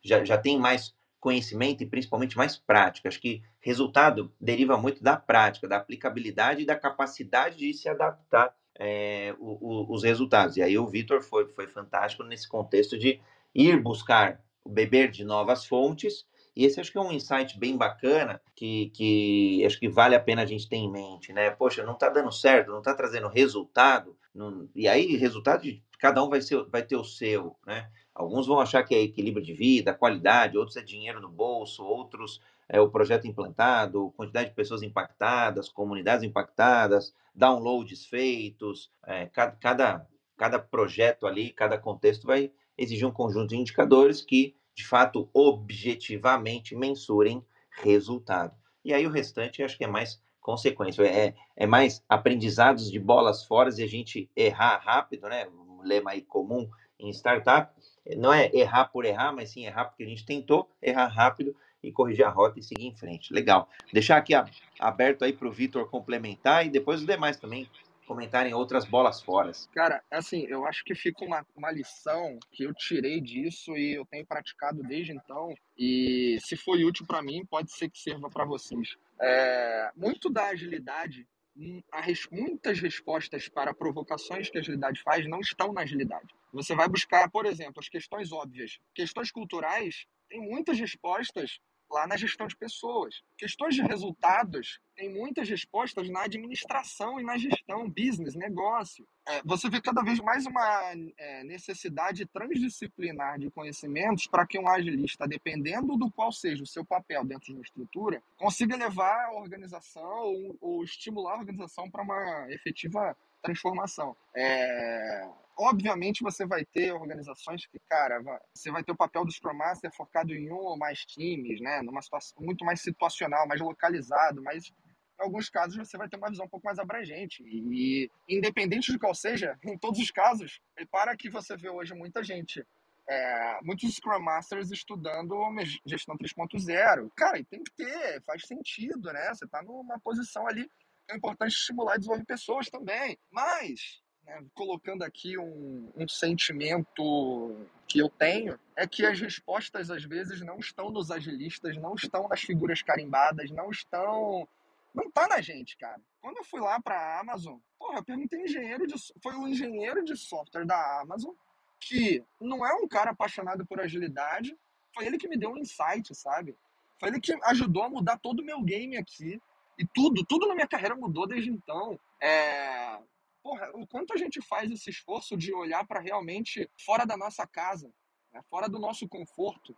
Já, 0.02 0.24
já 0.24 0.38
tem 0.38 0.58
mais 0.58 0.94
conhecimento 1.20 1.82
e 1.82 1.86
principalmente 1.86 2.34
mais 2.34 2.56
prática. 2.56 3.08
Acho 3.08 3.20
que 3.20 3.42
resultado 3.60 4.32
deriva 4.40 4.78
muito 4.78 5.02
da 5.02 5.16
prática, 5.16 5.68
da 5.68 5.76
aplicabilidade 5.76 6.62
e 6.62 6.66
da 6.66 6.76
capacidade 6.76 7.58
de 7.58 7.74
se 7.74 7.86
adaptar 7.86 8.54
é, 8.78 9.34
o, 9.38 9.58
o, 9.60 9.94
os 9.94 10.02
resultados. 10.02 10.56
E 10.56 10.62
aí 10.62 10.78
o 10.78 10.86
Vitor 10.86 11.22
foi, 11.22 11.46
foi 11.48 11.66
fantástico 11.66 12.24
nesse 12.24 12.48
contexto 12.48 12.98
de 12.98 13.20
ir 13.54 13.78
buscar 13.82 14.42
beber 14.66 15.10
de 15.10 15.24
novas 15.24 15.66
fontes. 15.66 16.26
E 16.56 16.64
esse 16.64 16.80
acho 16.80 16.92
que 16.92 16.98
é 16.98 17.00
um 17.00 17.12
insight 17.12 17.58
bem 17.58 17.76
bacana 17.76 18.40
que, 18.54 18.90
que 18.90 19.64
acho 19.66 19.78
que 19.78 19.88
vale 19.88 20.14
a 20.14 20.20
pena 20.20 20.42
a 20.42 20.46
gente 20.46 20.68
ter 20.68 20.76
em 20.76 20.90
mente, 20.90 21.32
né? 21.32 21.50
Poxa, 21.50 21.84
não 21.84 21.94
está 21.94 22.08
dando 22.08 22.30
certo, 22.30 22.70
não 22.70 22.78
está 22.78 22.94
trazendo 22.94 23.28
resultado. 23.28 24.16
Não... 24.34 24.68
E 24.74 24.86
aí, 24.86 25.16
resultado 25.16 25.62
de 25.62 25.82
cada 25.98 26.22
um 26.22 26.28
vai, 26.28 26.40
ser, 26.40 26.62
vai 26.64 26.82
ter 26.82 26.96
o 26.96 27.04
seu, 27.04 27.56
né? 27.66 27.90
Alguns 28.14 28.46
vão 28.46 28.60
achar 28.60 28.84
que 28.84 28.94
é 28.94 29.02
equilíbrio 29.02 29.44
de 29.44 29.52
vida, 29.52 29.92
qualidade, 29.92 30.56
outros 30.56 30.76
é 30.76 30.82
dinheiro 30.82 31.20
no 31.20 31.28
bolso, 31.28 31.82
outros 31.82 32.40
é 32.68 32.80
o 32.80 32.88
projeto 32.88 33.26
implantado, 33.26 34.12
quantidade 34.16 34.50
de 34.50 34.54
pessoas 34.54 34.82
impactadas, 34.82 35.68
comunidades 35.68 36.24
impactadas, 36.24 37.12
downloads 37.34 38.06
feitos, 38.06 38.90
é, 39.06 39.26
cada, 39.26 39.52
cada, 39.52 40.08
cada 40.36 40.58
projeto 40.58 41.26
ali, 41.26 41.50
cada 41.50 41.76
contexto 41.76 42.26
vai 42.26 42.52
exigir 42.78 43.06
um 43.06 43.12
conjunto 43.12 43.48
de 43.48 43.56
indicadores 43.56 44.20
que, 44.20 44.56
de 44.74 44.86
fato, 44.86 45.28
objetivamente 45.32 46.74
mensurem 46.74 47.44
resultado. 47.82 48.54
E 48.84 48.92
aí 48.92 49.06
o 49.06 49.10
restante 49.10 49.62
acho 49.62 49.78
que 49.78 49.84
é 49.84 49.88
mais 49.88 50.22
consequência, 50.40 51.02
é, 51.02 51.34
é 51.56 51.66
mais 51.66 52.04
aprendizados 52.08 52.90
de 52.90 52.98
bolas 52.98 53.44
fora 53.44 53.70
e 53.76 53.82
a 53.82 53.88
gente 53.88 54.28
errar 54.36 54.76
rápido, 54.76 55.26
né? 55.28 55.48
Um 55.48 55.82
lema 55.82 56.10
aí 56.10 56.20
comum 56.20 56.68
em 56.98 57.08
startup, 57.10 57.72
não 58.16 58.32
é 58.32 58.50
errar 58.52 58.86
por 58.86 59.04
errar, 59.04 59.32
mas 59.32 59.50
sim 59.50 59.64
errar 59.64 59.86
porque 59.86 60.02
a 60.02 60.06
gente 60.06 60.24
tentou 60.24 60.70
errar 60.82 61.06
rápido 61.06 61.56
e 61.82 61.92
corrigir 61.92 62.24
a 62.24 62.30
rota 62.30 62.58
e 62.58 62.62
seguir 62.62 62.86
em 62.86 62.94
frente. 62.94 63.32
Legal. 63.32 63.68
Deixar 63.92 64.16
aqui 64.16 64.32
aberto 64.78 65.24
aí 65.24 65.32
para 65.32 65.48
o 65.48 65.52
Vitor 65.52 65.88
complementar 65.88 66.66
e 66.66 66.70
depois 66.70 67.00
os 67.00 67.06
demais 67.06 67.36
também 67.36 67.68
comentarem 68.06 68.54
outras 68.54 68.84
bolas 68.84 69.20
fora. 69.20 69.50
Cara, 69.72 70.02
assim, 70.10 70.46
eu 70.46 70.66
acho 70.66 70.84
que 70.84 70.94
fica 70.94 71.24
uma, 71.24 71.46
uma 71.56 71.70
lição 71.70 72.38
que 72.52 72.64
eu 72.64 72.74
tirei 72.74 73.20
disso 73.20 73.76
e 73.76 73.94
eu 73.94 74.06
tenho 74.06 74.26
praticado 74.26 74.82
desde 74.82 75.12
então. 75.12 75.54
E 75.76 76.38
se 76.40 76.56
foi 76.56 76.84
útil 76.84 77.06
para 77.06 77.22
mim, 77.22 77.44
pode 77.44 77.72
ser 77.72 77.90
que 77.90 77.98
sirva 77.98 78.30
para 78.30 78.44
vocês. 78.44 78.96
É, 79.20 79.90
muito 79.96 80.30
da 80.30 80.46
agilidade 80.46 81.26
hum, 81.56 81.82
muitas 82.30 82.80
respostas 82.80 83.48
para 83.48 83.74
provocações 83.74 84.50
que 84.50 84.58
a 84.58 84.60
agilidade 84.60 85.02
faz 85.02 85.28
não 85.28 85.40
estão 85.40 85.72
na 85.72 85.82
agilidade. 85.82 86.34
Você 86.52 86.74
vai 86.74 86.88
buscar, 86.88 87.30
por 87.30 87.46
exemplo, 87.46 87.80
as 87.80 87.88
questões 87.88 88.32
óbvias. 88.32 88.78
Questões 88.94 89.30
culturais 89.30 90.06
tem 90.28 90.40
muitas 90.40 90.78
respostas 90.78 91.60
lá 91.90 92.06
na 92.06 92.16
gestão 92.16 92.46
de 92.46 92.56
pessoas. 92.56 93.22
Questões 93.36 93.74
de 93.74 93.82
resultados, 93.82 94.80
tem 94.96 95.12
muitas 95.12 95.48
respostas 95.48 96.08
na 96.08 96.22
administração 96.22 97.20
e 97.20 97.22
na 97.22 97.36
gestão, 97.36 97.88
business, 97.88 98.34
negócio. 98.34 99.06
É, 99.26 99.42
você 99.44 99.68
vê 99.68 99.80
cada 99.80 100.02
vez 100.02 100.20
mais 100.20 100.46
uma 100.46 100.92
é, 101.16 101.44
necessidade 101.44 102.26
transdisciplinar 102.26 103.38
de 103.38 103.50
conhecimentos 103.50 104.26
para 104.26 104.46
que 104.46 104.58
um 104.58 104.68
agilista, 104.68 105.26
dependendo 105.26 105.96
do 105.96 106.10
qual 106.10 106.30
seja 106.30 106.62
o 106.62 106.66
seu 106.66 106.84
papel 106.84 107.24
dentro 107.24 107.46
de 107.46 107.52
uma 107.52 107.62
estrutura, 107.62 108.22
consiga 108.36 108.76
levar 108.76 109.26
a 109.26 109.32
organização 109.32 110.24
ou, 110.24 110.56
ou 110.60 110.84
estimular 110.84 111.34
a 111.34 111.38
organização 111.38 111.90
para 111.90 112.02
uma 112.02 112.46
efetiva 112.50 113.16
transformação. 113.44 114.16
É, 114.34 115.28
obviamente 115.56 116.22
você 116.22 116.46
vai 116.46 116.64
ter 116.64 116.92
organizações 116.92 117.66
que, 117.66 117.78
cara, 117.88 118.20
você 118.54 118.70
vai 118.70 118.82
ter 118.82 118.92
o 118.92 118.96
papel 118.96 119.24
do 119.24 119.30
Scrum 119.30 119.54
Master 119.54 119.92
focado 119.94 120.32
em 120.32 120.50
um 120.50 120.56
ou 120.56 120.78
mais 120.78 121.00
times, 121.04 121.60
né? 121.60 121.82
Numa 121.82 122.00
situação 122.00 122.42
muito 122.42 122.64
mais 122.64 122.80
situacional, 122.80 123.46
mais 123.46 123.60
localizado, 123.60 124.42
mas 124.42 124.72
em 125.20 125.22
alguns 125.22 125.48
casos 125.48 125.76
você 125.76 125.96
vai 125.96 126.08
ter 126.08 126.16
uma 126.16 126.30
visão 126.30 126.46
um 126.46 126.48
pouco 126.48 126.66
mais 126.66 126.78
abrangente. 126.78 127.42
E, 127.46 128.10
independente 128.28 128.90
de 128.90 128.98
qual 128.98 129.14
seja, 129.14 129.58
em 129.62 129.78
todos 129.78 130.00
os 130.00 130.10
casos, 130.10 130.60
para 130.90 131.16
que 131.16 131.28
você 131.28 131.56
vê 131.56 131.68
hoje 131.68 131.94
muita 131.94 132.24
gente, 132.24 132.66
é, 133.06 133.58
muitos 133.62 133.94
Scrum 133.94 134.20
Masters 134.20 134.70
estudando 134.70 135.36
gestão 135.84 136.16
3.0. 136.16 137.10
Cara, 137.14 137.38
e 137.38 137.44
tem 137.44 137.62
que 137.62 137.72
ter, 137.72 138.22
faz 138.22 138.42
sentido, 138.46 139.12
né? 139.12 139.28
Você 139.34 139.44
está 139.44 139.62
numa 139.62 140.00
posição 140.00 140.46
ali 140.48 140.66
é 141.08 141.16
importante 141.16 141.52
estimular 141.52 141.96
e 141.96 141.98
desenvolver 141.98 142.24
pessoas 142.24 142.68
também. 142.68 143.18
Mas, 143.30 144.02
né, 144.24 144.44
colocando 144.54 145.02
aqui 145.02 145.38
um, 145.38 145.90
um 145.96 146.08
sentimento 146.08 147.56
que 147.86 147.98
eu 147.98 148.08
tenho, 148.08 148.58
é 148.76 148.86
que 148.86 149.04
as 149.04 149.20
respostas 149.20 149.90
às 149.90 150.04
vezes 150.04 150.40
não 150.40 150.58
estão 150.58 150.90
nos 150.90 151.10
agilistas, 151.10 151.76
não 151.76 151.94
estão 151.94 152.28
nas 152.28 152.40
figuras 152.40 152.82
carimbadas, 152.82 153.50
não 153.50 153.70
estão. 153.70 154.48
Não 154.94 155.10
tá 155.10 155.26
na 155.26 155.40
gente, 155.40 155.76
cara. 155.76 156.00
Quando 156.20 156.36
eu 156.36 156.44
fui 156.44 156.60
lá 156.60 156.80
para 156.80 156.96
a 156.96 157.20
Amazon, 157.20 157.58
porra, 157.78 157.98
eu 157.98 158.04
perguntei 158.04 158.42
engenheiro 158.42 158.86
de. 158.86 158.94
Foi 159.22 159.34
um 159.34 159.48
engenheiro 159.48 160.04
de 160.04 160.16
software 160.16 160.64
da 160.64 161.00
Amazon, 161.00 161.34
que 161.80 162.24
não 162.40 162.64
é 162.64 162.72
um 162.74 162.88
cara 162.88 163.10
apaixonado 163.10 163.66
por 163.66 163.80
agilidade, 163.80 164.56
foi 164.94 165.06
ele 165.06 165.18
que 165.18 165.28
me 165.28 165.36
deu 165.36 165.50
um 165.50 165.58
insight, 165.58 166.14
sabe? 166.14 166.56
Foi 166.98 167.08
ele 167.08 167.20
que 167.20 167.36
ajudou 167.44 167.82
a 167.82 167.90
mudar 167.90 168.18
todo 168.18 168.40
o 168.40 168.44
meu 168.44 168.62
game 168.62 168.96
aqui. 168.96 169.42
E 169.78 169.86
tudo, 169.86 170.24
tudo 170.24 170.46
na 170.46 170.54
minha 170.54 170.68
carreira 170.68 170.94
mudou 170.94 171.26
desde 171.26 171.50
então. 171.50 171.98
É... 172.20 172.98
Porra, 173.42 173.70
o 173.74 173.86
quanto 173.86 174.14
a 174.14 174.16
gente 174.16 174.40
faz 174.40 174.70
esse 174.70 174.88
esforço 174.88 175.36
de 175.36 175.52
olhar 175.52 175.86
para 175.86 176.00
realmente 176.00 176.68
fora 176.78 177.04
da 177.04 177.16
nossa 177.16 177.46
casa, 177.46 177.92
né? 178.32 178.40
fora 178.48 178.68
do 178.68 178.78
nosso 178.78 179.06
conforto. 179.06 179.76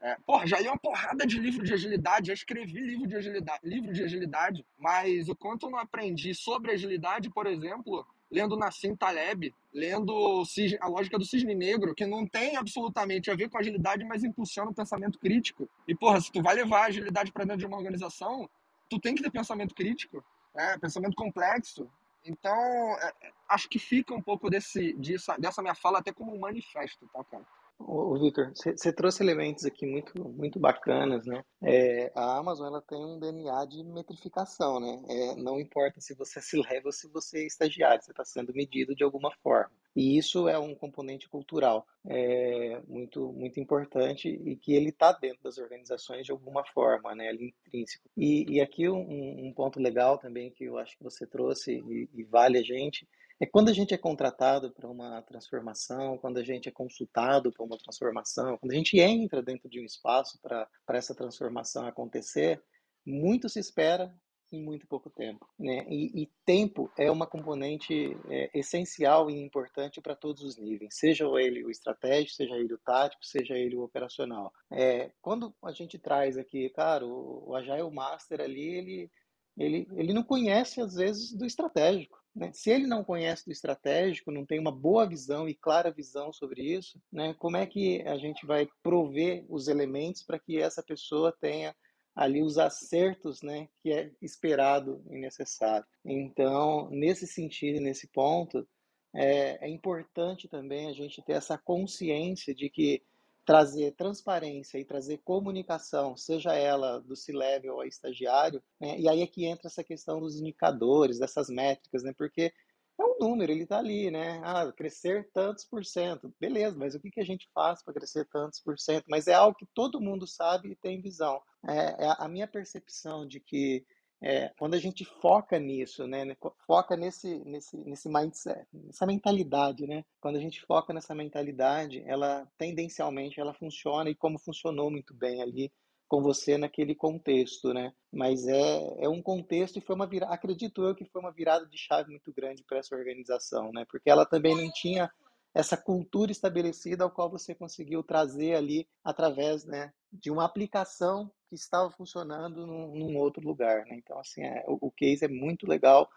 É, 0.00 0.16
porra, 0.24 0.46
já 0.46 0.60
li 0.60 0.68
uma 0.68 0.78
porrada 0.78 1.26
de 1.26 1.40
livro 1.40 1.64
de 1.64 1.74
agilidade, 1.74 2.28
já 2.28 2.32
escrevi 2.32 2.80
livro 2.80 3.06
de 3.06 3.16
agilidade, 3.16 3.60
livro 3.64 3.92
de 3.92 4.02
agilidade, 4.02 4.64
mas 4.78 5.28
o 5.28 5.34
quanto 5.34 5.66
eu 5.66 5.70
não 5.70 5.78
aprendi 5.78 6.34
sobre 6.34 6.70
agilidade, 6.70 7.28
por 7.30 7.48
exemplo, 7.48 8.06
lendo 8.30 8.56
Nassim 8.56 8.94
Taleb, 8.94 9.52
lendo 9.72 10.44
a 10.80 10.88
lógica 10.88 11.18
do 11.18 11.24
cisne 11.24 11.54
negro, 11.54 11.94
que 11.94 12.06
não 12.06 12.26
tem 12.26 12.56
absolutamente 12.56 13.30
a 13.30 13.34
ver 13.34 13.48
com 13.48 13.58
agilidade, 13.58 14.04
mas 14.04 14.22
impulsiona 14.22 14.70
o 14.70 14.74
pensamento 14.74 15.18
crítico. 15.18 15.68
E, 15.86 15.94
porra, 15.94 16.20
se 16.20 16.30
tu 16.30 16.42
vai 16.42 16.54
levar 16.54 16.82
a 16.82 16.86
agilidade 16.86 17.32
para 17.32 17.44
dentro 17.44 17.60
de 17.60 17.66
uma 17.66 17.76
organização, 17.76 18.48
tu 18.88 19.00
tem 19.00 19.14
que 19.14 19.22
ter 19.22 19.30
pensamento 19.30 19.74
crítico, 19.74 20.24
né? 20.54 20.78
pensamento 20.78 21.14
complexo. 21.14 21.88
Então, 22.24 22.52
é, 22.52 23.12
é, 23.22 23.32
acho 23.48 23.68
que 23.68 23.78
fica 23.78 24.14
um 24.14 24.22
pouco 24.22 24.50
desse, 24.50 24.94
dessa 25.38 25.62
minha 25.62 25.74
fala 25.74 25.98
até 25.98 26.12
como 26.12 26.34
um 26.34 26.40
manifesto, 26.40 27.08
tá, 27.12 27.24
cara? 27.24 27.44
Ô, 27.78 28.18
Victor, 28.18 28.52
você 28.54 28.92
trouxe 28.92 29.22
elementos 29.22 29.64
aqui 29.64 29.86
muito, 29.86 30.12
muito 30.30 30.58
bacanas, 30.58 31.24
né? 31.26 31.44
É, 31.62 32.10
a 32.14 32.36
Amazon 32.36 32.66
ela 32.66 32.82
tem 32.82 32.98
um 32.98 33.20
DNA 33.20 33.64
de 33.66 33.84
metrificação, 33.84 34.80
né? 34.80 35.00
É, 35.08 35.36
não 35.36 35.60
importa 35.60 36.00
se 36.00 36.12
você 36.14 36.40
se 36.42 36.60
leva 36.60 36.86
ou 36.86 36.92
se 36.92 37.08
você 37.08 37.38
é 37.38 37.46
estagiário, 37.46 38.02
você 38.02 38.10
está 38.10 38.24
sendo 38.24 38.52
medido 38.52 38.96
de 38.96 39.04
alguma 39.04 39.30
forma. 39.42 39.70
E 39.98 40.16
isso 40.16 40.48
é 40.48 40.56
um 40.56 40.76
componente 40.76 41.28
cultural 41.28 41.84
é, 42.06 42.80
muito, 42.86 43.32
muito 43.32 43.58
importante 43.58 44.28
e 44.28 44.54
que 44.54 44.72
ele 44.72 44.90
está 44.90 45.10
dentro 45.10 45.42
das 45.42 45.58
organizações 45.58 46.24
de 46.24 46.30
alguma 46.30 46.64
forma, 46.66 47.16
né? 47.16 47.28
Ali 47.28 47.52
intrínseco. 47.66 48.08
E, 48.16 48.46
e 48.48 48.60
aqui 48.60 48.88
um, 48.88 49.48
um 49.48 49.52
ponto 49.52 49.80
legal 49.80 50.16
também 50.16 50.52
que 50.52 50.62
eu 50.62 50.78
acho 50.78 50.96
que 50.96 51.02
você 51.02 51.26
trouxe 51.26 51.82
e, 51.84 52.08
e 52.14 52.22
vale 52.22 52.58
a 52.58 52.62
gente 52.62 53.08
é 53.40 53.46
quando 53.46 53.70
a 53.70 53.72
gente 53.72 53.92
é 53.92 53.98
contratado 53.98 54.70
para 54.70 54.88
uma 54.88 55.20
transformação, 55.22 56.16
quando 56.16 56.38
a 56.38 56.44
gente 56.44 56.68
é 56.68 56.72
consultado 56.72 57.50
para 57.50 57.64
uma 57.64 57.76
transformação, 57.76 58.56
quando 58.56 58.70
a 58.70 58.76
gente 58.76 59.00
entra 59.00 59.42
dentro 59.42 59.68
de 59.68 59.80
um 59.80 59.84
espaço 59.84 60.38
para 60.40 60.68
essa 60.90 61.14
transformação 61.14 61.86
acontecer, 61.88 62.62
muito 63.04 63.48
se 63.48 63.58
espera 63.58 64.14
em 64.50 64.62
muito 64.62 64.86
pouco 64.86 65.10
tempo. 65.10 65.46
Né? 65.58 65.86
E, 65.88 66.22
e 66.22 66.30
tempo 66.44 66.90
é 66.96 67.10
uma 67.10 67.26
componente 67.26 68.16
é, 68.28 68.50
essencial 68.54 69.30
e 69.30 69.38
importante 69.38 70.00
para 70.00 70.16
todos 70.16 70.42
os 70.42 70.56
níveis, 70.56 70.96
seja 70.96 71.26
ele 71.36 71.64
o 71.64 71.70
estratégico, 71.70 72.34
seja 72.34 72.56
ele 72.56 72.72
o 72.72 72.78
tático, 72.78 73.24
seja 73.24 73.54
ele 73.56 73.76
o 73.76 73.82
operacional. 73.82 74.52
É, 74.70 75.10
quando 75.20 75.54
a 75.62 75.72
gente 75.72 75.98
traz 75.98 76.36
aqui, 76.36 76.68
cara, 76.70 77.06
o, 77.06 77.50
o 77.50 77.54
Agile 77.54 77.90
Master 77.90 78.40
ali, 78.40 78.68
ele, 78.68 79.10
ele, 79.56 79.88
ele 79.92 80.12
não 80.12 80.22
conhece, 80.22 80.80
às 80.80 80.94
vezes, 80.94 81.32
do 81.32 81.44
estratégico. 81.44 82.18
Né? 82.34 82.52
Se 82.52 82.70
ele 82.70 82.86
não 82.86 83.02
conhece 83.02 83.44
do 83.44 83.52
estratégico, 83.52 84.30
não 84.30 84.46
tem 84.46 84.58
uma 84.58 84.70
boa 84.70 85.06
visão 85.06 85.48
e 85.48 85.54
clara 85.54 85.90
visão 85.90 86.32
sobre 86.32 86.62
isso, 86.62 87.00
né? 87.12 87.34
como 87.34 87.56
é 87.56 87.66
que 87.66 88.00
a 88.02 88.16
gente 88.16 88.46
vai 88.46 88.68
prover 88.82 89.44
os 89.48 89.66
elementos 89.66 90.22
para 90.22 90.38
que 90.38 90.58
essa 90.58 90.82
pessoa 90.82 91.36
tenha 91.40 91.74
ali 92.18 92.42
os 92.42 92.58
acertos 92.58 93.42
né, 93.42 93.68
que 93.80 93.92
é 93.92 94.10
esperado 94.20 95.00
e 95.08 95.16
necessário. 95.16 95.86
Então, 96.04 96.90
nesse 96.90 97.28
sentido, 97.28 97.80
nesse 97.80 98.08
ponto, 98.08 98.66
é, 99.14 99.64
é 99.64 99.68
importante 99.68 100.48
também 100.48 100.88
a 100.88 100.92
gente 100.92 101.22
ter 101.22 101.34
essa 101.34 101.56
consciência 101.56 102.52
de 102.52 102.68
que 102.68 103.00
trazer 103.46 103.92
transparência 103.92 104.78
e 104.78 104.84
trazer 104.84 105.18
comunicação, 105.18 106.16
seja 106.16 106.54
ela 106.54 107.00
do 107.00 107.14
C-level 107.14 107.76
ou 107.76 107.84
estagiário, 107.84 108.60
né? 108.80 108.98
e 108.98 109.08
aí 109.08 109.22
é 109.22 109.26
que 109.26 109.46
entra 109.46 109.68
essa 109.68 109.84
questão 109.84 110.20
dos 110.20 110.40
indicadores, 110.40 111.20
dessas 111.20 111.48
métricas, 111.48 112.02
né? 112.02 112.12
porque 112.18 112.52
é 113.00 113.04
um 113.04 113.16
número, 113.20 113.52
ele 113.52 113.62
está 113.62 113.78
ali, 113.78 114.10
né? 114.10 114.40
Ah, 114.42 114.72
crescer 114.72 115.30
tantos 115.32 115.64
por 115.64 115.84
cento. 115.84 116.34
Beleza, 116.40 116.76
mas 116.76 116.96
o 116.96 117.00
que, 117.00 117.12
que 117.12 117.20
a 117.20 117.24
gente 117.24 117.48
faz 117.54 117.80
para 117.80 117.94
crescer 117.94 118.26
tantos 118.26 118.58
por 118.58 118.76
cento? 118.76 119.04
Mas 119.08 119.28
é 119.28 119.34
algo 119.34 119.56
que 119.56 119.68
todo 119.72 120.00
mundo 120.00 120.26
sabe 120.26 120.72
e 120.72 120.76
tem 120.76 121.00
visão. 121.00 121.40
É, 121.66 122.06
é 122.06 122.14
a 122.18 122.28
minha 122.28 122.46
percepção 122.46 123.26
de 123.26 123.40
que 123.40 123.84
é, 124.20 124.48
quando 124.58 124.74
a 124.74 124.78
gente 124.78 125.04
foca 125.04 125.58
nisso, 125.58 126.06
né, 126.06 126.24
né 126.24 126.36
foca 126.66 126.96
nesse, 126.96 127.38
nesse, 127.44 127.76
nesse 127.84 128.08
mindset, 128.08 128.66
nessa 128.72 129.06
mentalidade, 129.06 129.86
né, 129.86 130.04
quando 130.20 130.36
a 130.36 130.40
gente 130.40 130.60
foca 130.62 130.92
nessa 130.92 131.14
mentalidade, 131.14 132.02
ela 132.04 132.46
tendencialmente 132.58 133.40
ela 133.40 133.54
funciona 133.54 134.10
e 134.10 134.14
como 134.14 134.38
funcionou 134.38 134.90
muito 134.90 135.14
bem 135.14 135.40
ali 135.40 135.72
com 136.08 136.22
você 136.22 136.56
naquele 136.56 136.94
contexto, 136.94 137.72
né? 137.74 137.92
Mas 138.10 138.46
é, 138.48 139.04
é 139.04 139.08
um 139.08 139.20
contexto 139.20 139.76
e 139.78 139.82
foi 139.82 139.94
uma 139.94 140.06
virada, 140.06 140.32
acredito 140.32 140.82
eu 140.82 140.94
que 140.94 141.04
foi 141.04 141.20
uma 141.20 141.30
virada 141.30 141.66
de 141.66 141.76
chave 141.76 142.10
muito 142.10 142.32
grande 142.32 142.64
para 142.64 142.78
essa 142.78 142.96
organização, 142.96 143.70
né? 143.72 143.84
Porque 143.88 144.08
ela 144.08 144.24
também 144.24 144.56
não 144.56 144.72
tinha 144.72 145.10
essa 145.54 145.76
cultura 145.76 146.30
estabelecida 146.30 147.04
ao 147.04 147.10
qual 147.10 147.30
você 147.30 147.54
conseguiu 147.54 148.02
trazer 148.02 148.54
ali 148.54 148.88
através, 149.02 149.64
né, 149.64 149.92
de 150.12 150.30
uma 150.30 150.44
aplicação 150.44 151.30
que 151.48 151.54
estava 151.54 151.90
funcionando 151.90 152.66
num, 152.66 152.94
num 152.94 153.16
outro 153.16 153.42
lugar. 153.42 153.84
Né? 153.86 153.96
Então, 153.96 154.18
assim, 154.18 154.42
é, 154.42 154.64
o, 154.66 154.88
o, 154.88 154.90
case 154.90 155.24
é 155.24 155.28
muito 155.28 155.66
legal 155.66 156.08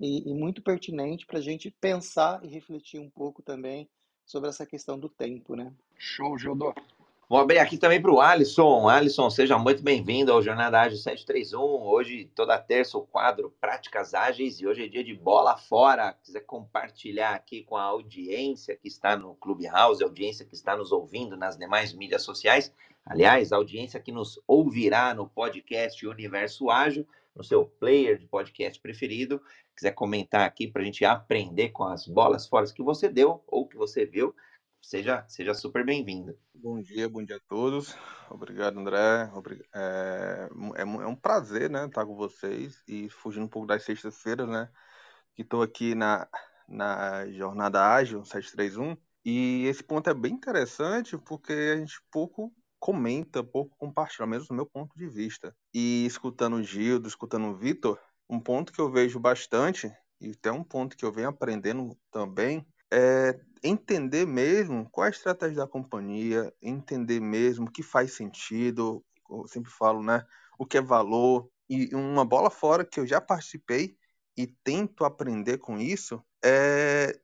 e, 0.00 0.28
e 0.28 0.34
muito 0.34 0.62
pertinente 0.62 1.26
para 1.26 1.38
a 1.38 1.42
gente 1.42 1.70
pensar 1.70 2.42
e 2.44 2.48
refletir 2.48 3.00
um 3.00 3.10
pouco 3.10 3.42
também 3.42 3.88
sobre 4.24 4.48
essa 4.48 4.66
questão 4.66 4.98
do 4.98 5.08
tempo, 5.08 5.54
né? 5.54 5.72
Show, 5.96 6.38
Jodô. 6.38 6.74
Vou 7.28 7.38
abrir 7.38 7.58
aqui 7.58 7.76
também 7.76 8.00
para 8.00 8.10
o 8.10 8.22
Alisson. 8.22 8.88
Alisson, 8.88 9.28
seja 9.28 9.58
muito 9.58 9.82
bem-vindo 9.82 10.32
ao 10.32 10.42
Jornada 10.42 10.80
Ágil 10.80 10.96
731. 10.96 11.60
Hoje, 11.60 12.24
toda 12.34 12.58
terça, 12.58 12.96
o 12.96 13.06
quadro 13.06 13.54
Práticas 13.60 14.14
Ágeis 14.14 14.58
e 14.62 14.66
hoje 14.66 14.86
é 14.86 14.88
dia 14.88 15.04
de 15.04 15.12
bola 15.12 15.54
fora. 15.58 16.14
Quiser 16.24 16.40
compartilhar 16.40 17.34
aqui 17.34 17.64
com 17.64 17.76
a 17.76 17.82
audiência 17.82 18.74
que 18.74 18.88
está 18.88 19.14
no 19.14 19.34
Clubhouse, 19.34 20.02
a 20.02 20.06
audiência 20.06 20.46
que 20.46 20.54
está 20.54 20.74
nos 20.74 20.90
ouvindo 20.90 21.36
nas 21.36 21.58
demais 21.58 21.92
mídias 21.92 22.22
sociais. 22.22 22.72
Aliás, 23.04 23.52
a 23.52 23.56
audiência 23.56 24.00
que 24.00 24.10
nos 24.10 24.40
ouvirá 24.46 25.12
no 25.12 25.28
podcast 25.28 26.06
Universo 26.06 26.70
Ágil, 26.70 27.06
no 27.36 27.44
seu 27.44 27.66
player 27.66 28.16
de 28.16 28.26
podcast 28.26 28.80
preferido. 28.80 29.38
Quiser 29.76 29.92
comentar 29.92 30.46
aqui 30.46 30.66
para 30.66 30.80
a 30.80 30.84
gente 30.86 31.04
aprender 31.04 31.68
com 31.72 31.84
as 31.84 32.06
bolas 32.06 32.48
fora 32.48 32.64
que 32.72 32.82
você 32.82 33.06
deu 33.06 33.44
ou 33.46 33.68
que 33.68 33.76
você 33.76 34.06
viu 34.06 34.34
Seja, 34.80 35.24
seja 35.28 35.52
super 35.54 35.84
bem-vindo. 35.84 36.38
Bom 36.54 36.80
dia, 36.80 37.08
bom 37.08 37.22
dia 37.22 37.36
a 37.36 37.40
todos. 37.48 37.94
Obrigado, 38.30 38.78
André. 38.78 39.30
É, 39.74 40.48
é, 40.76 40.82
é 40.82 40.84
um 40.84 41.16
prazer, 41.16 41.68
né, 41.68 41.86
estar 41.86 42.06
com 42.06 42.16
vocês 42.16 42.82
e 42.88 43.08
fugindo 43.10 43.44
um 43.44 43.48
pouco 43.48 43.66
das 43.66 43.84
sextas-feiras, 43.84 44.48
né, 44.48 44.70
que 45.34 45.42
estou 45.42 45.62
aqui 45.62 45.94
na, 45.94 46.28
na 46.68 47.30
Jornada 47.30 47.86
Ágil 47.86 48.24
731. 48.24 48.96
E 49.24 49.66
esse 49.66 49.82
ponto 49.82 50.08
é 50.08 50.14
bem 50.14 50.32
interessante 50.32 51.18
porque 51.18 51.52
a 51.52 51.76
gente 51.76 52.00
pouco 52.10 52.54
comenta, 52.78 53.42
pouco 53.42 53.76
compartilha, 53.76 54.26
mesmo 54.26 54.48
do 54.48 54.54
meu 54.54 54.66
ponto 54.66 54.96
de 54.96 55.08
vista. 55.08 55.54
E 55.74 56.06
escutando 56.06 56.56
o 56.56 56.62
Gildo, 56.62 57.08
escutando 57.08 57.48
o 57.48 57.56
Vitor, 57.56 57.98
um 58.28 58.40
ponto 58.40 58.72
que 58.72 58.80
eu 58.80 58.90
vejo 58.90 59.18
bastante, 59.18 59.92
e 60.20 60.30
até 60.30 60.50
um 60.50 60.64
ponto 60.64 60.96
que 60.96 61.04
eu 61.04 61.12
venho 61.12 61.28
aprendendo 61.28 61.96
também, 62.10 62.66
é 62.90 63.38
entender 63.62 64.26
mesmo 64.26 64.88
qual 64.90 65.04
é 65.04 65.08
a 65.08 65.10
estratégia 65.10 65.58
da 65.58 65.66
companhia, 65.66 66.52
entender 66.62 67.20
mesmo 67.20 67.66
o 67.66 67.70
que 67.70 67.82
faz 67.82 68.12
sentido, 68.12 69.04
eu 69.30 69.46
sempre 69.46 69.70
falo, 69.70 70.02
né? 70.02 70.24
O 70.58 70.66
que 70.66 70.78
é 70.78 70.82
valor. 70.82 71.50
E 71.68 71.94
uma 71.94 72.24
bola 72.24 72.50
fora 72.50 72.84
que 72.84 72.98
eu 72.98 73.06
já 73.06 73.20
participei 73.20 73.96
e 74.36 74.46
tento 74.46 75.04
aprender 75.04 75.58
com 75.58 75.78
isso 75.78 76.22
é 76.42 77.18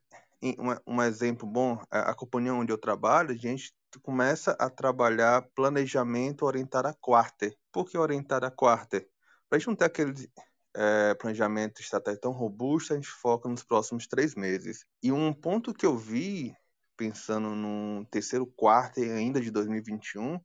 um, 0.86 1.02
exemplo 1.02 1.48
bom, 1.48 1.80
a, 1.90 2.10
a 2.10 2.14
companhia 2.14 2.52
onde 2.52 2.72
eu 2.72 2.78
trabalho, 2.78 3.30
a 3.30 3.36
gente 3.36 3.72
começa 4.02 4.52
a 4.58 4.68
trabalhar 4.68 5.48
planejamento 5.54 6.44
orientado 6.44 6.88
a 6.88 6.94
quarter. 6.94 7.56
Por 7.72 7.88
que 7.88 7.96
orientado 7.96 8.44
a 8.44 8.50
quarter? 8.50 9.08
Para 9.48 9.56
a 9.56 9.58
gente 9.58 9.68
não 9.68 9.76
ter 9.76 9.86
aquele 9.86 10.12
é, 10.74 11.14
planejamento 11.14 11.80
estratégico 11.80 12.22
tão 12.22 12.32
robusto, 12.32 12.92
a 12.92 12.96
gente 12.96 13.08
foca 13.08 13.48
nos 13.48 13.62
próximos 13.62 14.06
três 14.06 14.34
meses. 14.34 14.84
E 15.02 15.12
um 15.12 15.32
ponto 15.32 15.72
que 15.72 15.86
eu 15.86 15.96
vi, 15.96 16.54
pensando 16.96 17.50
no 17.50 18.04
terceiro 18.10 18.46
quarto 18.46 19.00
ainda 19.00 19.40
de 19.40 19.50
2021, 19.50 20.40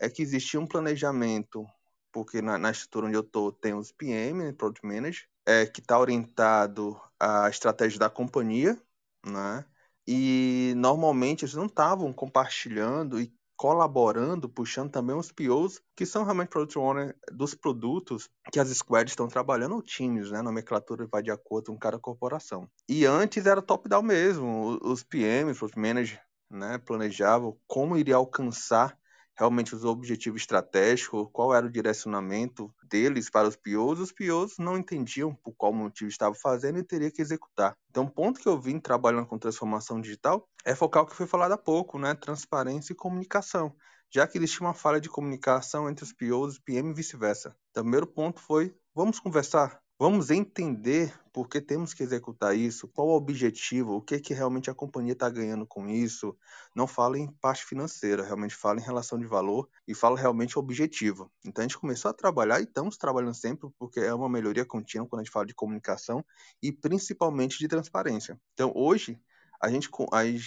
é 0.00 0.08
que 0.08 0.22
existia 0.22 0.60
um 0.60 0.66
planejamento, 0.66 1.64
porque 2.12 2.42
na, 2.42 2.58
na 2.58 2.70
estrutura 2.70 3.06
onde 3.06 3.16
eu 3.16 3.22
estou 3.22 3.52
tem 3.52 3.74
os 3.74 3.92
PM, 3.92 4.44
né, 4.44 4.52
Product 4.52 4.86
Manager, 4.86 5.24
é, 5.46 5.66
que 5.66 5.80
está 5.80 5.98
orientado 5.98 7.00
à 7.18 7.48
estratégia 7.48 7.98
da 7.98 8.10
companhia, 8.10 8.80
né? 9.24 9.64
E 10.06 10.74
normalmente 10.76 11.44
eles 11.44 11.54
não 11.54 11.66
estavam 11.66 12.12
compartilhando 12.12 13.20
e 13.20 13.32
colaborando, 13.62 14.48
puxando 14.48 14.90
também 14.90 15.14
os 15.14 15.30
POs, 15.30 15.80
que 15.94 16.04
são 16.04 16.24
realmente 16.24 16.48
product 16.48 16.76
owner 16.76 17.16
dos 17.30 17.54
produtos 17.54 18.28
que 18.50 18.58
as 18.58 18.68
squads 18.70 19.12
estão 19.12 19.28
trabalhando, 19.28 19.76
ou 19.76 19.80
times, 19.80 20.32
né? 20.32 20.40
A 20.40 20.42
nomenclatura 20.42 21.06
vai 21.06 21.22
de 21.22 21.30
acordo 21.30 21.70
com 21.70 21.78
cada 21.78 21.96
corporação. 21.96 22.68
E 22.88 23.06
antes 23.06 23.46
era 23.46 23.62
top-down 23.62 24.02
mesmo, 24.02 24.80
os 24.82 25.04
PMs, 25.04 25.60
product 25.60 25.78
manager, 25.78 26.20
né, 26.50 26.76
planejavam 26.78 27.56
como 27.68 27.96
iria 27.96 28.16
alcançar 28.16 28.98
realmente 29.36 29.74
os 29.74 29.84
objetivos 29.84 30.42
estratégicos, 30.42 31.28
qual 31.32 31.54
era 31.54 31.66
o 31.66 31.70
direcionamento 31.70 32.72
deles 32.84 33.30
para 33.30 33.48
os 33.48 33.56
POs, 33.56 34.00
os 34.00 34.12
POs 34.12 34.58
não 34.58 34.76
entendiam 34.76 35.34
por 35.34 35.54
qual 35.54 35.72
motivo 35.72 36.08
estavam 36.08 36.34
fazendo 36.34 36.78
e 36.78 36.84
teria 36.84 37.10
que 37.10 37.22
executar. 37.22 37.76
Então, 37.90 38.04
o 38.04 38.10
ponto 38.10 38.40
que 38.40 38.48
eu 38.48 38.60
vim 38.60 38.78
trabalhando 38.78 39.26
com 39.26 39.38
transformação 39.38 40.00
digital 40.00 40.48
é 40.64 40.74
focar 40.74 41.02
o 41.02 41.06
que 41.06 41.16
foi 41.16 41.26
falado 41.26 41.52
há 41.52 41.58
pouco, 41.58 41.98
né? 41.98 42.14
Transparência 42.14 42.92
e 42.92 42.96
comunicação, 42.96 43.74
já 44.10 44.26
que 44.26 44.38
existe 44.38 44.60
uma 44.60 44.74
falha 44.74 45.00
de 45.00 45.08
comunicação 45.08 45.88
entre 45.88 46.04
os 46.04 46.12
POs, 46.12 46.56
e 46.56 46.62
PM 46.62 46.90
e 46.90 46.94
vice-versa. 46.94 47.56
Então, 47.70 47.82
o 47.82 47.84
primeiro 47.84 48.06
ponto 48.06 48.40
foi, 48.40 48.74
vamos 48.94 49.18
conversar, 49.18 49.81
Vamos 49.98 50.30
entender 50.30 51.14
por 51.32 51.48
que 51.48 51.60
temos 51.60 51.94
que 51.94 52.02
executar 52.02 52.56
isso, 52.56 52.88
qual 52.88 53.08
o 53.08 53.16
objetivo, 53.16 53.94
o 53.94 54.02
que, 54.02 54.18
que 54.18 54.34
realmente 54.34 54.68
a 54.68 54.74
companhia 54.74 55.12
está 55.12 55.30
ganhando 55.30 55.64
com 55.64 55.88
isso. 55.88 56.36
Não 56.74 56.88
fala 56.88 57.18
em 57.18 57.30
parte 57.40 57.64
financeira, 57.64 58.24
realmente 58.24 58.54
fala 58.54 58.80
em 58.80 58.82
relação 58.82 59.18
de 59.18 59.26
valor 59.26 59.68
e 59.86 59.94
fala 59.94 60.18
realmente 60.18 60.58
objetivo. 60.58 61.30
Então 61.44 61.62
a 61.62 61.68
gente 61.68 61.78
começou 61.78 62.10
a 62.10 62.14
trabalhar 62.14 62.60
e 62.60 62.64
estamos 62.64 62.96
trabalhando 62.96 63.34
sempre 63.34 63.70
porque 63.78 64.00
é 64.00 64.12
uma 64.12 64.28
melhoria 64.28 64.64
contínua 64.64 65.06
quando 65.06 65.20
a 65.20 65.24
gente 65.24 65.32
fala 65.32 65.46
de 65.46 65.54
comunicação 65.54 66.24
e 66.60 66.72
principalmente 66.72 67.58
de 67.58 67.68
transparência. 67.68 68.36
Então 68.54 68.72
hoje, 68.74 69.20
a 69.62 69.70
gente, 69.70 69.88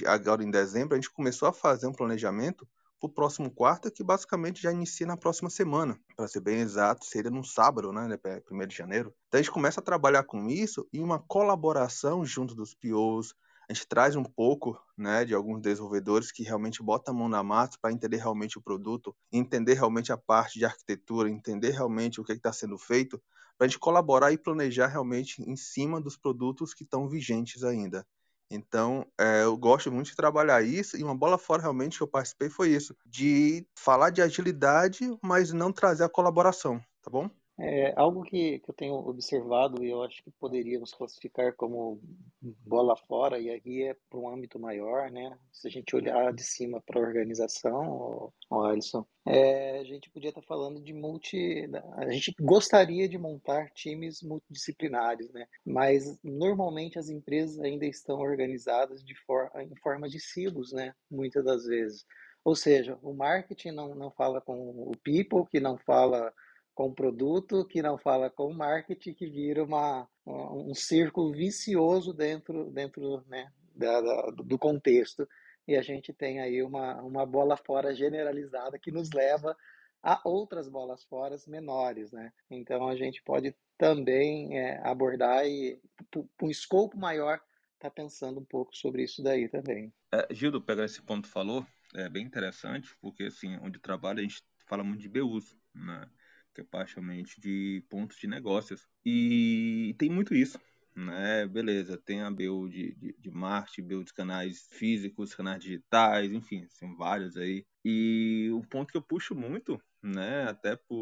agora 0.05 0.43
em 0.43 0.51
dezembro, 0.51 0.95
a 0.95 0.97
gente 0.97 1.11
começou 1.11 1.47
a 1.47 1.53
fazer 1.53 1.87
um 1.87 1.93
planejamento 1.93 2.67
para 2.99 3.07
o 3.07 3.13
próximo 3.13 3.51
quarto, 3.51 3.91
que 3.91 4.03
basicamente 4.03 4.61
já 4.61 4.71
inicia 4.71 5.05
na 5.05 5.17
próxima 5.17 5.49
semana. 5.49 5.99
Para 6.15 6.27
ser 6.27 6.39
bem 6.39 6.59
exato, 6.59 7.05
seria 7.05 7.31
no 7.31 7.43
sábado, 7.43 7.91
né, 7.91 8.07
1 8.51 8.57
né, 8.57 8.65
de 8.65 8.75
janeiro. 8.75 9.13
Então 9.27 9.39
a 9.39 9.41
gente 9.41 9.51
começa 9.51 9.79
a 9.79 9.83
trabalhar 9.83 10.23
com 10.23 10.49
isso 10.49 10.87
e 10.91 10.99
uma 10.99 11.19
colaboração 11.19 12.25
junto 12.25 12.55
dos 12.55 12.73
POs. 12.73 13.33
A 13.69 13.73
gente 13.73 13.87
traz 13.87 14.15
um 14.15 14.23
pouco 14.23 14.79
né, 14.97 15.25
de 15.25 15.33
alguns 15.33 15.61
desenvolvedores 15.61 16.31
que 16.31 16.43
realmente 16.43 16.83
botam 16.83 17.13
a 17.13 17.17
mão 17.17 17.27
na 17.27 17.41
massa 17.41 17.77
para 17.81 17.91
entender 17.91 18.17
realmente 18.17 18.57
o 18.57 18.61
produto, 18.61 19.15
entender 19.31 19.73
realmente 19.73 20.11
a 20.11 20.17
parte 20.17 20.59
de 20.59 20.65
arquitetura, 20.65 21.29
entender 21.29 21.71
realmente 21.71 22.21
o 22.21 22.23
que 22.23 22.33
está 22.33 22.53
sendo 22.53 22.77
feito, 22.77 23.21
para 23.57 23.65
a 23.65 23.67
gente 23.67 23.79
colaborar 23.79 24.31
e 24.31 24.37
planejar 24.37 24.87
realmente 24.87 25.41
em 25.41 25.55
cima 25.55 25.99
dos 25.99 26.17
produtos 26.17 26.73
que 26.73 26.83
estão 26.83 27.07
vigentes 27.07 27.63
ainda. 27.63 28.05
Então, 28.49 29.05
é, 29.19 29.43
eu 29.43 29.57
gosto 29.57 29.91
muito 29.91 30.07
de 30.07 30.15
trabalhar 30.15 30.61
isso, 30.63 30.97
e 30.97 31.03
uma 31.03 31.15
bola 31.17 31.37
fora 31.37 31.61
realmente 31.61 31.97
que 31.97 32.03
eu 32.03 32.07
participei 32.07 32.49
foi 32.49 32.69
isso, 32.69 32.95
de 33.05 33.65
falar 33.77 34.11
de 34.11 34.21
agilidade, 34.21 35.09
mas 35.21 35.51
não 35.51 35.71
trazer 35.71 36.03
a 36.03 36.09
colaboração, 36.09 36.79
tá 37.01 37.09
bom? 37.09 37.29
É 37.57 37.93
algo 37.95 38.23
que, 38.23 38.59
que 38.59 38.69
eu 38.69 38.75
tenho 38.75 38.95
observado 38.95 39.83
e 39.83 39.89
eu 39.89 40.03
acho 40.03 40.21
que 40.23 40.31
poderíamos 40.31 40.93
classificar 40.93 41.55
como 41.55 42.01
bola 42.41 42.97
fora, 42.97 43.39
e 43.39 43.49
aí 43.49 43.83
é 43.83 43.95
para 44.09 44.19
um 44.19 44.27
âmbito 44.27 44.59
maior, 44.59 45.09
né? 45.09 45.37
Se 45.53 45.67
a 45.67 45.71
gente 45.71 45.95
olhar 45.95 46.33
de 46.33 46.43
cima 46.43 46.81
para 46.81 46.99
a 46.99 47.03
organização, 47.03 48.33
o 48.49 48.61
Alisson, 48.61 49.05
é, 49.25 49.79
a 49.79 49.83
gente 49.85 50.09
podia 50.09 50.29
estar 50.29 50.41
tá 50.41 50.47
falando 50.47 50.81
de 50.81 50.93
multi. 50.93 51.69
A 51.93 52.09
gente 52.11 52.35
gostaria 52.41 53.07
de 53.07 53.17
montar 53.17 53.69
times 53.71 54.21
multidisciplinares, 54.21 55.31
né? 55.31 55.47
Mas 55.65 56.19
normalmente 56.23 56.99
as 56.99 57.09
empresas 57.09 57.57
ainda 57.59 57.85
estão 57.85 58.19
organizadas 58.19 59.03
de 59.03 59.15
for, 59.25 59.49
em 59.55 59.75
forma 59.77 60.09
de 60.09 60.19
silos, 60.19 60.73
né? 60.73 60.93
Muitas 61.09 61.45
das 61.45 61.65
vezes. 61.65 62.05
Ou 62.43 62.55
seja, 62.55 62.99
o 63.01 63.13
marketing 63.13 63.71
não, 63.71 63.95
não 63.95 64.11
fala 64.11 64.39
com 64.39 64.69
o 64.69 64.91
people, 65.03 65.49
que 65.49 65.59
não 65.59 65.77
fala 65.77 66.31
com 66.75 66.93
produto, 66.93 67.65
que 67.65 67.81
não 67.81 67.97
fala 67.97 68.29
com 68.29 68.53
marketing, 68.53 69.13
que 69.13 69.25
vira 69.27 69.63
uma, 69.63 70.07
um 70.25 70.75
círculo 70.75 71.31
vicioso 71.31 72.13
dentro, 72.13 72.69
dentro 72.69 73.23
né, 73.27 73.49
da, 73.73 74.01
da, 74.01 74.21
do 74.31 74.59
contexto. 74.59 75.27
E 75.65 75.75
a 75.75 75.81
gente 75.81 76.13
tem 76.13 76.41
aí 76.41 76.61
uma, 76.61 77.01
uma 77.01 77.25
bola 77.25 77.55
fora 77.55 77.95
generalizada 77.95 78.77
que 78.77 78.91
nos 78.91 79.09
leva 79.11 79.57
a 80.03 80.21
outras 80.23 80.67
bolas 80.67 81.03
fora 81.05 81.35
menores, 81.47 82.11
né? 82.11 82.31
Então 82.51 82.87
a 82.87 82.95
gente 82.95 83.23
pode 83.23 83.55
também 83.77 84.59
é, 84.59 84.79
abordar 84.85 85.47
e, 85.47 85.81
com 86.11 86.27
um 86.43 86.49
escopo 86.49 86.95
maior, 86.97 87.41
tá 87.79 87.89
pensando 87.89 88.39
um 88.39 88.45
pouco 88.45 88.75
sobre 88.75 89.03
isso 89.03 89.23
daí 89.23 89.49
também. 89.49 89.91
É, 90.13 90.27
Gildo, 90.31 90.61
pegar 90.61 90.85
esse 90.85 91.01
ponto 91.01 91.27
que 91.27 91.33
falou, 91.33 91.65
é 91.95 92.07
bem 92.07 92.23
interessante, 92.23 92.95
porque 93.01 93.23
assim, 93.23 93.57
onde 93.63 93.79
trabalha 93.79 94.19
a 94.19 94.23
gente 94.23 94.43
fala 94.67 94.83
muito 94.83 95.01
de 95.01 95.09
BUs, 95.09 95.55
né? 95.73 96.07
Que 96.55 96.61
é 96.61 96.63
praticamente 96.63 97.39
de 97.39 97.83
pontos 97.89 98.17
de 98.17 98.27
negócios. 98.27 98.87
E 99.05 99.93
tem 99.99 100.09
muito 100.09 100.33
isso, 100.33 100.57
né? 100.95 101.45
Beleza, 101.45 101.97
tem 101.97 102.21
a 102.21 102.31
BU 102.31 102.69
de, 102.69 102.95
de, 102.95 103.15
de 103.19 103.29
marketing, 103.29 103.87
BU 103.87 104.03
de 104.05 104.13
canais 104.13 104.67
físicos, 104.71 105.35
canais 105.35 105.61
digitais, 105.61 106.31
enfim, 106.31 106.65
são 106.69 106.95
vários 106.95 107.35
aí. 107.35 107.65
E 107.83 108.49
o 108.53 108.61
ponto 108.61 108.91
que 108.91 108.97
eu 108.97 109.01
puxo 109.01 109.35
muito, 109.35 109.79
né, 110.01 110.43
até 110.43 110.75
para 110.75 110.95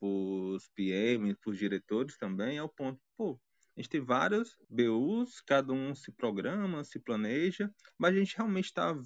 os 0.00 0.68
PM, 0.74 1.34
para 1.36 1.50
os 1.50 1.58
diretores 1.58 2.18
também, 2.18 2.58
é 2.58 2.62
o 2.62 2.68
ponto, 2.68 3.00
pô, 3.16 3.40
a 3.76 3.80
gente 3.80 3.90
tem 3.90 4.00
vários 4.00 4.56
BUs, 4.68 5.40
cada 5.40 5.72
um 5.72 5.94
se 5.94 6.12
programa, 6.12 6.84
se 6.84 6.98
planeja, 6.98 7.72
mas 7.98 8.14
a 8.14 8.18
gente 8.18 8.36
realmente 8.36 8.66
está 8.66 8.96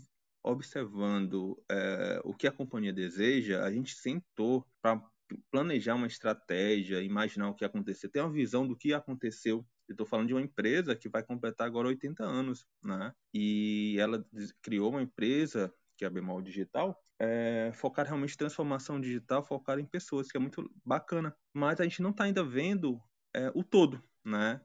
observando 0.42 1.62
é, 1.70 2.20
o 2.24 2.34
que 2.34 2.46
a 2.46 2.52
companhia 2.52 2.92
deseja, 2.92 3.64
a 3.64 3.72
gente 3.72 3.94
sentou 3.94 4.66
para 4.80 5.02
planejar 5.50 5.94
uma 5.94 6.06
estratégia, 6.06 7.02
imaginar 7.02 7.48
o 7.48 7.54
que 7.54 7.64
aconteceu, 7.64 8.10
ter 8.10 8.20
uma 8.20 8.32
visão 8.32 8.66
do 8.66 8.76
que 8.76 8.92
aconteceu. 8.92 9.66
Eu 9.88 9.92
estou 9.92 10.06
falando 10.06 10.28
de 10.28 10.34
uma 10.34 10.42
empresa 10.42 10.94
que 10.94 11.08
vai 11.08 11.22
completar 11.22 11.66
agora 11.66 11.88
80 11.88 12.24
anos, 12.24 12.66
né? 12.82 13.12
E 13.32 13.96
ela 13.98 14.24
criou 14.62 14.90
uma 14.90 15.02
empresa 15.02 15.72
que 15.98 16.04
é 16.04 16.06
a 16.06 16.10
Bemol 16.10 16.40
Digital, 16.40 16.96
é, 17.18 17.72
focar 17.74 18.06
realmente 18.06 18.34
em 18.34 18.36
transformação 18.36 19.00
digital, 19.00 19.42
focar 19.42 19.80
em 19.80 19.84
pessoas, 19.84 20.30
que 20.30 20.36
é 20.36 20.40
muito 20.40 20.70
bacana. 20.84 21.34
Mas 21.52 21.80
a 21.80 21.82
gente 21.82 22.00
não 22.00 22.10
está 22.10 22.24
ainda 22.24 22.44
vendo 22.44 23.00
é, 23.34 23.50
o 23.52 23.64
todo, 23.64 24.00
né? 24.24 24.60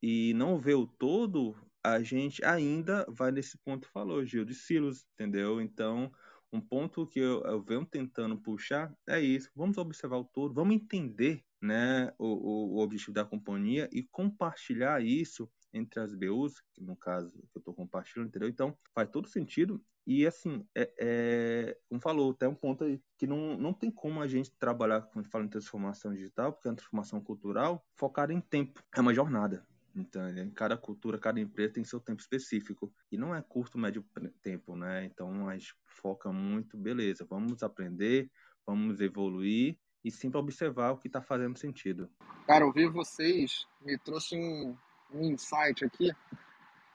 E 0.00 0.32
não 0.34 0.60
ver 0.60 0.74
o 0.74 0.86
todo, 0.86 1.56
a 1.82 2.00
gente 2.00 2.44
ainda 2.44 3.04
vai 3.08 3.32
nesse 3.32 3.58
ponto 3.58 3.86
que 3.86 3.92
falou, 3.92 4.24
Gil, 4.24 4.44
de 4.44 4.54
silos, 4.54 5.04
entendeu? 5.14 5.60
Então, 5.60 6.12
um 6.52 6.60
ponto 6.60 7.06
que 7.06 7.18
eu, 7.18 7.42
eu 7.42 7.62
venho 7.62 7.84
tentando 7.84 8.36
puxar 8.36 8.94
é 9.08 9.20
isso. 9.20 9.50
Vamos 9.54 9.78
observar 9.78 10.18
o 10.18 10.24
todo, 10.24 10.54
vamos 10.54 10.74
entender 10.74 11.44
né, 11.60 12.12
o, 12.18 12.76
o, 12.76 12.78
objetivo 12.78 13.12
da 13.12 13.24
companhia 13.24 13.88
e 13.92 14.02
compartilhar 14.02 15.02
isso 15.02 15.50
entre 15.72 16.00
as 16.00 16.14
BUs, 16.14 16.60
que 16.72 16.82
no 16.82 16.96
caso 16.96 17.30
que 17.30 17.56
eu 17.56 17.60
estou 17.60 17.74
compartilhando, 17.74 18.28
entendeu? 18.28 18.48
Então, 18.48 18.76
faz 18.94 19.08
todo 19.10 19.28
sentido. 19.28 19.82
E 20.06 20.24
assim, 20.26 20.64
é, 20.74 20.92
é, 20.98 21.78
como 21.88 22.00
falou, 22.00 22.30
até 22.30 22.46
um 22.46 22.54
ponto 22.54 22.84
aí 22.84 23.02
que 23.18 23.26
não, 23.26 23.56
não 23.58 23.72
tem 23.72 23.90
como 23.90 24.20
a 24.20 24.28
gente 24.28 24.52
trabalhar 24.52 25.02
quando 25.02 25.28
fala 25.28 25.44
em 25.44 25.48
transformação 25.48 26.14
digital, 26.14 26.52
porque 26.52 26.68
é 26.68 26.70
uma 26.70 26.76
transformação 26.76 27.20
cultural 27.20 27.84
focada 27.96 28.32
em 28.32 28.40
tempo, 28.40 28.82
é 28.94 29.00
uma 29.00 29.12
jornada. 29.12 29.66
Então, 29.96 30.22
cada 30.54 30.76
cultura, 30.76 31.18
cada 31.18 31.40
empresa 31.40 31.74
tem 31.74 31.84
seu 31.84 31.98
tempo 31.98 32.20
específico. 32.20 32.92
E 33.10 33.16
não 33.16 33.34
é 33.34 33.40
curto, 33.40 33.78
médio 33.78 34.04
tempo, 34.42 34.76
né? 34.76 35.04
Então, 35.06 35.48
a 35.48 35.54
gente 35.56 35.74
foca 35.86 36.30
muito, 36.30 36.76
beleza, 36.76 37.26
vamos 37.28 37.62
aprender, 37.62 38.30
vamos 38.66 39.00
evoluir 39.00 39.78
e 40.04 40.10
sempre 40.10 40.38
observar 40.38 40.92
o 40.92 40.98
que 40.98 41.08
está 41.08 41.22
fazendo 41.22 41.58
sentido. 41.58 42.10
Cara, 42.46 42.66
ouvir 42.66 42.90
vocês 42.90 43.66
me 43.80 43.98
trouxe 43.98 44.36
um, 44.36 44.76
um 45.12 45.22
insight 45.32 45.84
aqui, 45.84 46.12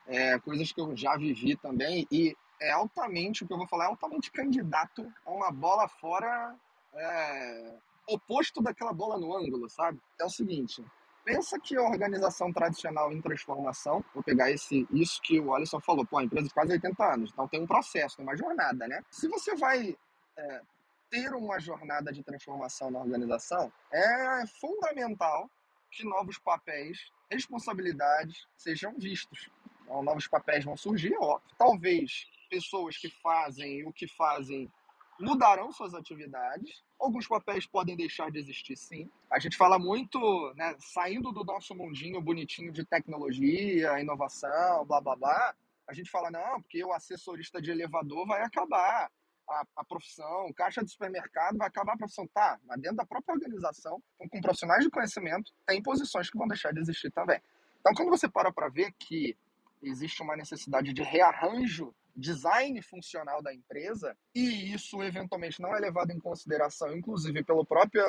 é, 0.08 0.40
coisas 0.40 0.72
que 0.72 0.80
eu 0.80 0.96
já 0.96 1.18
vivi 1.18 1.58
também, 1.58 2.08
e 2.12 2.36
é 2.62 2.72
altamente, 2.72 3.44
o 3.44 3.48
que 3.48 3.54
eu 3.54 3.58
vou 3.58 3.68
falar, 3.68 3.86
é 3.86 3.88
altamente 3.88 4.32
candidato 4.32 5.12
a 5.26 5.32
uma 5.32 5.52
bola 5.52 5.88
fora 5.88 6.56
é, 6.94 7.78
oposto 8.08 8.62
daquela 8.62 8.94
bola 8.94 9.18
no 9.18 9.36
ângulo, 9.36 9.70
sabe? 9.70 10.00
É 10.20 10.26
o 10.26 10.30
seguinte, 10.30 10.84
pensa 11.24 11.60
que 11.60 11.76
a 11.76 11.82
organização 11.82 12.52
tradicional 12.52 13.12
em 13.12 13.22
transformação, 13.22 14.04
vou 14.14 14.24
pegar 14.24 14.52
esse, 14.52 14.88
isso 14.92 15.22
que 15.22 15.40
o 15.40 15.54
Alisson 15.54 15.80
falou, 15.80 16.06
pô, 16.06 16.18
a 16.18 16.24
empresa 16.24 16.48
de 16.48 16.54
quase 16.54 16.72
80 16.72 17.14
anos, 17.14 17.32
então 17.32 17.48
tem 17.48 17.62
um 17.62 17.68
processo, 17.68 18.18
tem 18.18 18.26
uma 18.26 18.36
jornada, 18.36 18.88
né? 18.88 19.04
Se 19.10 19.28
você 19.28 19.56
vai 19.56 19.96
é, 20.38 20.62
ter 21.10 21.34
uma 21.34 21.60
jornada 21.60 22.12
de 22.12 22.24
transformação 22.24 22.90
na 22.90 23.00
organização, 23.00 23.72
é 23.92 24.46
fundamental 24.60 25.50
que 25.92 26.06
novos 26.06 26.38
papéis, 26.38 27.12
responsabilidades 27.30 28.48
sejam 28.56 28.96
vistos. 28.98 29.50
Então, 29.84 30.02
novos 30.02 30.28
papéis 30.28 30.64
vão 30.64 30.78
surgir, 30.78 31.14
ó. 31.20 31.40
Talvez 31.58 32.30
pessoas 32.50 32.98
que 32.98 33.10
fazem 33.22 33.86
o 33.86 33.92
que 33.92 34.08
fazem 34.08 34.72
mudarão 35.20 35.72
suas 35.72 35.94
atividades. 35.94 36.82
Alguns 37.02 37.28
papéis 37.28 37.66
podem 37.66 37.98
deixar 37.98 38.30
de 38.30 38.38
existir, 38.38 38.78
sim. 38.78 39.10
A 39.32 39.40
gente 39.40 39.58
fala 39.58 39.80
muito, 39.80 40.20
né, 40.56 40.76
saindo 40.78 41.32
do 41.32 41.44
nosso 41.44 41.74
mundinho 41.74 42.22
bonitinho 42.22 42.72
de 42.72 42.86
tecnologia, 42.86 44.00
inovação, 44.00 44.86
blá 44.86 45.02
blá 45.02 45.16
blá. 45.16 45.56
A 45.88 45.94
gente 45.94 46.12
fala, 46.12 46.30
não, 46.30 46.62
porque 46.62 46.86
o 46.86 46.94
assessorista 46.94 47.60
de 47.60 47.72
elevador 47.72 48.28
vai 48.28 48.44
acabar 48.44 49.10
a, 49.50 49.64
a 49.78 49.84
profissão, 49.84 50.54
caixa 50.54 50.84
de 50.84 50.92
supermercado 50.92 51.58
vai 51.58 51.68
acabar 51.68 51.94
a 51.94 51.98
profissão. 51.98 52.28
Tá, 52.28 52.60
mas 52.66 52.80
dentro 52.80 52.98
da 52.98 53.06
própria 53.06 53.34
organização, 53.34 54.00
com 54.18 54.40
profissionais 54.40 54.84
de 54.84 54.92
conhecimento, 54.92 55.52
tem 55.66 55.82
posições 55.82 56.30
que 56.30 56.38
vão 56.38 56.48
deixar 56.48 56.72
de 56.72 56.82
existir 56.82 57.12
também. 57.12 57.42
Então, 57.80 57.96
quando 57.96 58.10
você 58.10 58.30
para 58.30 58.54
para 58.54 58.70
ver 58.70 58.94
que 59.00 59.36
existe 59.82 60.22
uma 60.22 60.36
necessidade 60.36 60.94
de 60.94 61.02
rearranjo 61.02 61.94
design 62.16 62.82
funcional 62.82 63.42
da 63.42 63.54
empresa 63.54 64.16
e 64.34 64.74
isso 64.74 65.02
eventualmente 65.04 65.62
não 65.62 65.76
é 65.76 65.80
levado 65.80 66.12
em 66.12 66.20
consideração, 66.20 66.96
inclusive 66.96 67.44
pelo 67.44 67.66
próprio, 67.66 68.04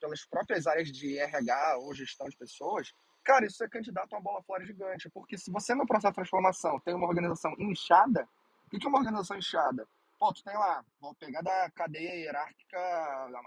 pelas 0.00 0.24
próprias 0.24 0.66
áreas 0.66 0.90
de 0.90 1.18
RH 1.18 1.78
ou 1.78 1.94
gestão 1.94 2.28
de 2.28 2.36
pessoas, 2.36 2.92
cara, 3.24 3.46
isso 3.46 3.62
é 3.62 3.68
candidato 3.68 4.12
a 4.14 4.16
uma 4.16 4.22
bola 4.22 4.42
fora 4.42 4.64
gigante, 4.64 5.08
porque 5.10 5.38
se 5.38 5.50
você 5.50 5.74
no 5.74 5.86
processo 5.86 6.12
de 6.12 6.16
transformação 6.16 6.80
tem 6.80 6.94
uma 6.94 7.06
organização 7.06 7.54
inchada, 7.58 8.28
o 8.66 8.70
que 8.70 8.86
é 8.86 8.88
uma 8.88 8.98
organização 8.98 9.36
inchada? 9.36 9.86
Pô, 10.18 10.32
tu 10.32 10.42
tem 10.44 10.54
lá, 10.54 10.84
vou 11.00 11.14
pegar 11.16 11.42
da 11.42 11.68
cadeia 11.70 12.14
hierárquica 12.14 12.78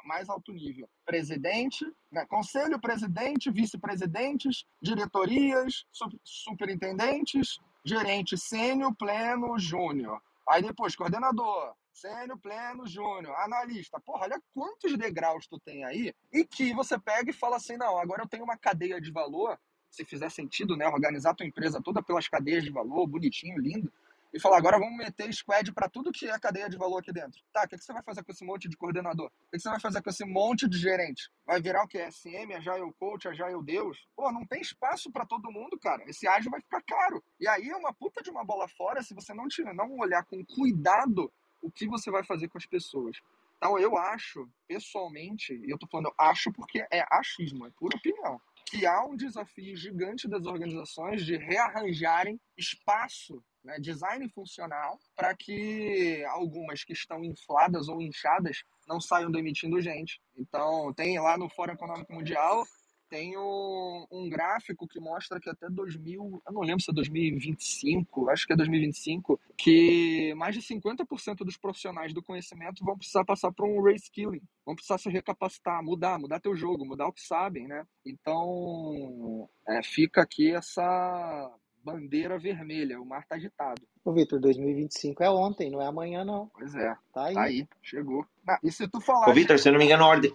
mais 0.03 0.29
alto 0.29 0.51
nível. 0.51 0.89
Presidente, 1.05 1.86
né, 2.11 2.25
conselho, 2.25 2.79
presidente, 2.79 3.49
vice-presidentes, 3.49 4.65
diretorias, 4.81 5.86
superintendentes, 6.23 7.59
gerente 7.86 8.36
sênior, 8.36 8.93
pleno, 8.95 9.57
júnior. 9.59 10.19
Aí 10.49 10.61
depois, 10.61 10.95
coordenador, 10.95 11.75
sênior, 11.93 12.38
pleno, 12.39 12.88
júnior, 12.88 13.36
analista. 13.38 13.99
Porra, 13.99 14.23
olha 14.23 14.41
quantos 14.53 14.97
degraus 14.97 15.47
tu 15.47 15.59
tem 15.59 15.86
aí 15.86 16.13
e 16.33 16.43
que 16.43 16.73
você 16.73 16.97
pega 16.97 17.29
e 17.29 17.33
fala 17.33 17.57
assim, 17.57 17.77
não, 17.77 17.97
agora 17.99 18.23
eu 18.23 18.27
tenho 18.27 18.43
uma 18.43 18.57
cadeia 18.57 18.99
de 18.99 19.11
valor, 19.11 19.57
se 19.89 20.03
fizer 20.03 20.29
sentido, 20.29 20.75
né, 20.75 20.88
organizar 20.88 21.36
tua 21.36 21.45
empresa 21.45 21.81
toda 21.81 22.01
pelas 22.01 22.27
cadeias 22.27 22.63
de 22.63 22.71
valor, 22.71 23.07
bonitinho, 23.07 23.59
lindo 23.59 23.91
e 24.36 24.39
falar, 24.39 24.57
agora 24.57 24.77
vamos 24.77 24.97
meter 24.97 25.33
squad 25.33 25.71
para 25.71 25.88
tudo 25.88 26.11
que 26.11 26.27
é 26.27 26.38
cadeia 26.38 26.69
de 26.69 26.75
valor 26.75 26.97
aqui 26.97 27.13
dentro. 27.13 27.41
Tá, 27.53 27.63
o 27.63 27.69
que, 27.69 27.77
você 27.77 27.93
vai 27.93 28.03
fazer 28.03 28.21
com 28.21 28.33
esse 28.33 28.43
monte 28.43 28.67
de 28.67 28.75
coordenador? 28.75 29.27
O 29.27 29.51
que, 29.51 29.59
você 29.59 29.69
vai 29.69 29.79
fazer 29.79 30.01
com 30.01 30.09
esse 30.09 30.25
monte 30.25 30.67
de 30.67 30.77
gerente? 30.77 31.31
Vai 31.45 31.61
virar 31.61 31.86
o 31.86 31.88
que? 31.88 31.97
SM, 32.11 32.53
Agile 32.53 32.91
Coach, 32.99 33.29
Agile 33.29 33.63
Deus? 33.63 33.97
Pô, 34.13 34.29
não 34.33 34.45
tem 34.45 34.59
espaço 34.59 35.09
para 35.09 35.25
todo 35.25 35.49
mundo, 35.49 35.79
cara. 35.79 36.03
Esse 36.05 36.27
ágil 36.27 36.51
vai 36.51 36.59
ficar 36.59 36.81
caro. 36.81 37.23
E 37.39 37.47
aí 37.47 37.69
é 37.69 37.77
uma 37.77 37.93
puta 37.93 38.21
de 38.21 38.29
uma 38.29 38.43
bola 38.43 38.67
fora 38.67 39.01
se 39.01 39.13
você 39.13 39.33
não, 39.33 39.47
não 39.73 39.97
olhar 39.99 40.25
com 40.25 40.43
cuidado 40.45 41.31
o 41.61 41.71
que 41.71 41.88
você 41.88 42.11
vai 42.11 42.25
fazer 42.25 42.49
com 42.49 42.57
as 42.57 42.65
pessoas. 42.65 43.15
Então 43.55 43.79
eu 43.79 43.97
acho, 43.97 44.49
pessoalmente, 44.67 45.53
e 45.53 45.69
eu 45.71 45.77
tô 45.77 45.88
falando 45.88 46.13
acho 46.17 46.51
porque 46.51 46.86
é 46.91 47.05
achismo, 47.09 47.65
é 47.65 47.69
pura 47.69 47.95
opinião, 47.95 48.41
que 48.65 48.86
há 48.86 49.01
um 49.05 49.15
desafio 49.15 49.77
gigante 49.77 50.27
das 50.27 50.45
organizações 50.45 51.25
de 51.25 51.38
rearranjarem 51.38 52.38
espaço 52.57 53.41
né, 53.66 53.80
design 53.80 54.30
funcional, 54.30 54.99
para 55.16 55.36
que 55.36 56.24
algumas 56.30 56.84
que 56.84 56.93
estão 56.93 57.24
infladas 57.24 57.89
ou 57.89 58.01
inchadas 58.01 58.63
não 58.88 59.01
saiam 59.01 59.32
demitindo 59.32 59.82
gente. 59.82 60.22
Então, 60.38 60.93
tem 60.93 61.20
lá 61.20 61.38
no 61.38 61.49
Fórum 61.49 61.74
Econômico 61.74 62.13
Mundial, 62.13 62.63
tem 63.09 63.38
um, 63.38 64.05
um, 64.11 64.30
gráfico 64.30 64.88
que 64.88 64.99
mostra 64.99 65.39
que 65.39 65.49
até 65.49 65.70
2000, 65.70 66.41
eu 66.45 66.53
não 66.53 66.61
lembro 66.61 66.84
se 66.84 66.91
é 66.91 66.93
2025, 66.93 68.30
acho 68.30 68.47
que 68.47 68.53
é 68.53 68.55
2025, 68.55 69.39
que 69.57 70.34
mais 70.36 70.55
de 70.55 70.61
50% 70.61 71.38
dos 71.38 71.57
profissionais 71.57 72.13
do 72.13 72.24
conhecimento 72.24 72.84
vão 72.84 72.97
precisar 72.97 73.24
passar 73.24 73.51
por 73.51 73.68
um 73.68 73.82
reskilling, 73.82 74.41
vão 74.66 74.76
precisar 74.76 74.97
se 74.97 75.09
recapacitar, 75.09 75.84
mudar, 75.84 76.20
mudar 76.20 76.39
teu 76.39 76.55
jogo, 76.55 76.86
mudar 76.86 77.07
o 77.07 77.13
que 77.13 77.22
sabem, 77.22 77.68
né? 77.68 77.86
Então, 78.05 79.47
é, 79.68 79.84
fica 79.84 80.22
aqui 80.22 80.51
essa 80.51 81.51
bandeira 81.86 82.39
vermelha, 82.39 82.99
o 82.99 83.05
mar 83.05 83.25
tá 83.27 83.36
agitado. 83.36 83.83
Ô, 84.03 84.11
Vitor, 84.11 84.39
2025 84.39 85.23
é 85.23 85.29
ontem, 85.29 85.69
não 85.69 85.79
é 85.79 85.86
amanhã, 85.86 86.25
não. 86.25 86.47
Pois 86.47 86.73
é. 86.73 86.95
Tá 87.13 87.25
aí. 87.25 87.33
Tá 87.36 87.41
aí, 87.43 87.67
chegou. 87.83 88.25
Ah, 88.47 88.59
e 88.63 88.71
se 88.71 88.88
tu 88.88 88.99
falar. 88.99 89.29
Ô, 89.29 89.33
Vitor, 89.33 89.59
se 89.59 89.69
eu 89.69 89.73
não 89.73 89.79
me 89.79 89.86
engano, 89.86 90.03
a 90.03 90.07
ordem, 90.07 90.33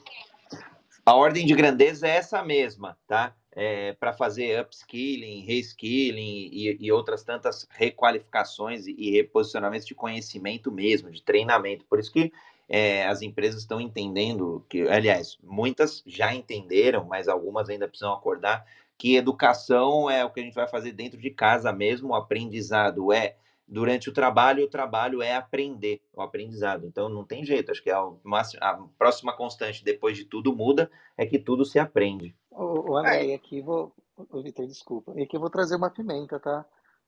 a 1.04 1.14
ordem 1.14 1.44
de 1.44 1.54
grandeza 1.54 2.06
é 2.06 2.10
essa 2.10 2.40
mesma, 2.44 2.96
tá? 3.08 3.34
É, 3.52 3.94
para 3.94 4.12
fazer 4.12 4.60
upskilling, 4.60 5.44
reskilling 5.44 6.50
e, 6.52 6.76
e, 6.80 6.92
outras 6.92 7.24
tantas 7.24 7.66
requalificações 7.68 8.86
e, 8.86 8.94
e, 8.96 9.10
reposicionamentos 9.10 9.88
de 9.88 9.94
conhecimento 9.94 10.70
mesmo, 10.70 11.10
de 11.10 11.20
treinamento. 11.20 11.84
Por 11.86 11.98
isso 11.98 12.12
que 12.12 12.32
é, 12.68 13.04
as 13.06 13.22
empresas 13.22 13.62
estão 13.62 13.80
entendendo 13.80 14.64
que, 14.68 14.82
aliás, 14.82 15.36
muitas 15.42 16.00
já 16.06 16.32
entenderam, 16.32 17.04
mas 17.04 17.26
algumas 17.26 17.68
ainda 17.68 17.88
precisam 17.88 18.12
acordar 18.12 18.64
que 19.00 19.16
educação 19.16 20.10
é 20.10 20.22
o 20.22 20.30
que 20.30 20.40
a 20.40 20.42
gente 20.42 20.52
vai 20.52 20.68
fazer 20.68 20.92
dentro 20.92 21.18
de 21.18 21.30
casa 21.30 21.72
mesmo, 21.72 22.10
o 22.10 22.14
aprendizado 22.14 23.10
é 23.10 23.34
durante 23.66 24.10
o 24.10 24.12
trabalho, 24.12 24.64
o 24.64 24.68
trabalho 24.68 25.22
é 25.22 25.34
aprender, 25.34 26.02
o 26.12 26.20
aprendizado. 26.20 26.86
Então 26.86 27.08
não 27.08 27.24
tem 27.24 27.42
jeito, 27.42 27.70
acho 27.70 27.82
que 27.82 27.90
a, 27.90 27.98
a 27.98 28.86
próxima 28.98 29.34
constante 29.34 29.82
depois 29.82 30.18
de 30.18 30.26
tudo 30.26 30.54
muda 30.54 30.90
é 31.16 31.24
que 31.24 31.38
tudo 31.38 31.64
se 31.64 31.78
aprende. 31.78 32.36
O, 32.50 32.90
o 32.90 32.96
André, 32.98 33.28
e 33.28 33.32
aqui 33.32 33.62
vou, 33.62 33.90
o 34.18 34.42
Vitor, 34.42 34.66
desculpa, 34.66 35.14
e 35.16 35.22
aqui 35.22 35.34
eu 35.34 35.40
vou 35.40 35.48
trazer 35.48 35.76
uma 35.76 35.88
pimenta, 35.88 36.38
tá? 36.38 36.66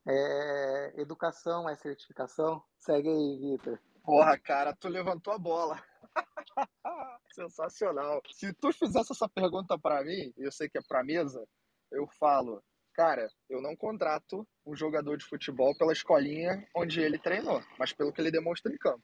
É, 0.09 0.95
educação 0.97 1.69
é 1.69 1.77
certificação? 1.77 2.63
Segue 2.79 3.11
aí, 3.11 3.39
Vitor. 3.39 3.79
Porra, 4.03 4.39
cara, 4.39 4.75
tu 4.75 4.89
levantou 4.89 5.35
a 5.35 5.39
bola. 5.39 5.79
Sensacional. 7.35 8.23
Se 8.33 8.51
tu 8.55 8.73
fizesse 8.73 9.13
essa 9.13 9.29
pergunta 9.29 9.79
para 9.79 10.03
mim, 10.03 10.33
eu 10.39 10.51
sei 10.51 10.71
que 10.71 10.79
é 10.79 10.83
para 10.83 11.05
mesa, 11.05 11.47
eu 11.93 12.07
falo, 12.19 12.63
cara, 12.95 13.29
eu 13.49 13.61
não 13.61 13.77
contrato 13.77 14.47
um 14.67 14.75
jogador 14.75 15.17
de 15.17 15.25
futebol 15.25 15.77
pela 15.77 15.93
escolinha 15.93 16.67
onde 16.75 17.01
ele 17.01 17.19
treinou, 17.19 17.63
mas 17.79 17.93
pelo 17.93 18.13
que 18.13 18.21
ele 18.21 18.31
demonstra 18.31 18.73
em 18.73 18.79
campo. 18.79 19.03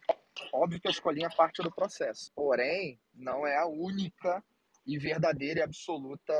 Óbvio 0.52 0.80
que 0.80 0.88
a 0.88 0.90
escolinha 0.90 1.26
é 1.26 1.36
parte 1.36 1.62
do 1.62 1.74
processo, 1.74 2.30
porém, 2.34 3.00
não 3.14 3.46
é 3.46 3.56
a 3.56 3.66
única 3.66 4.42
e 4.86 4.98
verdadeira 4.98 5.60
e 5.60 5.62
absoluta 5.62 6.32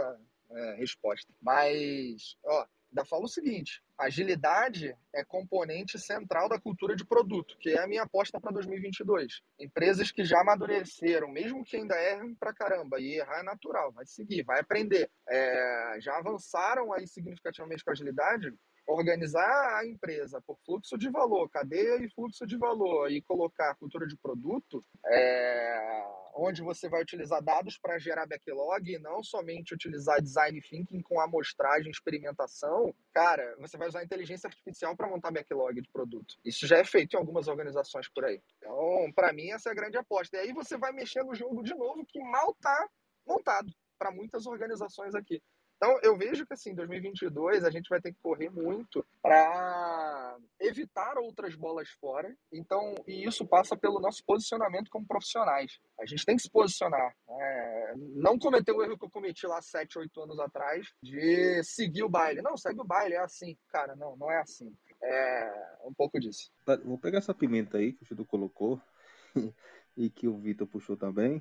é, 0.51 0.75
resposta. 0.77 1.33
Mas, 1.41 2.37
ó, 2.45 2.67
ainda 2.91 3.05
falo 3.05 3.25
o 3.25 3.29
seguinte: 3.29 3.83
agilidade 3.97 4.97
é 5.15 5.25
componente 5.25 5.99
central 5.99 6.49
da 6.49 6.61
cultura 6.61 6.97
de 6.97 7.05
produto, 7.05 7.57
que 7.59 7.71
é 7.71 7.83
a 7.83 7.87
minha 7.87 8.03
aposta 8.03 8.41
para 8.41 8.53
2022. 8.53 9.41
Empresas 9.59 10.11
que 10.11 10.25
já 10.25 10.41
amadureceram, 10.41 11.29
mesmo 11.29 11.65
que 11.65 11.77
ainda 11.77 12.01
errem 12.01 12.35
para 12.35 12.55
caramba, 12.55 13.01
e 13.01 13.19
errar 13.19 13.41
é 13.41 13.43
natural, 13.43 13.93
vai 13.93 14.07
seguir, 14.07 14.43
vai 14.43 14.61
aprender, 14.61 15.11
é, 15.29 15.99
já 16.01 16.17
avançaram 16.17 16.93
aí 16.93 17.07
significativamente 17.07 17.85
com 17.85 17.91
agilidade, 17.91 18.53
organizar 18.89 19.77
a 19.77 19.87
empresa 19.87 20.41
por 20.47 20.59
fluxo 20.65 20.97
de 20.97 21.11
valor, 21.11 21.49
cadeia 21.51 22.03
e 22.03 22.09
fluxo 22.09 22.47
de 22.47 22.57
valor, 22.57 23.11
e 23.13 23.21
colocar 23.21 23.75
cultura 23.75 24.07
de 24.07 24.17
produto, 24.17 24.83
é, 25.05 26.05
onde 26.35 26.63
você 26.63 26.89
vai 26.89 27.03
utilizar 27.03 27.43
dados 27.43 27.79
para 27.79 27.99
gerar 27.99 28.27
backlog 28.27 28.91
e 28.91 28.99
não 28.99 29.23
somente 29.23 29.75
utilizar 29.75 30.23
design 30.23 30.59
thinking 30.63 31.03
com 31.03 31.21
amostragem, 31.21 31.91
experimentação, 31.91 32.95
cara, 33.13 33.55
você 33.59 33.77
vai 33.77 33.89
usar 33.89 34.03
inteligência 34.03 34.47
artificial 34.47 34.97
para 34.97 35.09
montar 35.09 35.31
backlog 35.31 35.83
de 35.83 35.91
produto. 35.91 36.37
Isso 36.43 36.67
já 36.67 36.79
é 36.79 36.85
feito 36.85 37.15
em 37.15 37.19
algumas 37.19 37.47
organizações 37.47 38.09
por 38.09 38.25
aí. 38.25 38.41
Então, 38.57 39.13
para 39.15 39.33
mim, 39.35 39.51
essa 39.51 39.69
é 39.69 39.73
a 39.73 39.75
grande 39.75 39.99
aposta. 39.99 40.37
E 40.37 40.41
aí 40.41 40.53
você 40.53 40.79
vai 40.79 40.93
mexer 40.93 41.23
no 41.23 41.35
jogo 41.35 41.63
de 41.63 41.75
novo 41.75 42.07
que 42.07 42.21
mal 42.21 42.53
está 42.53 42.89
montado 43.27 43.71
para 43.99 44.11
muitas 44.11 44.47
organizações 44.47 45.15
aqui. 45.15 45.43
Então, 45.79 45.97
eu 46.03 46.19
vejo 46.19 46.45
que 46.45 46.55
assim, 46.55 46.75
2022 46.75 47.63
a 47.63 47.71
gente 47.71 47.89
vai 47.89 48.01
ter 48.01 48.13
que 48.13 48.19
correr 48.21 48.51
muito 48.51 49.07
para 49.23 50.37
evitar 50.61 51.17
outras 51.19 51.55
bolas 51.55 51.89
fora. 52.01 52.37
Então, 52.53 52.97
e 53.07 53.25
isso 53.25 53.47
passa 53.47 53.77
pelo 53.77 54.01
nosso 54.01 54.25
posicionamento 54.27 54.91
como 54.91 55.07
profissionais. 55.07 55.79
A 56.01 56.05
gente 56.05 56.25
tem 56.27 56.35
que 56.35 56.43
se 56.43 56.51
posicionar. 56.51 57.15
Né? 57.29 57.95
Não 58.17 58.37
cometer 58.37 58.73
o 58.73 58.83
erro 58.83 58.99
que 58.99 59.05
eu 59.05 59.11
cometi 59.11 59.47
lá 59.47 59.63
7, 59.63 60.01
8 60.01 60.21
anos 60.21 60.41
atrás 60.41 60.89
de 61.01 61.63
seguir 61.63 62.03
o 62.03 62.09
baile. 62.09 62.43
Não, 62.43 62.57
segue 62.57 62.81
o 62.81 62.85
baile, 62.85 63.15
é 63.15 63.21
assim. 63.21 63.57
Cara, 63.69 63.95
não, 63.95 64.17
não 64.17 64.29
é 64.33 64.41
assim. 64.41 64.75
É 65.01 65.79
um 65.85 65.95
pouco 65.95 66.19
disso. 66.19 66.51
Vou 66.85 66.99
pegar 66.99 67.19
essa 67.19 67.33
pimenta 67.33 67.79
aí 67.79 67.93
que 67.93 68.03
o 68.03 68.05
Chido 68.05 68.27
colocou 68.27 68.83
e 69.97 70.11
que 70.11 70.27
o 70.27 70.37
Vitor 70.37 70.67
puxou 70.67 70.97
também. 70.97 71.41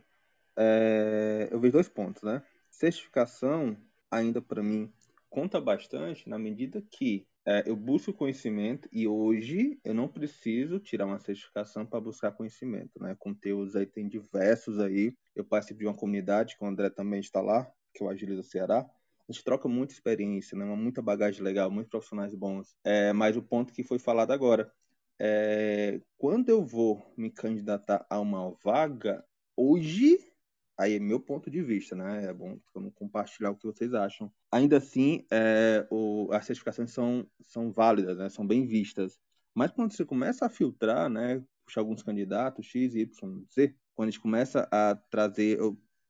É... 0.55 1.47
Eu 1.49 1.59
vejo 1.59 1.73
dois 1.73 1.89
pontos, 1.89 2.21
né? 2.21 2.43
Certificação 2.69 3.75
ainda 4.11 4.41
para 4.41 4.63
mim 4.63 4.91
conta 5.29 5.59
bastante 5.59 6.27
na 6.27 6.39
medida 6.39 6.81
que 6.81 7.27
é, 7.45 7.63
eu 7.65 7.75
busco 7.77 8.11
conhecimento 8.11 8.89
e 8.91 9.07
hoje 9.07 9.79
eu 9.83 9.93
não 9.93 10.07
preciso 10.07 10.79
tirar 10.79 11.05
uma 11.05 11.19
certificação 11.19 11.85
para 11.85 12.01
buscar 12.01 12.31
conhecimento, 12.31 13.01
né? 13.01 13.15
Conteúdos 13.17 13.73
aí 13.75 13.85
tem 13.85 14.05
diversos 14.05 14.79
aí. 14.79 15.15
Eu 15.33 15.45
participo 15.45 15.79
de 15.79 15.85
uma 15.85 15.95
comunidade 15.95 16.57
que 16.57 16.63
o 16.63 16.67
André 16.67 16.89
também 16.89 17.21
está 17.21 17.39
lá, 17.39 17.71
que 17.93 18.03
é 18.03 18.05
o 18.05 18.09
Agiliza 18.09 18.43
Ceará. 18.43 18.79
A 18.79 19.31
gente 19.31 19.45
troca 19.45 19.69
muita 19.69 19.93
experiência, 19.93 20.57
né? 20.57 20.65
muita 20.65 21.01
bagagem 21.01 21.41
legal, 21.41 21.71
muitos 21.71 21.89
profissionais 21.89 22.35
bons. 22.35 22.75
É, 22.83 23.13
mas 23.13 23.37
o 23.37 23.41
ponto 23.41 23.71
que 23.71 23.83
foi 23.83 23.97
falado 23.97 24.31
agora, 24.31 24.69
é, 25.17 26.01
quando 26.17 26.49
eu 26.49 26.65
vou 26.65 27.01
me 27.15 27.29
candidatar 27.29 28.05
a 28.09 28.19
uma 28.19 28.51
vaga, 28.61 29.23
hoje 29.55 30.19
Aí 30.77 30.95
é 30.95 30.99
meu 30.99 31.19
ponto 31.19 31.49
de 31.49 31.61
vista, 31.63 31.95
né? 31.95 32.25
É 32.25 32.33
bom 32.33 32.59
compartilhar 32.93 33.49
o 33.49 33.55
que 33.55 33.65
vocês 33.65 33.93
acham. 33.93 34.31
Ainda 34.51 34.77
assim, 34.77 35.25
é, 35.31 35.87
o, 35.89 36.29
as 36.31 36.45
certificações 36.45 36.91
são, 36.91 37.27
são 37.41 37.71
válidas, 37.71 38.17
né? 38.17 38.29
São 38.29 38.45
bem 38.45 38.65
vistas. 38.67 39.19
Mas 39.55 39.71
quando 39.71 39.91
você 39.91 40.05
começa 40.05 40.45
a 40.45 40.49
filtrar, 40.49 41.09
né? 41.09 41.43
Puxar 41.65 41.81
alguns 41.81 42.03
candidatos, 42.03 42.67
X, 42.67 42.93
Y, 42.95 43.43
Z, 43.51 43.75
quando 43.95 44.09
a 44.09 44.11
gente 44.11 44.21
começa 44.21 44.67
a 44.71 44.95
trazer, 45.09 45.59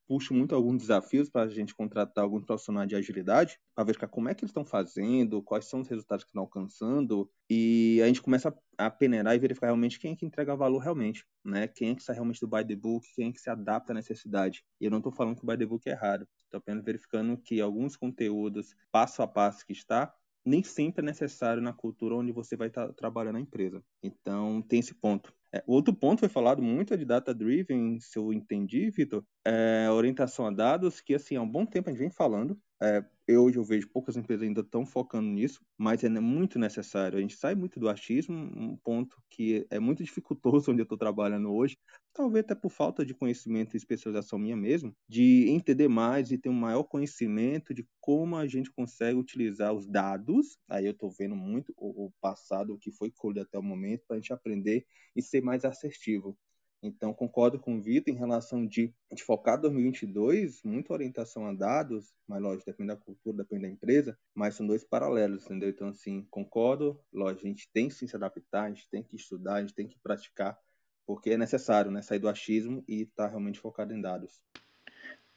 puxo 0.07 0.33
muito 0.33 0.55
alguns 0.55 0.77
desafios 0.77 1.29
para 1.29 1.43
a 1.43 1.49
gente 1.49 1.75
contratar 1.75 2.23
alguns 2.23 2.45
profissionais 2.45 2.87
de 2.87 2.95
agilidade, 2.95 3.59
para 3.75 3.83
verificar 3.83 4.07
como 4.07 4.29
é 4.29 4.33
que 4.33 4.43
eles 4.43 4.51
estão 4.51 4.65
fazendo, 4.65 5.41
quais 5.43 5.65
são 5.65 5.81
os 5.81 5.87
resultados 5.87 6.23
que 6.23 6.29
estão 6.29 6.43
alcançando, 6.43 7.29
e 7.49 7.99
a 8.01 8.07
gente 8.07 8.21
começa 8.21 8.55
a 8.77 8.89
peneirar 8.89 9.35
e 9.35 9.39
verificar 9.39 9.67
realmente 9.67 9.99
quem 9.99 10.13
é 10.13 10.15
que 10.15 10.25
entrega 10.25 10.55
valor 10.55 10.79
realmente, 10.79 11.25
né? 11.43 11.67
Quem 11.67 11.91
é 11.91 11.95
que 11.95 12.03
sai 12.03 12.15
realmente 12.15 12.39
do 12.39 12.47
by 12.47 12.65
the 12.65 12.75
book, 12.75 13.05
quem 13.15 13.29
é 13.29 13.31
que 13.31 13.39
se 13.39 13.49
adapta 13.49 13.91
à 13.91 13.95
necessidade. 13.95 14.63
E 14.79 14.85
eu 14.85 14.91
não 14.91 14.99
estou 14.99 15.11
falando 15.11 15.35
que 15.35 15.43
o 15.43 15.47
by 15.47 15.57
the 15.57 15.65
book 15.65 15.87
é 15.87 15.91
errado, 15.91 16.27
estou 16.43 16.59
apenas 16.59 16.83
verificando 16.83 17.37
que 17.37 17.59
alguns 17.59 17.97
conteúdos, 17.97 18.75
passo 18.91 19.21
a 19.21 19.27
passo 19.27 19.65
que 19.65 19.73
está, 19.73 20.13
nem 20.45 20.63
sempre 20.63 21.03
é 21.03 21.05
necessário 21.05 21.61
na 21.61 21.73
cultura 21.73 22.15
onde 22.15 22.31
você 22.31 22.55
vai 22.55 22.69
estar 22.69 22.87
tá 22.87 22.93
trabalhando 22.93 23.33
na 23.33 23.41
empresa. 23.41 23.83
Então, 24.01 24.61
tem 24.61 24.79
esse 24.79 24.93
ponto. 24.95 25.33
É, 25.53 25.63
outro 25.65 25.93
ponto 25.95 26.19
foi 26.19 26.29
falado 26.29 26.61
muito 26.61 26.93
é 26.93 26.97
de 26.97 27.05
data 27.05 27.33
driven, 27.33 27.99
se 27.99 28.19
eu 28.19 28.33
entendi, 28.33 28.89
Vitor, 28.89 29.25
é, 29.45 29.89
orientação 29.89 30.45
a 30.45 30.51
dados, 30.51 30.99
que 30.99 31.15
assim, 31.15 31.35
há 31.37 31.41
um 31.41 31.49
bom 31.49 31.65
tempo 31.65 31.89
a 31.89 31.91
gente 31.93 31.99
vem 31.99 32.09
falando, 32.09 32.59
é, 32.81 33.03
eu, 33.27 33.43
hoje 33.43 33.57
eu 33.57 33.63
vejo 33.63 33.89
poucas 33.89 34.15
empresas 34.15 34.47
ainda 34.47 34.61
estão 34.61 34.85
focando 34.85 35.27
nisso, 35.27 35.65
mas 35.77 36.03
é 36.03 36.09
muito 36.09 36.59
necessário. 36.59 37.17
A 37.17 37.21
gente 37.21 37.35
sai 37.35 37.55
muito 37.55 37.79
do 37.79 37.89
achismo, 37.89 38.35
um 38.35 38.77
ponto 38.77 39.17
que 39.29 39.65
é 39.69 39.79
muito 39.79 40.03
dificultoso 40.05 40.71
onde 40.71 40.81
eu 40.81 40.83
estou 40.83 40.97
trabalhando 40.97 41.51
hoje, 41.51 41.77
talvez 42.13 42.45
até 42.45 42.55
por 42.55 42.69
falta 42.69 43.03
de 43.05 43.13
conhecimento 43.13 43.75
e 43.75 43.77
especialização 43.77 44.37
minha 44.37 44.55
mesmo, 44.55 44.95
de 45.09 45.49
entender 45.49 45.87
mais 45.87 46.31
e 46.31 46.37
ter 46.37 46.49
um 46.49 46.53
maior 46.53 46.83
conhecimento 46.83 47.73
de 47.73 47.87
como 47.99 48.35
a 48.35 48.47
gente 48.47 48.71
consegue 48.71 49.17
utilizar 49.19 49.73
os 49.73 49.87
dados. 49.87 50.57
Aí 50.69 50.85
eu 50.85 50.91
estou 50.91 51.09
vendo 51.11 51.35
muito 51.35 51.73
o, 51.75 52.05
o 52.05 52.11
passado, 52.21 52.73
o 52.73 52.77
que 52.79 52.91
foi 52.91 53.11
colhido 53.11 53.41
até 53.41 53.57
o 53.57 53.63
momento, 53.63 54.03
para 54.07 54.17
a 54.17 54.19
gente 54.19 54.31
aprender 54.33 54.85
e 55.15 55.21
ser 55.21 55.41
mais 55.41 55.65
assertivo. 55.65 56.37
Então, 56.81 57.13
concordo 57.13 57.59
com 57.59 57.75
o 57.75 57.81
Vitor 57.81 58.13
em 58.13 58.17
relação 58.17 58.65
de, 58.65 58.93
de 59.11 59.23
focar 59.23 59.59
2022, 59.59 60.61
muita 60.63 60.93
orientação 60.93 61.47
a 61.47 61.53
dados, 61.53 62.13
mas 62.27 62.41
lógico, 62.41 62.65
depende 62.65 62.89
da 62.89 62.95
cultura, 62.95 63.37
depende 63.37 63.63
da 63.63 63.69
empresa, 63.69 64.17
mas 64.33 64.55
são 64.55 64.67
dois 64.67 64.83
paralelos, 64.83 65.45
entendeu? 65.45 65.69
Então, 65.69 65.89
assim, 65.89 66.27
concordo, 66.29 66.99
lógico, 67.11 67.45
a 67.45 67.49
gente 67.49 67.69
tem 67.73 67.87
que 67.87 67.95
se 67.95 68.15
adaptar, 68.15 68.65
a 68.65 68.69
gente 68.69 68.87
tem 68.89 69.01
que 69.01 69.15
estudar, 69.15 69.55
a 69.55 69.61
gente 69.61 69.73
tem 69.73 69.87
que 69.87 69.99
praticar, 69.99 70.57
porque 71.05 71.31
é 71.31 71.37
necessário, 71.37 71.89
né? 71.89 72.01
Sair 72.01 72.19
do 72.19 72.29
achismo 72.29 72.83
e 72.87 73.03
estar 73.03 73.23
tá 73.23 73.29
realmente 73.29 73.59
focado 73.59 73.93
em 73.93 74.01
dados. 74.01 74.39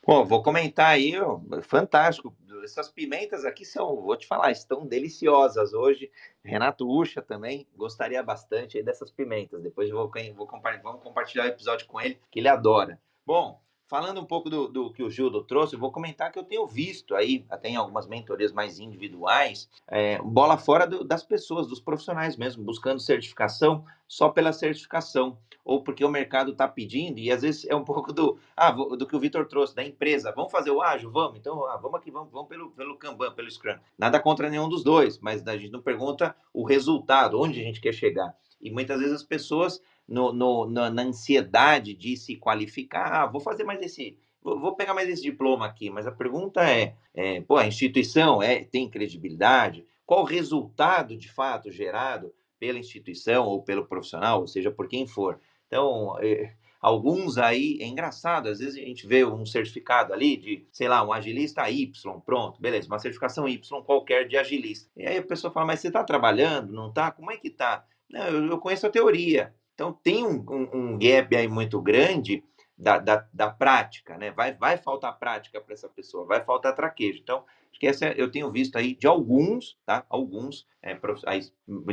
Pô, 0.03 0.24
vou 0.24 0.43
comentar 0.43 0.88
aí, 0.88 1.18
ó, 1.18 1.41
fantástico. 1.62 2.34
Essas 2.62 2.88
pimentas 2.88 3.44
aqui 3.44 3.64
são, 3.64 3.96
vou 3.96 4.16
te 4.16 4.26
falar, 4.26 4.50
estão 4.50 4.86
deliciosas 4.86 5.72
hoje. 5.72 6.11
Renato 6.44 6.88
Ucha 6.88 7.22
também 7.22 7.66
gostaria 7.76 8.22
bastante 8.22 8.82
dessas 8.82 9.11
pimentas. 9.11 9.62
Depois 9.62 9.90
vou, 9.90 10.11
vou 10.34 10.46
compartilhar, 10.46 10.82
vamos 10.82 11.02
compartilhar 11.02 11.44
o 11.44 11.48
episódio 11.48 11.86
com 11.86 12.00
ele, 12.00 12.18
que 12.30 12.40
ele 12.40 12.48
adora. 12.48 13.00
Bom, 13.26 13.61
falando 13.90 14.20
um 14.20 14.24
pouco 14.24 14.48
do, 14.48 14.68
do, 14.68 14.92
que 14.92 15.02
o 15.02 15.11
Gildo 15.11 15.42
trouxe, 15.42 15.74
eu 15.74 15.80
vou 15.80 15.90
comentar 15.90 16.30
que 16.30 16.38
eu 16.38 16.44
tenho 16.44 16.64
visto 16.66 17.14
aí, 17.16 17.44
até 17.50 17.70
em 17.70 17.76
algumas 17.76 18.06
mentorias 18.06 18.52
mais 18.52 18.78
individuais, 18.78 19.68
é, 19.88 20.16
bola 20.22 20.56
fora 20.56 20.86
do, 20.86 21.02
das 21.02 21.24
pessoas, 21.24 21.66
dos 21.66 21.80
profissionais 21.80 22.36
mesmo, 22.36 22.62
buscando 22.62 23.00
certificação 23.00 23.84
só 24.11 24.28
pela 24.28 24.52
certificação, 24.52 25.38
ou 25.64 25.84
porque 25.84 26.04
o 26.04 26.08
mercado 26.08 26.50
está 26.50 26.66
pedindo, 26.66 27.20
e 27.20 27.30
às 27.30 27.42
vezes 27.42 27.64
é 27.66 27.76
um 27.76 27.84
pouco 27.86 28.12
do, 28.12 28.36
ah, 28.56 28.72
do 28.72 29.06
que 29.06 29.14
o 29.14 29.20
Vitor 29.20 29.46
trouxe, 29.46 29.72
da 29.72 29.84
empresa, 29.84 30.32
vamos 30.34 30.50
fazer 30.50 30.72
o 30.72 30.82
ágil? 30.82 31.12
Vamos, 31.12 31.38
então 31.38 31.64
ah, 31.66 31.76
vamos 31.76 32.00
aqui, 32.00 32.11
vamos, 32.11 32.32
vamos 32.32 32.48
pelo, 32.48 32.72
pelo 32.72 32.98
Kanban, 32.98 33.32
pelo 33.32 33.48
Scrum. 33.48 33.78
Nada 33.96 34.18
contra 34.18 34.50
nenhum 34.50 34.68
dos 34.68 34.82
dois, 34.82 35.20
mas 35.20 35.46
a 35.46 35.56
gente 35.56 35.70
não 35.70 35.80
pergunta 35.80 36.34
o 36.52 36.64
resultado, 36.64 37.40
onde 37.40 37.61
a 37.61 37.62
gente 37.62 37.80
quer 37.80 37.94
chegar. 37.94 38.34
E 38.61 38.68
muitas 38.68 38.98
vezes 38.98 39.14
as 39.14 39.22
pessoas 39.22 39.80
no, 40.08 40.32
no, 40.32 40.66
na, 40.68 40.90
na, 40.90 41.02
ansiedade 41.02 41.94
de 41.94 42.16
se 42.16 42.34
qualificar. 42.34 43.12
Ah, 43.12 43.26
vou 43.26 43.40
fazer 43.40 43.62
mais 43.62 43.80
esse, 43.80 44.18
vou, 44.42 44.74
pegar 44.74 44.92
mais 44.92 45.08
esse 45.08 45.22
diploma 45.22 45.66
aqui. 45.66 45.88
Mas 45.88 46.08
a 46.08 46.12
pergunta 46.12 46.68
é, 46.68 46.96
é 47.14 47.40
pô, 47.42 47.56
a 47.56 47.66
instituição 47.66 48.42
é, 48.42 48.64
tem 48.64 48.90
credibilidade? 48.90 49.86
Qual 50.04 50.22
o 50.22 50.26
resultado 50.26 51.16
de 51.16 51.30
fato 51.30 51.70
gerado 51.70 52.34
pela 52.61 52.78
instituição 52.78 53.46
ou 53.46 53.62
pelo 53.62 53.86
profissional, 53.86 54.42
ou 54.42 54.46
seja, 54.46 54.70
por 54.70 54.86
quem 54.86 55.06
for? 55.06 55.40
Então, 55.66 56.16
é, 56.20 56.52
alguns 56.80 57.38
aí, 57.38 57.78
é 57.80 57.86
engraçado, 57.86 58.48
às 58.48 58.58
vezes 58.58 58.76
a 58.76 58.86
gente 58.86 59.06
vê 59.06 59.24
um 59.24 59.46
certificado 59.46 60.12
ali 60.12 60.36
de, 60.36 60.66
sei 60.70 60.86
lá, 60.86 61.02
um 61.02 61.12
agilista 61.12 61.68
Y, 61.70 62.20
pronto, 62.20 62.61
beleza, 62.61 62.86
uma 62.86 62.98
certificação 62.98 63.48
Y 63.48 63.82
qualquer 63.82 64.28
de 64.28 64.36
agilista. 64.36 64.90
E 64.96 65.06
aí 65.06 65.18
a 65.18 65.22
pessoa 65.22 65.52
fala, 65.52 65.66
mas 65.66 65.80
você 65.80 65.88
está 65.88 66.04
trabalhando, 66.04 66.72
não 66.72 66.88
está? 66.90 67.11
Como 67.11 67.32
é 67.32 67.36
que 67.36 67.48
está? 67.48 67.84
Não, 68.08 68.26
eu, 68.26 68.46
eu 68.46 68.58
conheço 68.58 68.86
a 68.86 68.90
teoria. 68.90 69.54
Então 69.74 69.92
tem 69.92 70.26
um, 70.26 70.44
um, 70.50 70.68
um 70.74 70.98
gap 70.98 71.34
aí 71.34 71.48
muito 71.48 71.80
grande 71.80 72.44
da, 72.80 72.98
da, 72.98 73.26
da, 73.32 73.50
prática, 73.50 74.16
né? 74.16 74.30
Vai, 74.30 74.54
vai 74.54 74.78
faltar 74.78 75.18
prática 75.18 75.60
para 75.60 75.74
essa 75.74 75.88
pessoa, 75.88 76.24
vai 76.24 76.42
faltar 76.42 76.74
traquejo. 76.74 77.20
Então, 77.22 77.44
acho 77.70 77.78
que 77.78 77.86
essa 77.86 78.06
eu 78.12 78.30
tenho 78.30 78.50
visto 78.50 78.76
aí 78.76 78.94
de 78.94 79.06
alguns, 79.06 79.78
tá? 79.84 80.04
Alguns, 80.08 80.66
é, 80.82 80.98
aí, 81.26 81.42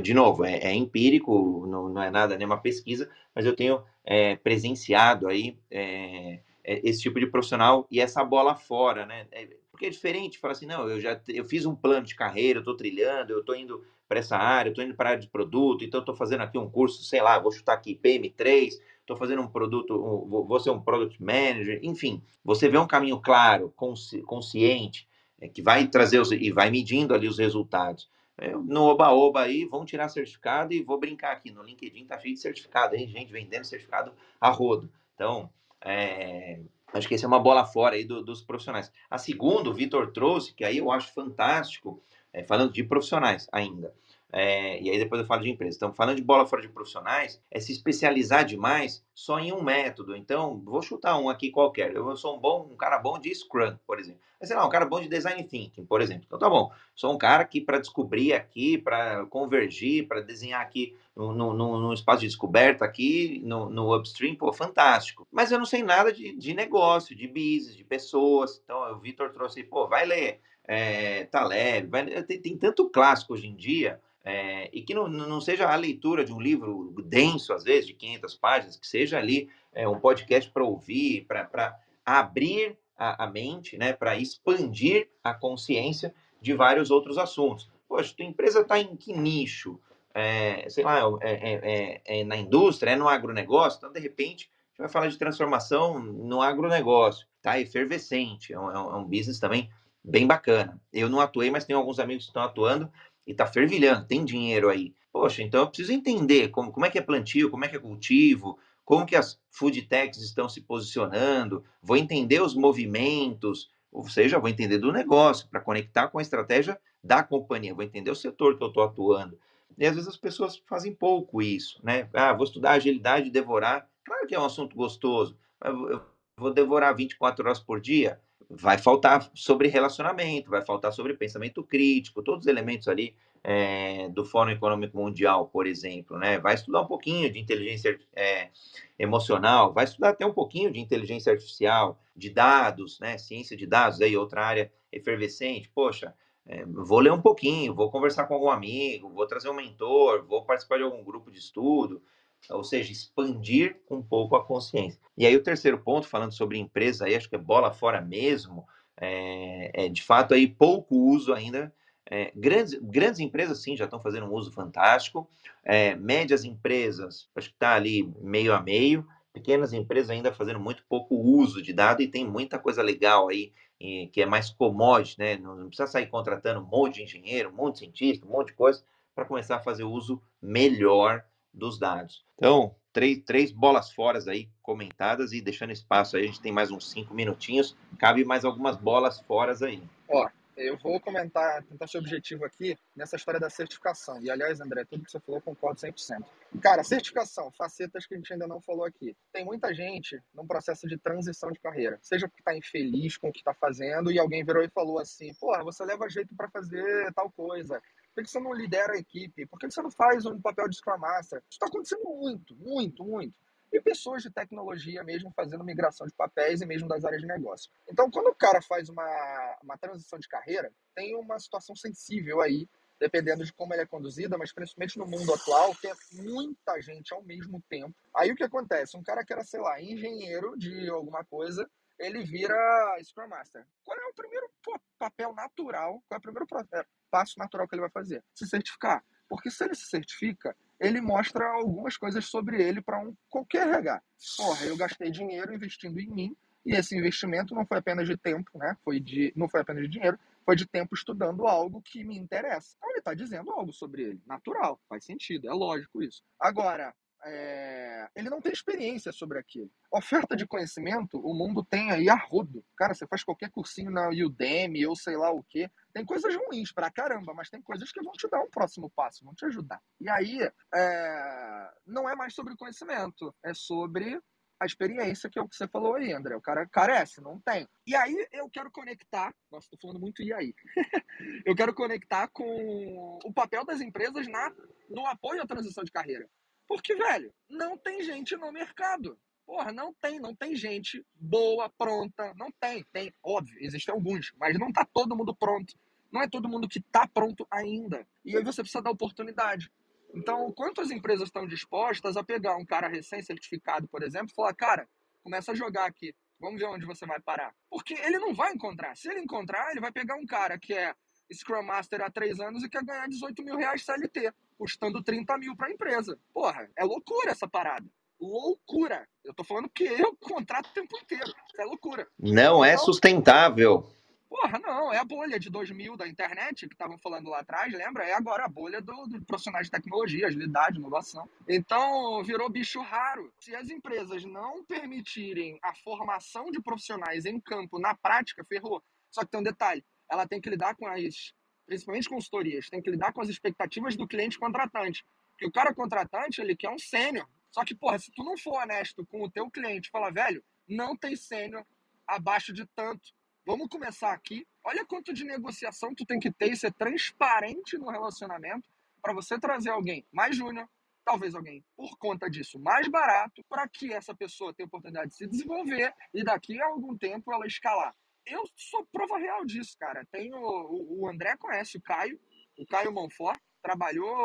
de 0.02 0.14
novo, 0.14 0.46
é, 0.46 0.60
é 0.60 0.74
empírico, 0.74 1.68
não, 1.68 1.90
não, 1.90 2.02
é 2.02 2.10
nada, 2.10 2.38
nenhuma 2.38 2.62
pesquisa, 2.62 3.10
mas 3.36 3.46
eu 3.46 3.56
tenho 3.56 3.84
é, 4.06 4.38
presenciado 4.38 5.28
aí 5.28 5.58
é, 5.70 6.40
é, 6.64 6.82
esse 6.88 7.02
tipo 7.02 7.20
de 7.20 7.28
profissional 7.28 7.86
e 7.92 8.00
essa 8.00 8.24
bola 8.24 8.56
fora, 8.56 9.06
né? 9.06 9.28
É, 9.32 9.48
porque 9.70 9.88
é 9.88 9.90
diferente, 9.90 10.40
fala 10.40 10.54
assim, 10.54 10.66
não, 10.66 10.90
eu 10.90 11.02
já 11.02 11.22
eu 11.28 11.44
fiz 11.44 11.66
um 11.66 11.76
plano 11.76 12.06
de 12.06 12.16
carreira, 12.16 12.60
eu 12.60 12.62
estou 12.62 12.78
trilhando, 12.78 13.34
eu 13.34 13.42
estou 13.42 13.56
indo 13.56 13.86
para 14.08 14.20
essa 14.20 14.38
área, 14.38 14.70
estou 14.70 14.84
indo 14.84 14.96
para 14.96 15.10
a 15.10 15.12
área 15.12 15.22
de 15.22 15.28
produto, 15.28 15.84
então 15.84 16.00
estou 16.00 16.16
fazendo 16.16 16.42
aqui 16.42 16.58
um 16.58 16.70
curso, 16.70 17.04
sei 17.04 17.22
lá, 17.22 17.38
vou 17.38 17.52
chutar 17.52 17.74
aqui 17.74 17.94
PM3, 18.02 18.72
estou 19.08 19.16
fazendo 19.16 19.42
um 19.42 19.48
produto, 19.48 19.96
um, 19.96 20.46
vou 20.46 20.60
ser 20.60 20.70
um 20.70 20.82
product 20.82 21.24
manager, 21.24 21.80
enfim, 21.82 22.22
você 22.44 22.68
vê 22.68 22.78
um 22.78 22.86
caminho 22.86 23.20
claro, 23.22 23.74
consci, 23.74 24.22
consciente, 24.22 25.08
é, 25.40 25.48
que 25.48 25.62
vai 25.62 25.88
trazer 25.88 26.20
os, 26.20 26.32
e 26.32 26.52
vai 26.52 26.70
medindo 26.70 27.14
ali 27.14 27.28
os 27.28 27.38
resultados. 27.40 28.10
É, 28.38 28.52
no 28.52 28.84
Oba-Oba 28.84 29.42
aí, 29.42 29.66
vão 29.66 29.86
tirar 29.86 30.10
certificado 30.10 30.74
e 30.74 30.84
vou 30.84 31.00
brincar 31.00 31.32
aqui, 31.32 31.50
no 31.50 31.64
LinkedIn 31.64 32.06
tá 32.06 32.20
cheio 32.20 32.36
de 32.36 32.42
certificado, 32.42 32.96
aí, 32.96 33.08
gente 33.08 33.32
vendendo 33.32 33.64
certificado 33.64 34.12
a 34.42 34.50
rodo. 34.50 34.92
Então, 35.16 35.50
é, 35.82 36.60
acho 36.94 37.08
que 37.08 37.16
esse 37.16 37.24
é 37.24 37.28
uma 37.28 37.40
bola 37.40 37.66
fora 37.66 37.96
aí 37.96 38.04
do, 38.04 38.22
dos 38.22 38.42
profissionais. 38.42 38.92
A 39.10 39.18
segunda, 39.18 39.70
o 39.70 39.74
Vitor 39.74 40.12
trouxe, 40.12 40.54
que 40.54 40.66
aí 40.66 40.80
eu 40.80 40.92
acho 40.92 41.14
fantástico, 41.14 42.04
é, 42.34 42.44
falando 42.44 42.74
de 42.74 42.84
profissionais 42.84 43.48
ainda, 43.54 43.96
é, 44.32 44.82
e 44.82 44.90
aí 44.90 45.00
depois 45.00 45.22
eu 45.22 45.28
falo 45.28 45.42
de 45.42 45.50
empresa. 45.50 45.78
Então, 45.78 45.94
falando 45.94 46.18
de 46.18 46.24
bola 46.24 46.46
fora 46.46 46.62
de 46.62 46.68
profissionais, 46.68 47.42
é 47.50 47.60
se 47.60 47.72
especializar 47.72 48.44
demais 48.44 49.04
só 49.14 49.40
em 49.40 49.54
um 49.54 49.62
método. 49.62 50.16
Então, 50.16 50.62
vou 50.64 50.82
chutar 50.82 51.18
um 51.18 51.30
aqui 51.30 51.50
qualquer. 51.50 51.94
Eu 51.94 52.16
sou 52.18 52.36
um 52.36 52.40
bom, 52.40 52.70
um 52.72 52.76
cara 52.76 52.98
bom 52.98 53.18
de 53.18 53.34
Scrum, 53.34 53.78
por 53.86 54.00
exemplo. 54.00 54.22
Mas, 54.40 54.50
sei 54.50 54.58
lá, 54.58 54.68
um 54.68 54.70
cara 54.70 54.86
bom 54.86 55.00
de 55.00 55.08
Design 55.08 55.42
Thinking, 55.44 55.86
por 55.86 56.02
exemplo. 56.02 56.26
Então, 56.28 56.38
tá 56.38 56.50
bom. 56.50 56.72
Sou 56.94 57.12
um 57.12 57.18
cara 57.18 57.44
que 57.46 57.60
para 57.60 57.80
descobrir 57.80 58.34
aqui, 58.34 58.78
para 58.78 59.26
convergir, 59.28 60.08
para 60.08 60.22
desenhar 60.22 60.62
aqui 60.62 60.96
no, 61.16 61.34
no, 61.34 61.54
no, 61.54 61.94
espaço 61.94 62.20
de 62.20 62.28
descoberta 62.28 62.86
aqui, 62.86 63.42
no, 63.44 63.70
no 63.70 63.96
upstream, 63.96 64.36
pô, 64.36 64.54
fantástico. 64.54 65.26
Mas 65.32 65.52
eu 65.52 65.58
não 65.58 65.66
sei 65.66 65.82
nada 65.82 66.14
de, 66.14 66.36
de 66.36 66.54
negócio, 66.54 67.16
de 67.16 67.28
business, 67.28 67.76
de 67.76 67.84
pessoas. 67.84 68.62
Então, 68.64 68.92
o 68.92 69.00
Vitor 69.00 69.32
trouxe, 69.32 69.64
pô, 69.64 69.88
vai 69.88 70.06
ler 70.06 70.40
é, 70.68 71.24
Taleb, 71.26 71.88
vai, 71.88 72.06
tem, 72.24 72.42
tem 72.42 72.58
tanto 72.58 72.90
clássico 72.90 73.34
hoje 73.34 73.48
em 73.48 73.56
dia 73.56 74.00
é, 74.28 74.70
e 74.74 74.82
que 74.82 74.94
não, 74.94 75.08
não 75.08 75.40
seja 75.40 75.70
a 75.70 75.76
leitura 75.78 76.26
de 76.26 76.34
um 76.34 76.42
livro 76.42 76.94
denso, 77.06 77.54
às 77.54 77.64
vezes, 77.64 77.88
de 77.88 77.94
500 77.94 78.36
páginas, 78.36 78.76
que 78.78 78.86
seja 78.86 79.18
ali 79.18 79.50
é, 79.72 79.88
um 79.88 80.02
podcast 80.02 80.52
para 80.52 80.66
ouvir, 80.66 81.26
para 81.26 81.80
abrir 82.06 82.78
a, 82.98 83.24
a, 83.24 83.32
mente, 83.32 83.78
né, 83.78 83.94
para 83.94 84.18
expandir 84.18 85.08
a 85.24 85.34
consciência 85.34 86.14
de 86.42 86.54
vários 86.54 86.92
outros 86.92 87.18
assuntos. 87.18 87.72
Poxa, 87.88 88.14
tua 88.18 88.26
empresa 88.26 88.60
está 88.60 88.78
em 88.78 88.98
que 88.98 89.14
nicho? 89.14 89.80
É, 90.14 90.70
sei 90.70 90.84
lá, 90.84 91.00
é, 91.22 91.32
é, 91.32 91.60
é, 91.64 92.20
é, 92.20 92.24
na 92.26 92.36
indústria, 92.36 92.92
é 92.92 92.96
no 92.98 93.08
agronegócio, 93.08 93.78
então, 93.78 93.94
de 93.94 94.00
repente, 94.02 94.52
a 94.52 94.68
gente 94.72 94.80
vai 94.80 94.90
falar 94.90 95.08
de 95.08 95.18
transformação 95.18 96.00
no 96.00 96.42
agronegócio, 96.42 97.26
tá 97.42 97.58
efervescente, 97.62 98.52
é 98.52 98.60
um, 98.60 98.72
é 98.72 98.96
um 98.98 99.06
business 99.06 99.40
também 99.40 99.70
bem 100.08 100.26
bacana. 100.26 100.80
Eu 100.92 101.10
não 101.10 101.20
atuei, 101.20 101.52
mas 101.52 101.66
tenho 101.66 101.78
alguns 101.78 102.00
amigos 102.00 102.26
que 102.26 102.30
estão 102.30 102.44
atuando, 102.44 102.92
e 103.28 103.32
está 103.32 103.46
fervilhando, 103.46 104.08
tem 104.08 104.24
dinheiro 104.24 104.70
aí. 104.70 104.96
Poxa, 105.12 105.44
então 105.44 105.62
eu 105.62 105.68
preciso 105.68 105.92
entender 105.92 106.48
como, 106.48 106.72
como 106.72 106.86
é 106.86 106.90
que 106.90 106.98
é 106.98 107.02
plantio, 107.02 107.50
como 107.50 107.66
é 107.66 107.68
que 107.68 107.76
é 107.76 107.80
cultivo, 107.80 108.58
como 108.86 109.06
que 109.06 109.18
as 109.18 109.38
food 109.52 109.82
techs 109.82 110.22
estão 110.22 110.48
se 110.48 110.62
posicionando, 110.62 111.64
vou 111.82 111.98
entender 111.98 112.42
os 112.42 112.56
movimentos, 112.56 113.70
ou 113.92 114.08
seja, 114.08 114.40
vou 114.40 114.50
entender 114.50 114.78
do 114.78 114.94
negócio 114.94 115.50
para 115.50 115.60
conectar 115.60 116.08
com 116.08 116.20
a 116.20 116.22
estratégia 116.22 116.80
da 117.04 117.22
companhia, 117.22 117.76
vou 117.76 117.84
entender 117.84 118.10
o 118.10 118.16
setor 118.16 118.58
que 118.58 118.64
eu 118.64 118.70
estou 118.70 118.84
atuando. 118.84 119.38
E 119.78 119.86
às 119.86 119.94
vezes 119.94 120.08
as 120.08 120.18
pessoas 120.18 120.58
fazem 120.66 120.96
pouco 120.96 121.42
isso, 121.42 121.80
né? 121.84 122.10
Ah, 122.14 122.34
vou 122.34 122.46
estudar 122.46 122.72
agilidade 122.72 123.28
e 123.28 123.32
devorar. 123.32 123.88
Claro 124.06 124.26
que 124.26 124.34
é 124.34 124.40
um 124.40 124.46
assunto 124.46 124.76
gostoso, 124.76 125.38
mas 125.60 125.74
eu 125.74 126.02
vou 126.38 126.54
devorar 126.54 126.96
24 126.96 127.46
horas 127.46 127.60
por 127.60 127.82
dia 127.82 128.20
vai 128.50 128.78
faltar 128.78 129.30
sobre 129.34 129.68
relacionamento, 129.68 130.50
vai 130.50 130.62
faltar 130.64 130.94
sobre 130.94 131.14
pensamento 131.14 131.64
crítico, 131.64 132.24
todos 132.24 132.46
os 132.46 132.48
elementos 132.48 132.88
ali 132.88 133.16
é, 133.44 134.10
do 134.10 134.26
Fórum 134.26 134.52
Econômico 134.52 134.98
Mundial, 134.98 135.48
por 135.48 135.68
exemplo, 135.68 136.18
né? 136.18 136.40
Vai 136.40 136.56
estudar 136.56 136.82
um 136.82 136.88
pouquinho 136.88 137.32
de 137.32 137.40
inteligência 137.40 137.98
é, 138.16 138.50
emocional, 138.98 139.74
vai 139.74 139.86
estudar 139.86 140.10
até 140.10 140.26
um 140.26 140.34
pouquinho 140.34 140.72
de 140.72 140.80
inteligência 140.80 141.32
artificial, 141.32 142.00
de 142.16 142.30
dados, 142.30 143.00
né? 143.00 143.18
Ciência 143.18 143.56
de 143.56 143.66
dados, 143.66 144.02
aí 144.02 144.18
outra 144.18 144.46
área 144.46 144.72
efervescente. 144.92 145.70
Poxa, 145.74 146.14
é, 146.46 146.66
vou 146.66 147.00
ler 147.00 147.12
um 147.12 147.22
pouquinho, 147.22 147.74
vou 147.74 147.92
conversar 147.92 148.26
com 148.26 148.34
algum 148.34 148.50
amigo, 148.50 149.10
vou 149.10 149.28
trazer 149.28 149.50
um 149.50 149.54
mentor, 149.54 150.26
vou 150.26 150.44
participar 150.44 150.78
de 150.78 150.84
algum 150.84 151.04
grupo 151.04 151.30
de 151.30 151.40
estudo, 151.40 152.02
ou 152.50 152.64
seja, 152.64 152.92
expandir 152.92 153.80
um 153.90 154.02
pouco 154.02 154.36
a 154.36 154.46
consciência. 154.46 155.00
E 155.18 155.26
aí 155.26 155.36
o 155.36 155.44
terceiro 155.44 155.80
ponto, 155.80 156.08
falando 156.08 156.32
sobre 156.32 156.58
empresa, 156.58 157.06
aí 157.06 157.16
acho 157.16 157.30
que 157.30 157.36
é 157.36 157.40
bola 157.40 157.72
fora 157.72 158.02
mesmo, 158.02 158.66
é, 159.00 159.86
é 159.86 159.90
de 159.90 160.04
fato 160.04 160.34
aí 160.34 160.48
pouco 160.48 160.96
uso 160.96 161.34
ainda. 161.34 161.74
É, 162.10 162.32
grandes, 162.36 162.74
grandes 162.82 163.20
empresas 163.20 163.62
sim 163.62 163.76
já 163.76 163.84
estão 163.84 164.00
fazendo 164.00 164.28
um 164.28 164.34
uso 164.34 164.52
fantástico, 164.52 165.30
é, 165.62 165.94
médias 165.94 166.46
empresas 166.46 167.30
acho 167.36 167.50
que 167.50 167.56
está 167.56 167.76
ali 167.76 168.10
meio 168.22 168.54
a 168.54 168.62
meio, 168.62 169.06
pequenas 169.34 169.74
empresas 169.74 170.10
ainda 170.10 170.34
fazendo 170.34 170.60
muito 170.60 170.84
pouco 170.88 171.16
uso 171.16 171.62
de 171.62 171.74
dado 171.74 172.02
e 172.02 172.08
tem 172.08 172.26
muita 172.26 172.58
coisa 172.58 172.82
legal 172.82 173.28
aí 173.28 173.52
e, 173.80 174.08
que 174.08 174.22
é 174.22 174.26
mais 174.26 174.50
commodity, 174.50 175.20
né? 175.20 175.38
Não, 175.38 175.68
precisa 175.68 175.88
sair 175.88 176.08
contratando 176.08 176.60
um 176.60 176.66
monte 176.66 176.96
de 176.96 177.04
engenheiro, 177.04 177.50
um 177.50 177.56
monte 177.56 177.74
de 177.74 177.80
cientista, 177.80 178.26
um 178.26 178.32
monte 178.32 178.48
de 178.48 178.54
coisa 178.54 178.84
para 179.14 179.26
começar 179.26 179.58
a 179.58 179.62
fazer 179.62 179.84
uso 179.84 180.22
melhor 180.42 181.24
dos 181.54 181.80
dados. 181.80 182.26
Então, 182.36 182.76
três, 182.94 183.20
três 183.26 183.52
bolas 183.52 183.92
fora 183.92 184.20
aí 184.28 184.50
comentadas 184.62 185.32
e 185.32 185.42
deixando 185.42 185.72
espaço 185.72 186.18
aí, 186.18 186.24
a 186.24 186.28
gente 186.28 186.42
tem 186.42 186.52
mais 186.52 186.72
uns 186.72 186.90
cinco 186.90 187.14
minutinhos, 187.14 187.76
cabe 188.00 188.26
mais 188.26 188.46
algumas 188.46 188.76
bolas 188.78 189.20
fora 189.22 189.54
aí. 189.66 189.82
Ó, 190.10 190.28
eu 190.58 190.76
vou 190.76 191.00
comentar, 191.00 191.62
tentar 191.64 191.86
ser 191.86 192.00
objetivo 192.00 192.44
aqui 192.44 192.76
nessa 192.96 193.16
história 193.16 193.40
da 193.40 193.50
certificação. 193.50 194.20
E, 194.22 194.32
aliás, 194.32 194.60
André, 194.60 194.84
tudo 194.86 195.06
que 195.06 195.12
você 195.12 195.20
falou, 195.20 195.40
concordo 195.40 195.80
100%. 195.80 196.26
Cara, 196.60 196.84
certificação, 196.84 197.52
facetas 197.52 198.08
que 198.08 198.16
a 198.16 198.18
gente 198.18 198.34
ainda 198.34 198.48
não 198.48 198.60
falou 198.60 198.84
aqui. 198.84 199.16
Tem 199.32 199.46
muita 199.46 199.72
gente 199.72 200.20
num 200.34 200.48
processo 200.48 200.88
de 200.88 200.98
transição 200.98 201.52
de 201.52 201.60
carreira, 201.60 202.00
seja 202.02 202.28
porque 202.28 202.42
está 202.42 202.58
infeliz 202.58 203.18
com 203.18 203.30
o 203.30 203.32
que 203.32 203.40
está 203.40 203.54
fazendo 203.54 204.12
e 204.12 204.18
alguém 204.18 204.44
virou 204.44 204.64
e 204.64 204.70
falou 204.70 204.98
assim: 205.00 205.32
porra, 205.36 205.64
você 205.64 205.86
leva 205.86 206.10
jeito 206.10 206.36
para 206.36 206.50
fazer 206.50 207.14
tal 207.14 207.30
coisa, 207.30 207.80
por 208.18 208.24
que 208.24 208.32
você 208.32 208.40
não 208.40 208.52
lidera 208.52 208.94
a 208.94 208.98
equipe? 208.98 209.46
Por 209.46 209.60
que 209.60 209.70
você 209.70 209.80
não 209.80 209.92
faz 209.92 210.26
um 210.26 210.42
papel 210.42 210.68
de 210.68 210.78
Scrum 210.78 210.98
Master? 210.98 211.38
Isso 211.42 211.50
está 211.52 211.68
acontecendo 211.68 212.04
muito, 212.04 212.56
muito, 212.56 213.04
muito. 213.04 213.36
E 213.72 213.80
pessoas 213.80 214.24
de 214.24 214.32
tecnologia 214.32 215.04
mesmo 215.04 215.32
fazendo 215.36 215.64
migração 215.64 216.08
de 216.08 216.14
papéis 216.16 216.62
e 216.62 216.66
mesmo 216.66 216.88
das 216.88 217.06
áreas 217.06 217.22
de 217.22 217.28
negócio. 217.28 217.70
Então, 217.88 218.10
quando 218.10 218.30
o 218.30 218.36
cara 218.36 218.60
faz 218.60 218.90
uma, 218.90 219.60
uma 219.62 219.78
transição 219.78 220.18
de 220.18 220.28
carreira, 220.28 220.74
tem 220.96 221.16
uma 221.16 221.38
situação 221.38 221.76
sensível 221.76 222.42
aí, 222.42 222.68
dependendo 223.00 223.46
de 223.46 223.54
como 223.54 223.72
ela 223.76 223.84
é 223.84 223.86
conduzida, 223.86 224.36
mas 224.36 224.52
principalmente 224.52 224.98
no 224.98 225.06
mundo 225.06 225.32
atual, 225.32 225.76
tem 225.76 225.94
muita 226.14 226.82
gente 226.82 227.14
ao 227.14 227.22
mesmo 227.22 227.62
tempo. 227.70 227.94
Aí 228.16 228.32
o 228.32 228.36
que 228.36 228.44
acontece? 228.44 228.98
Um 228.98 229.04
cara 229.04 229.24
que 229.24 229.32
era, 229.32 229.44
sei 229.44 229.60
lá, 229.60 229.80
engenheiro 229.80 230.58
de 230.58 230.90
alguma 230.90 231.24
coisa, 231.24 231.70
ele 232.00 232.24
vira 232.24 232.98
Scrum 233.04 233.28
Master. 233.28 233.64
Qual 233.84 233.96
é 233.96 234.08
o 234.08 234.14
primeiro 234.14 234.50
papel 234.98 235.34
natural, 235.34 236.02
qual 236.08 236.16
é 236.16 236.18
o 236.18 236.22
primeiro 236.22 236.48
é, 236.74 236.86
passo 237.10 237.40
natural 237.40 237.68
que 237.68 237.76
ele 237.76 237.82
vai 237.82 237.90
fazer? 237.90 238.24
Se 238.34 238.48
certificar. 238.48 239.04
Porque 239.30 239.52
se 239.52 239.64
ele 239.64 239.76
se 239.76 239.88
certifica, 239.88 240.56
ele 240.80 241.02
mostra 241.02 241.46
algumas 241.46 241.98
coisas 241.98 242.26
sobre 242.26 242.62
ele 242.62 242.82
para 242.82 243.00
um 243.00 243.16
qualquer 243.30 243.68
RH. 243.68 244.02
Porra, 244.38 244.66
eu 244.66 244.78
gastei 244.78 245.12
dinheiro 245.12 245.54
investindo 245.54 246.00
em 246.00 246.08
mim 246.10 246.38
e 246.66 246.76
esse 246.76 246.98
investimento 246.98 247.56
não 247.56 247.66
foi 247.66 247.78
apenas 247.78 248.08
de 248.08 248.18
tempo, 248.18 248.58
né? 248.58 248.78
Foi 248.84 249.00
de, 249.00 249.34
não 249.36 249.50
foi 249.50 249.62
apenas 249.62 249.84
de 249.84 249.90
dinheiro, 249.90 250.20
foi 250.46 250.56
de 250.56 250.66
tempo 250.66 250.96
estudando 250.96 251.48
algo 251.48 251.82
que 251.82 252.04
me 252.04 252.18
interessa. 252.18 252.76
Então 252.78 252.90
ele 252.90 253.00
está 253.00 253.14
dizendo 253.14 253.52
algo 253.52 253.72
sobre 253.72 254.04
ele, 254.04 254.22
natural, 254.26 254.80
faz 254.88 255.06
sentido, 255.06 255.48
é 255.50 255.54
lógico 255.54 256.02
isso. 256.02 256.24
Agora, 256.40 256.94
é, 257.30 258.10
ele 258.16 258.30
não 258.30 258.42
tem 258.42 258.52
experiência 258.52 259.12
sobre 259.12 259.38
aquilo. 259.38 259.70
Oferta 259.92 260.36
de 260.36 260.48
conhecimento, 260.48 261.20
o 261.20 261.34
mundo 261.34 261.64
tem 261.64 261.92
aí 261.92 262.10
a 262.10 262.16
rodo. 262.16 262.64
Cara, 262.76 262.94
você 262.94 263.06
faz 263.06 263.24
qualquer 263.24 263.50
cursinho 263.50 263.92
na 263.92 264.10
Udemy 264.10 264.86
ou 264.88 264.96
sei 264.96 265.18
lá 265.18 265.32
o 265.32 265.44
que. 265.44 265.70
Tem 265.94 266.06
coisas 266.06 266.34
ruins 266.36 266.72
pra 266.72 266.92
caramba, 266.92 267.34
mas 267.34 267.50
tem 267.50 267.62
coisas 267.62 267.92
que 267.92 268.02
vão 268.02 268.14
te 268.14 268.28
dar 268.30 268.42
um 268.42 268.50
próximo 268.50 268.90
passo, 268.96 269.26
vão 269.26 269.36
te 269.36 269.46
ajudar. 269.46 269.82
E 270.00 270.10
aí, 270.10 270.40
é, 270.74 271.72
não 271.86 272.10
é 272.10 272.16
mais 272.16 272.34
sobre 272.34 272.56
conhecimento, 272.56 273.36
é 273.44 273.54
sobre 273.54 274.22
a 274.60 274.66
experiência, 274.66 275.30
que 275.30 275.38
é 275.38 275.42
o 275.42 275.48
que 275.48 275.56
você 275.56 275.68
falou 275.68 275.96
aí, 275.96 276.12
André. 276.12 276.36
O 276.36 276.42
cara 276.42 276.68
carece, 276.68 277.22
não 277.22 277.40
tem. 277.40 277.68
E 277.86 277.96
aí 277.96 278.28
eu 278.32 278.50
quero 278.50 278.72
conectar. 278.72 279.34
Nossa, 279.52 279.68
tô 279.72 279.78
falando 279.80 280.00
muito 280.00 280.24
e 280.24 280.34
aí. 280.34 280.54
eu 281.46 281.56
quero 281.56 281.74
conectar 281.74 282.28
com 282.30 283.20
o 283.24 283.34
papel 283.34 283.64
das 283.66 283.82
empresas 283.82 284.28
na, 284.28 284.52
no 284.90 285.06
apoio 285.06 285.42
à 285.42 285.48
transição 285.48 285.84
de 285.84 285.92
carreira. 285.92 286.28
Porque, 286.68 286.96
velho, 286.96 287.34
não 287.50 287.78
tem 287.78 288.04
gente 288.04 288.36
no 288.36 288.52
mercado. 288.52 289.18
Porra, 289.46 289.72
não 289.72 289.94
tem, 289.94 290.20
não 290.20 290.36
tem 290.36 290.56
gente 290.56 291.06
boa, 291.16 291.70
pronta. 291.70 292.34
Não 292.36 292.52
tem, 292.52 292.84
tem, 292.92 293.14
óbvio, 293.24 293.58
existem 293.62 293.94
alguns, 293.94 294.34
mas 294.38 294.60
não 294.60 294.72
tá 294.72 294.86
todo 294.86 295.16
mundo 295.16 295.34
pronto. 295.34 295.74
Não 296.12 296.22
é 296.22 296.28
todo 296.28 296.50
mundo 296.50 296.68
que 296.68 296.82
tá 296.82 297.08
pronto 297.08 297.48
ainda. 297.50 298.06
E 298.26 298.36
aí 298.36 298.44
você 298.44 298.62
precisa 298.62 298.84
dar 298.84 298.92
oportunidade. 298.92 299.72
Então, 300.14 300.52
quantas 300.52 300.92
empresas 300.92 301.28
estão 301.28 301.48
dispostas 301.48 302.18
a 302.18 302.24
pegar 302.24 302.58
um 302.58 302.66
cara 302.66 302.88
recém-certificado, 302.88 303.88
por 303.88 304.04
exemplo, 304.04 304.30
e 304.32 304.36
falar, 304.36 304.54
cara, 304.54 304.90
começa 305.24 305.52
a 305.52 305.56
jogar 305.56 305.86
aqui. 305.86 306.14
Vamos 306.40 306.60
ver 306.60 306.68
onde 306.68 306.86
você 306.86 307.06
vai 307.06 307.20
parar. 307.20 307.54
Porque 307.70 307.94
ele 307.94 308.20
não 308.20 308.34
vai 308.34 308.54
encontrar. 308.54 308.96
Se 308.96 309.10
ele 309.10 309.22
encontrar, 309.22 309.72
ele 309.72 309.80
vai 309.80 309.92
pegar 309.92 310.16
um 310.16 310.26
cara 310.26 310.58
que 310.60 310.74
é 310.74 310.94
Scrum 311.32 311.64
Master 311.64 312.02
há 312.02 312.10
três 312.10 312.40
anos 312.40 312.64
e 312.64 312.70
quer 312.70 312.84
ganhar 312.84 313.08
18 313.08 313.44
mil 313.44 313.58
reais 313.58 313.84
CLT 313.84 314.34
custando 314.58 315.04
30 315.04 315.38
mil 315.38 315.56
para 315.56 315.68
a 315.68 315.72
empresa. 315.72 316.18
Porra, 316.34 316.70
é 316.76 316.84
loucura 316.84 317.32
essa 317.32 317.48
parada. 317.48 317.86
Loucura. 318.20 319.08
Eu 319.24 319.34
tô 319.34 319.44
falando 319.44 319.70
que 319.70 319.84
eu 319.84 320.16
contrato 320.18 320.68
o 320.68 320.74
tempo 320.74 320.98
inteiro. 320.98 321.28
Isso 321.28 321.62
é 321.62 321.66
loucura. 321.66 322.08
Não 322.20 322.66
é 322.66 322.74
então, 322.74 322.76
é 322.76 322.78
sustentável. 322.78 323.88
Porra, 324.30 324.60
não, 324.60 324.92
é 324.92 324.98
a 324.98 325.06
bolha 325.06 325.40
de 325.40 325.50
2000 325.50 325.96
da 325.96 326.08
internet 326.08 326.68
que 326.68 326.74
estavam 326.74 326.98
falando 326.98 327.30
lá 327.30 327.40
atrás, 327.40 327.72
lembra? 327.72 328.06
É 328.06 328.14
agora 328.14 328.44
a 328.44 328.50
bolha 328.50 328.82
do, 328.82 329.06
do 329.08 329.26
profissionais 329.26 329.68
de 329.68 329.72
tecnologia, 329.72 330.28
agilidade, 330.28 330.78
inovação. 330.78 331.30
Então, 331.48 332.22
virou 332.24 332.50
bicho 332.50 332.82
raro. 332.82 333.32
Se 333.40 333.56
as 333.56 333.70
empresas 333.70 334.26
não 334.26 334.66
permitirem 334.66 335.58
a 335.64 335.74
formação 335.76 336.52
de 336.52 336.62
profissionais 336.62 337.26
em 337.26 337.40
campo, 337.40 337.80
na 337.80 337.96
prática, 337.96 338.44
ferrou. 338.44 338.84
Só 339.10 339.22
que 339.22 339.32
tem 339.32 339.40
um 339.40 339.44
detalhe, 339.44 339.84
ela 340.12 340.28
tem 340.28 340.42
que 340.42 340.50
lidar 340.50 340.76
com 340.76 340.86
as, 340.88 341.34
principalmente 341.68 342.10
consultorias, 342.10 342.70
tem 342.70 342.82
que 342.82 342.90
lidar 342.90 343.14
com 343.14 343.22
as 343.22 343.30
expectativas 343.30 343.96
do 343.96 344.08
cliente 344.08 344.40
contratante. 344.40 345.06
Porque 345.32 345.46
o 345.46 345.52
cara 345.52 345.76
contratante, 345.76 346.42
ele 346.42 346.56
quer 346.56 346.72
um 346.72 346.80
sênior. 346.80 347.28
Só 347.52 347.64
que, 347.64 347.76
porra, 347.76 348.00
se 348.00 348.12
tu 348.12 348.24
não 348.24 348.36
for 348.36 348.60
honesto 348.60 349.06
com 349.06 349.22
o 349.22 349.30
teu 349.30 349.52
cliente, 349.52 349.92
fala, 349.92 350.10
velho, 350.10 350.44
não 350.68 350.98
tem 350.98 351.16
sênior 351.16 351.64
abaixo 352.08 352.52
de 352.52 352.66
tanto 352.68 353.14
Vamos 353.48 353.70
começar 353.70 354.12
aqui. 354.12 354.46
Olha 354.62 354.86
quanto 354.86 355.14
de 355.14 355.24
negociação 355.24 355.96
tu 355.96 356.06
tem 356.06 356.20
que 356.20 356.30
ter 356.30 356.52
e 356.52 356.58
ser 356.58 356.74
transparente 356.74 357.78
no 357.78 357.90
relacionamento 357.90 358.70
para 359.02 359.14
você 359.14 359.40
trazer 359.40 359.70
alguém 359.70 360.06
mais 360.12 360.36
júnior, 360.36 360.68
talvez 361.06 361.34
alguém 361.34 361.64
por 361.74 361.98
conta 361.98 362.30
disso 362.30 362.60
mais 362.60 362.90
barato, 362.90 363.42
para 363.48 363.66
que 363.66 363.94
essa 363.94 364.14
pessoa 364.14 364.54
tenha 364.54 364.68
oportunidade 364.68 365.12
de 365.12 365.16
se 365.16 365.26
desenvolver 365.26 365.94
e 366.14 366.26
daqui 366.26 366.62
a 366.62 366.66
algum 366.66 366.98
tempo 366.98 367.32
ela 367.32 367.48
escalar. 367.48 367.96
Eu 368.30 368.44
sou 368.56 368.86
prova 368.92 369.18
real 369.18 369.46
disso, 369.46 369.78
cara. 369.80 370.06
Tenho 370.12 370.38
o 370.38 371.08
André 371.08 371.36
conhece 371.38 371.78
o 371.78 371.82
Caio, 371.82 372.20
o 372.58 372.66
Caio 372.66 372.92
Monfort, 372.92 373.40
trabalhou, 373.62 374.16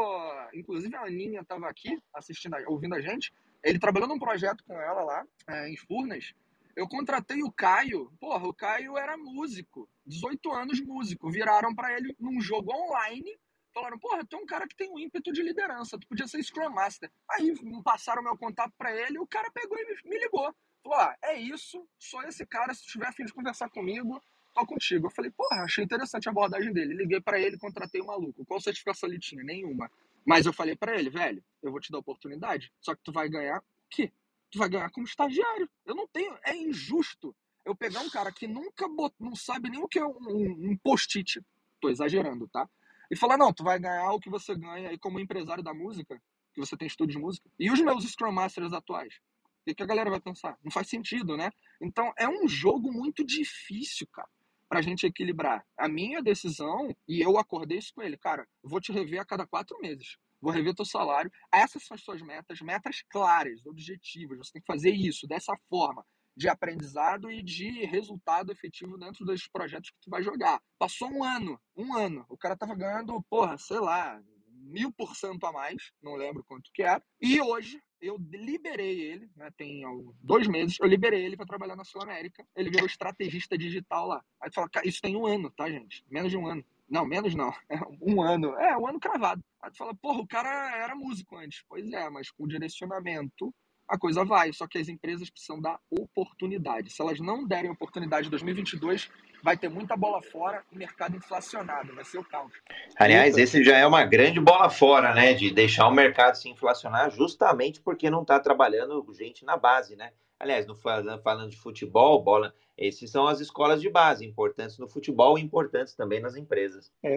inclusive 0.55 0.95
a 0.97 1.03
Aninha 1.03 1.41
estava 1.41 1.69
aqui 1.69 1.99
assistindo, 2.15 2.57
ouvindo 2.67 2.95
a 2.95 3.01
gente. 3.01 3.33
Ele 3.63 3.79
trabalhou 3.79 4.09
num 4.09 4.19
projeto 4.19 4.65
com 4.65 4.75
ela 4.75 5.03
lá, 5.03 5.27
é, 5.49 5.69
em 5.69 5.77
Furnas, 5.77 6.35
eu 6.75 6.89
contratei 6.89 7.43
o 7.43 7.53
Caio. 7.53 8.11
Porra, 8.19 8.47
o 8.47 8.55
Caio 8.55 8.97
era 8.97 9.17
músico. 9.17 9.89
18 10.07 10.53
anos 10.53 10.81
músico. 10.81 11.31
Viraram 11.31 11.75
para 11.75 11.95
ele 11.97 12.17
num 12.19 12.41
jogo 12.41 12.73
online. 12.73 13.39
Falaram, 13.75 13.99
porra, 13.99 14.25
tu 14.25 14.37
é 14.37 14.39
um 14.39 14.47
cara 14.47 14.67
que 14.67 14.77
tem 14.77 14.91
um 14.91 14.99
ímpeto 14.99 15.33
de 15.33 15.43
liderança. 15.43 15.99
Tu 15.99 16.07
podia 16.07 16.27
ser 16.27 16.43
Scrum 16.43 16.71
Master. 16.71 17.11
Aí 17.31 17.55
passaram 17.85 18.23
meu 18.23 18.37
contato 18.37 18.73
para 18.77 18.95
ele. 18.95 19.19
O 19.19 19.27
cara 19.27 19.51
pegou 19.51 19.79
e 19.79 20.09
me 20.09 20.19
ligou. 20.19 20.55
Falou, 20.83 20.99
ah, 20.99 21.17
é 21.23 21.39
isso. 21.39 21.87
Sou 21.99 22.23
esse 22.23 22.45
cara. 22.47 22.75
Se 22.75 22.85
tiver 22.87 23.07
afim 23.07 23.25
de 23.25 23.33
conversar 23.33 23.69
comigo, 23.71 24.21
tô 24.55 24.67
contigo. 24.67 25.07
Eu 25.07 25.11
falei, 25.11 25.31
porra, 25.31 25.63
achei 25.63 25.85
interessante 25.85 26.29
a 26.29 26.33
abordagem 26.33 26.73
dele. 26.73 26.95
Liguei 26.95 27.21
para 27.21 27.41
ele, 27.41 27.59
contratei 27.59 28.01
o 28.01 28.07
maluco. 28.07 28.45
Qual 28.45 28.61
certificação 28.61 29.09
ele 29.09 29.19
tinha? 29.19 29.43
Nenhuma. 29.43 29.91
Mas 30.25 30.47
eu 30.47 30.53
falei 30.53 30.77
para 30.77 30.97
ele, 30.99 31.11
velho, 31.11 31.43
eu 31.63 31.71
vou 31.71 31.81
te 31.81 31.91
dar 31.91 31.99
oportunidade, 31.99 32.73
só 32.81 32.95
que 32.95 33.03
tu 33.03 33.11
vai 33.11 33.29
ganhar 33.29 33.59
o 33.59 33.63
quê? 33.91 34.13
tu 34.53 34.59
vai 34.59 34.69
ganhar 34.69 34.91
como 34.91 35.07
estagiário. 35.07 35.69
Eu 35.85 35.97
não 35.97 36.07
tenho. 36.07 36.39
É 36.45 36.55
injusto 36.55 37.35
eu 37.65 37.75
pegar 37.75 38.01
um 38.01 38.11
cara 38.11 38.31
que 38.31 38.47
nunca 38.47 38.87
bot, 38.87 39.15
não 39.19 39.35
sabe 39.35 39.71
nem 39.71 39.81
o 39.81 39.89
que 39.89 39.99
é 39.99 40.05
um, 40.05 40.71
um 40.71 40.77
post-it. 40.77 41.41
Tô 41.81 41.89
exagerando, 41.89 42.47
tá? 42.47 42.69
E 43.11 43.17
falar, 43.17 43.37
não, 43.37 43.53
tu 43.53 43.65
vai 43.65 43.79
ganhar 43.79 44.13
o 44.13 44.21
que 44.21 44.31
você 44.31 44.55
ganha 44.55 44.91
aí 44.91 44.99
como 44.99 45.19
empresário 45.19 45.63
da 45.63 45.75
música, 45.75 46.21
que 46.55 46.61
você 46.61 46.77
tem 46.77 46.87
estudo 46.87 47.11
de 47.11 47.19
música. 47.19 47.49
E 47.59 47.71
os 47.71 47.81
meus 47.81 48.05
Scrum 48.05 48.31
Masters 48.31 48.73
atuais? 48.73 49.15
O 49.63 49.65
que, 49.65 49.75
que 49.75 49.83
a 49.83 49.87
galera 49.87 50.11
vai 50.11 50.21
pensar? 50.21 50.59
Não 50.63 50.73
faz 50.73 50.89
sentido, 50.89 51.37
né? 51.37 51.51
Então 51.81 52.13
é 52.19 52.29
um 52.29 52.49
jogo 52.49 52.93
muito 52.93 53.25
difícil, 53.25 54.09
cara, 54.13 54.29
pra 54.69 54.83
gente 54.83 55.07
equilibrar. 55.07 55.65
A 55.79 55.89
minha 55.89 56.21
decisão, 56.21 56.95
e 57.07 57.21
eu 57.21 57.39
acordei 57.39 57.79
isso 57.79 57.95
com 57.95 58.03
ele, 58.03 58.19
cara, 58.19 58.47
vou 58.63 58.81
te 58.81 58.91
rever 58.91 59.21
a 59.21 59.25
cada 59.25 59.47
quatro 59.47 59.79
meses 59.81 60.19
vou 60.43 60.53
rever 60.53 60.75
teu 60.75 60.85
salário. 60.85 61.31
Essas 61.53 61.85
são 61.85 61.95
as 61.95 62.03
suas 62.03 62.21
metas, 62.21 62.61
metas 62.61 63.03
claras, 63.09 63.65
objetivas. 63.65 64.39
Você 64.39 64.55
tem 64.55 64.61
que 64.61 64.67
fazer 64.67 64.91
isso 64.91 65.27
dessa 65.29 65.57
forma, 65.71 66.05
de 66.37 66.49
aprendizado 66.49 67.31
e 67.31 67.43
de 67.43 67.85
resultado 67.87 68.51
efetivo 68.51 68.99
dentro 68.99 69.25
dos 69.25 69.47
projetos 69.47 69.91
que 69.91 70.01
tu 70.01 70.11
vai 70.11 70.23
jogar. 70.23 70.61
Passou 70.79 71.09
um 71.09 71.23
ano, 71.23 71.61
um 71.77 71.97
ano, 71.97 72.27
o 72.29 72.37
cara 72.37 72.57
tava 72.57 72.75
ganhando, 72.75 73.23
porra, 73.31 73.57
sei 73.57 73.79
lá, 73.79 74.21
mil 74.63 74.93
por 74.93 75.17
cento 75.17 75.45
a 75.47 75.53
mais, 75.53 75.93
não 76.03 76.15
lembro 76.15 76.45
quanto 76.45 76.71
que 76.73 76.83
era. 76.83 77.03
E 77.21 77.41
hoje 77.41 77.83
eu 78.01 78.17
liberei 78.31 79.01
ele, 79.01 79.31
né, 79.37 79.51
tem 79.57 79.83
dois 80.21 80.49
meses, 80.49 80.77
eu 80.81 80.87
liberei 80.87 81.25
ele 81.25 81.37
para 81.37 81.47
trabalhar 81.47 81.77
na 81.77 81.85
Sul 81.85 82.03
América. 82.03 82.45
Ele 82.57 82.71
virou 82.71 82.87
estrategista 82.87 83.57
digital 83.57 84.09
lá. 84.09 84.25
Aí 84.41 84.51
tu 84.51 84.55
fala, 84.55 84.69
isso 84.85 85.01
tem 85.01 85.17
um 85.17 85.27
ano, 85.27 85.51
tá, 85.51 85.71
gente? 85.71 86.05
Menos 86.11 86.31
de 86.31 86.37
um 86.37 86.47
ano. 86.47 86.65
Não, 86.89 87.07
menos 87.07 87.35
não. 87.35 87.53
É 87.71 87.79
um 88.03 88.21
ano. 88.21 88.55
É, 88.57 88.77
um 88.77 88.87
ano 88.87 89.01
cravado. 89.01 89.43
Aí 89.63 89.71
tu 89.71 89.79
fala, 89.79 89.95
porra, 89.95 90.21
o 90.21 90.27
cara 90.27 90.77
era 90.77 90.95
músico 90.95 91.37
antes. 91.37 91.65
Pois 91.69 91.91
é, 91.93 92.11
mas 92.11 92.31
com 92.31 92.47
direcionamento 92.47 93.55
a 93.89 93.99
coisa 93.99 94.25
vai. 94.25 94.53
Só 94.53 94.67
que 94.67 94.79
as 94.79 94.89
empresas 94.89 95.31
precisam 95.31 95.61
dar 95.61 95.79
oportunidade. 95.91 96.91
Se 96.91 97.01
elas 97.01 97.21
não 97.21 97.47
derem 97.47 97.71
oportunidade 97.71 98.27
em 98.27 98.31
2022, 98.31 99.11
vai 99.43 99.57
ter 99.57 99.69
muita 99.69 99.97
bola 99.97 100.23
fora 100.23 100.63
e 100.73 100.77
mercado 100.77 101.17
inflacionado. 101.17 101.95
Vai 101.95 102.05
ser 102.05 102.19
o 102.19 102.25
caos. 102.25 102.53
Aliás, 102.97 103.37
esse 103.37 103.63
já 103.63 103.77
é 103.77 103.87
uma 103.87 104.05
grande 104.05 104.41
bola 104.41 104.71
fora, 104.71 105.15
né? 105.15 105.35
De 105.35 105.51
deixar 105.51 105.89
o 105.89 105.95
mercado 105.95 106.37
se 106.37 106.49
inflacionar 106.49 107.11
justamente 107.11 107.81
porque 107.81 108.09
não 108.11 108.23
está 108.23 108.39
trabalhando 108.39 109.05
gente 109.13 109.45
na 109.45 109.57
base, 109.57 109.97
né? 109.97 110.13
Aliás, 110.39 110.67
no, 110.67 110.75
falando 110.75 111.51
de 111.51 111.57
futebol, 111.57 112.21
bola, 112.21 112.53
essas 112.77 113.11
são 113.11 113.29
as 113.29 113.39
escolas 113.39 113.81
de 113.81 113.89
base, 113.89 114.27
importantes 114.27 114.77
no 114.77 114.89
futebol 114.89 115.39
e 115.39 115.41
importantes 115.41 115.95
também 115.95 116.21
nas 116.21 116.35
empresas. 116.35 116.91
É, 117.01 117.17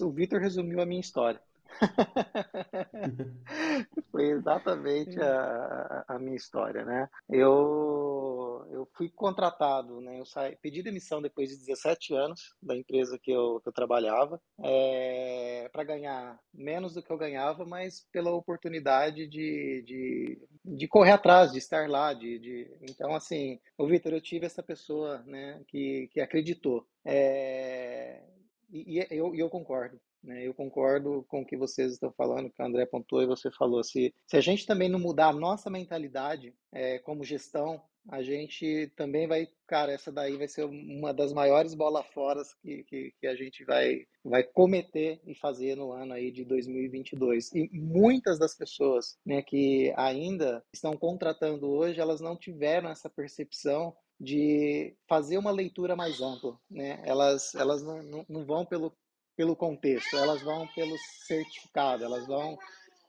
o 0.00 0.10
Vitor 0.10 0.40
resumiu 0.40 0.80
a 0.80 0.86
minha 0.86 1.00
história. 1.00 1.40
Foi 4.10 4.30
exatamente 4.30 5.20
a, 5.20 6.04
a, 6.08 6.18
minha 6.18 6.36
história, 6.36 6.84
né? 6.84 7.08
Eu, 7.28 8.66
eu 8.70 8.88
fui 8.94 9.08
contratado, 9.08 10.00
né? 10.00 10.20
Eu 10.20 10.24
saí, 10.24 10.56
pedi 10.62 10.82
demissão 10.82 11.20
depois 11.20 11.50
de 11.50 11.58
17 11.58 12.14
anos 12.14 12.54
da 12.62 12.76
empresa 12.76 13.18
que 13.18 13.30
eu, 13.30 13.60
que 13.60 13.68
eu 13.68 13.72
trabalhava, 13.72 14.40
é, 14.62 15.68
para 15.72 15.84
ganhar 15.84 16.38
menos 16.52 16.94
do 16.94 17.02
que 17.02 17.10
eu 17.10 17.18
ganhava, 17.18 17.64
mas 17.64 18.06
pela 18.12 18.32
oportunidade 18.32 19.26
de, 19.26 19.82
de, 19.82 20.38
de 20.64 20.88
correr 20.88 21.12
atrás, 21.12 21.52
de 21.52 21.58
estar 21.58 21.88
lá, 21.88 22.12
de, 22.12 22.38
de... 22.38 22.70
então 22.82 23.14
assim, 23.14 23.60
o 23.76 23.86
Vitor, 23.86 24.12
eu 24.12 24.20
tive 24.20 24.46
essa 24.46 24.62
pessoa, 24.62 25.22
né? 25.26 25.60
Que, 25.66 26.08
que 26.12 26.20
acreditou. 26.20 26.86
É, 27.04 28.22
e, 28.70 28.98
e 28.98 29.06
eu, 29.10 29.34
eu 29.34 29.48
concordo. 29.48 30.00
Né? 30.24 30.46
Eu 30.46 30.54
concordo 30.54 31.24
com 31.28 31.42
o 31.42 31.46
que 31.46 31.56
vocês 31.56 31.92
estão 31.92 32.10
falando, 32.12 32.50
que 32.50 32.62
o 32.62 32.64
André 32.64 32.86
pontuou 32.86 33.22
e 33.22 33.26
você 33.26 33.50
falou. 33.50 33.84
Se, 33.84 34.12
se 34.26 34.36
a 34.36 34.40
gente 34.40 34.66
também 34.66 34.88
não 34.88 34.98
mudar 34.98 35.28
a 35.28 35.32
nossa 35.32 35.70
mentalidade 35.70 36.54
é, 36.72 36.98
como 36.98 37.22
gestão, 37.22 37.82
a 38.08 38.22
gente 38.22 38.92
também 38.96 39.26
vai, 39.26 39.48
cara, 39.66 39.92
essa 39.92 40.12
daí 40.12 40.36
vai 40.36 40.46
ser 40.46 40.64
uma 40.64 41.12
das 41.12 41.32
maiores 41.32 41.74
bolas 41.74 42.06
fora 42.12 42.42
que, 42.62 42.84
que, 42.84 43.14
que, 43.18 43.26
a 43.26 43.34
gente 43.34 43.64
vai, 43.64 44.06
vai 44.22 44.42
cometer 44.42 45.20
e 45.26 45.34
fazer 45.34 45.74
no 45.74 45.92
ano 45.92 46.12
aí 46.12 46.30
de 46.30 46.44
2022. 46.44 47.52
E 47.54 47.70
muitas 47.72 48.38
das 48.38 48.54
pessoas 48.54 49.16
né, 49.24 49.42
que 49.42 49.92
ainda 49.96 50.62
estão 50.72 50.96
contratando 50.96 51.66
hoje, 51.70 52.00
elas 52.00 52.20
não 52.20 52.36
tiveram 52.36 52.90
essa 52.90 53.08
percepção 53.08 53.96
de 54.20 54.94
fazer 55.08 55.38
uma 55.38 55.50
leitura 55.50 55.96
mais 55.96 56.20
ampla, 56.20 56.56
né? 56.70 57.02
Elas, 57.04 57.54
elas 57.54 57.82
não, 57.82 58.02
não, 58.02 58.26
não 58.28 58.44
vão 58.44 58.64
pelo 58.64 58.96
pelo 59.36 59.56
contexto, 59.56 60.16
elas 60.16 60.42
vão 60.42 60.66
pelo 60.68 60.96
certificado, 61.26 62.04
elas 62.04 62.26
vão 62.26 62.56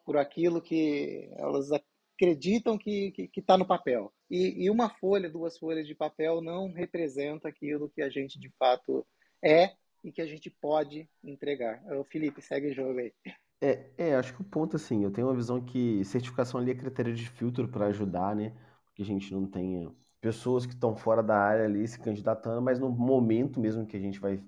por 0.06 0.18
aquilo 0.18 0.62
que 0.62 1.30
elas 1.38 1.70
acreditam 1.72 2.78
que 2.78 3.30
está 3.36 3.58
no 3.58 3.66
papel. 3.66 4.12
E, 4.30 4.66
e, 4.66 4.70
uma 4.70 4.90
folha, 4.90 5.30
duas 5.30 5.58
folhas 5.58 5.88
de 5.88 5.94
papel 5.94 6.42
não 6.42 6.72
representa 6.72 7.48
aquilo 7.48 7.90
que 7.90 8.02
a 8.02 8.10
gente 8.10 8.40
de 8.40 8.50
fato 8.58 9.06
é 9.44 9.72
e 10.04 10.12
que 10.12 10.22
a 10.22 10.26
gente 10.26 10.50
pode 10.50 11.08
entregar. 11.24 11.84
O 12.00 12.04
Felipe, 12.04 12.42
segue 12.42 12.70
o 12.70 12.74
jogo 12.74 13.00
aí. 13.00 13.14
É, 13.62 13.90
é, 13.98 14.16
acho 14.16 14.34
que 14.36 14.42
o 14.42 14.46
ponto 14.46 14.76
assim, 14.76 15.04
eu 15.04 15.12
tenho 15.12 15.28
uma 15.28 15.36
visão 15.36 15.64
que 15.64 16.04
certificação 16.04 16.60
ali 16.60 16.72
é 16.72 16.76
critério 16.76 17.14
de 17.14 17.28
filtro 17.30 17.68
para 17.68 17.88
ajudar, 17.88 18.36
né? 18.36 18.54
Porque 18.86 19.02
a 19.02 19.06
gente 19.06 19.32
não 19.34 19.48
tenha 19.48 19.92
pessoas 20.20 20.66
que 20.66 20.74
estão 20.74 20.96
fora 20.96 21.22
da 21.22 21.38
área 21.38 21.66
ali 21.66 21.88
se 21.88 22.00
candidatando, 22.00 22.62
mas 22.62 22.80
no 22.80 22.90
momento 22.90 23.60
mesmo 23.60 23.86
que 23.86 23.96
a 23.96 24.00
gente 24.00 24.20
vai 24.20 24.44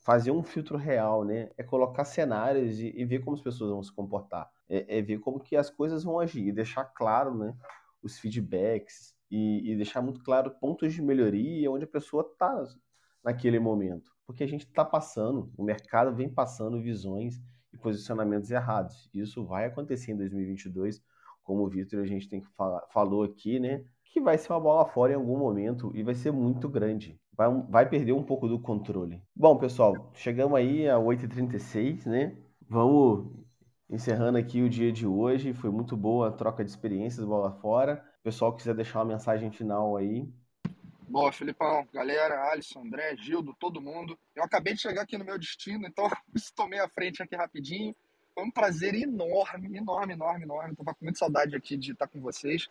fazer 0.00 0.30
um 0.30 0.42
filtro 0.42 0.76
real, 0.76 1.24
né? 1.24 1.50
É 1.56 1.62
colocar 1.62 2.04
cenários 2.04 2.80
e, 2.80 2.92
e 2.96 3.04
ver 3.04 3.20
como 3.20 3.36
as 3.36 3.42
pessoas 3.42 3.70
vão 3.70 3.82
se 3.82 3.92
comportar. 3.92 4.50
É, 4.68 4.98
é, 4.98 5.02
ver 5.02 5.18
como 5.18 5.40
que 5.40 5.56
as 5.56 5.70
coisas 5.70 6.04
vão 6.04 6.18
agir, 6.18 6.48
e 6.48 6.52
deixar 6.52 6.84
claro, 6.84 7.36
né? 7.36 7.54
Os 8.02 8.18
feedbacks 8.18 9.14
e, 9.30 9.70
e 9.70 9.76
deixar 9.76 10.00
muito 10.00 10.22
claro 10.22 10.50
pontos 10.52 10.94
de 10.94 11.02
melhoria 11.02 11.70
onde 11.70 11.84
a 11.84 11.88
pessoa 11.88 12.26
está 12.32 12.66
naquele 13.22 13.58
momento. 13.58 14.10
Porque 14.26 14.42
a 14.42 14.46
gente 14.46 14.66
está 14.66 14.84
passando, 14.84 15.52
o 15.56 15.62
mercado 15.62 16.14
vem 16.14 16.28
passando 16.28 16.80
visões 16.80 17.40
e 17.72 17.76
posicionamentos 17.76 18.50
errados. 18.50 19.10
Isso 19.12 19.44
vai 19.44 19.66
acontecer 19.66 20.12
em 20.12 20.16
2022, 20.16 21.02
como 21.42 21.64
o 21.64 21.68
Vitor 21.68 22.00
a 22.00 22.06
gente 22.06 22.28
tem 22.28 22.40
que 22.40 22.48
falar, 22.56 22.86
falou 22.90 23.22
aqui, 23.22 23.60
né? 23.60 23.84
Que 24.04 24.20
vai 24.20 24.38
ser 24.38 24.52
uma 24.52 24.60
bola 24.60 24.86
fora 24.86 25.12
em 25.12 25.16
algum 25.16 25.38
momento 25.38 25.92
e 25.94 26.02
vai 26.02 26.14
ser 26.14 26.32
muito 26.32 26.68
grande 26.68 27.19
vai, 27.40 27.48
vai 27.70 27.88
perder 27.88 28.12
um 28.12 28.22
pouco 28.22 28.46
do 28.46 28.58
controle. 28.58 29.22
Bom, 29.34 29.56
pessoal, 29.56 30.12
chegamos 30.14 30.58
aí 30.58 30.86
a 30.86 30.96
8h36, 30.96 32.04
né? 32.04 32.36
Vamos 32.68 33.32
encerrando 33.88 34.36
aqui 34.36 34.60
o 34.60 34.68
dia 34.68 34.92
de 34.92 35.06
hoje. 35.06 35.54
Foi 35.54 35.70
muito 35.70 35.96
boa 35.96 36.28
a 36.28 36.32
troca 36.32 36.62
de 36.62 36.70
experiências 36.70 37.24
bola 37.24 37.50
fora. 37.50 38.04
Pessoal, 38.22 38.54
quiser 38.54 38.74
deixar 38.74 38.98
uma 38.98 39.14
mensagem 39.14 39.50
final 39.50 39.96
aí. 39.96 40.28
Boa, 41.08 41.32
Filipão, 41.32 41.88
galera, 41.92 42.50
Alisson, 42.50 42.82
André, 42.82 43.16
Gildo, 43.16 43.56
todo 43.58 43.80
mundo. 43.80 44.18
Eu 44.36 44.44
acabei 44.44 44.74
de 44.74 44.82
chegar 44.82 45.02
aqui 45.02 45.16
no 45.16 45.24
meu 45.24 45.38
destino, 45.38 45.86
então 45.86 46.08
tomei 46.54 46.78
a 46.78 46.88
frente 46.88 47.22
aqui 47.22 47.34
rapidinho. 47.34 47.96
Foi 48.34 48.44
um 48.44 48.50
prazer 48.50 48.94
enorme, 48.94 49.78
enorme, 49.78 50.12
enorme, 50.12 50.44
enorme. 50.44 50.76
Tava 50.76 50.94
com 50.94 51.04
muita 51.06 51.18
saudade 51.18 51.56
aqui 51.56 51.74
de 51.78 51.92
estar 51.92 52.06
com 52.06 52.20
vocês. 52.20 52.68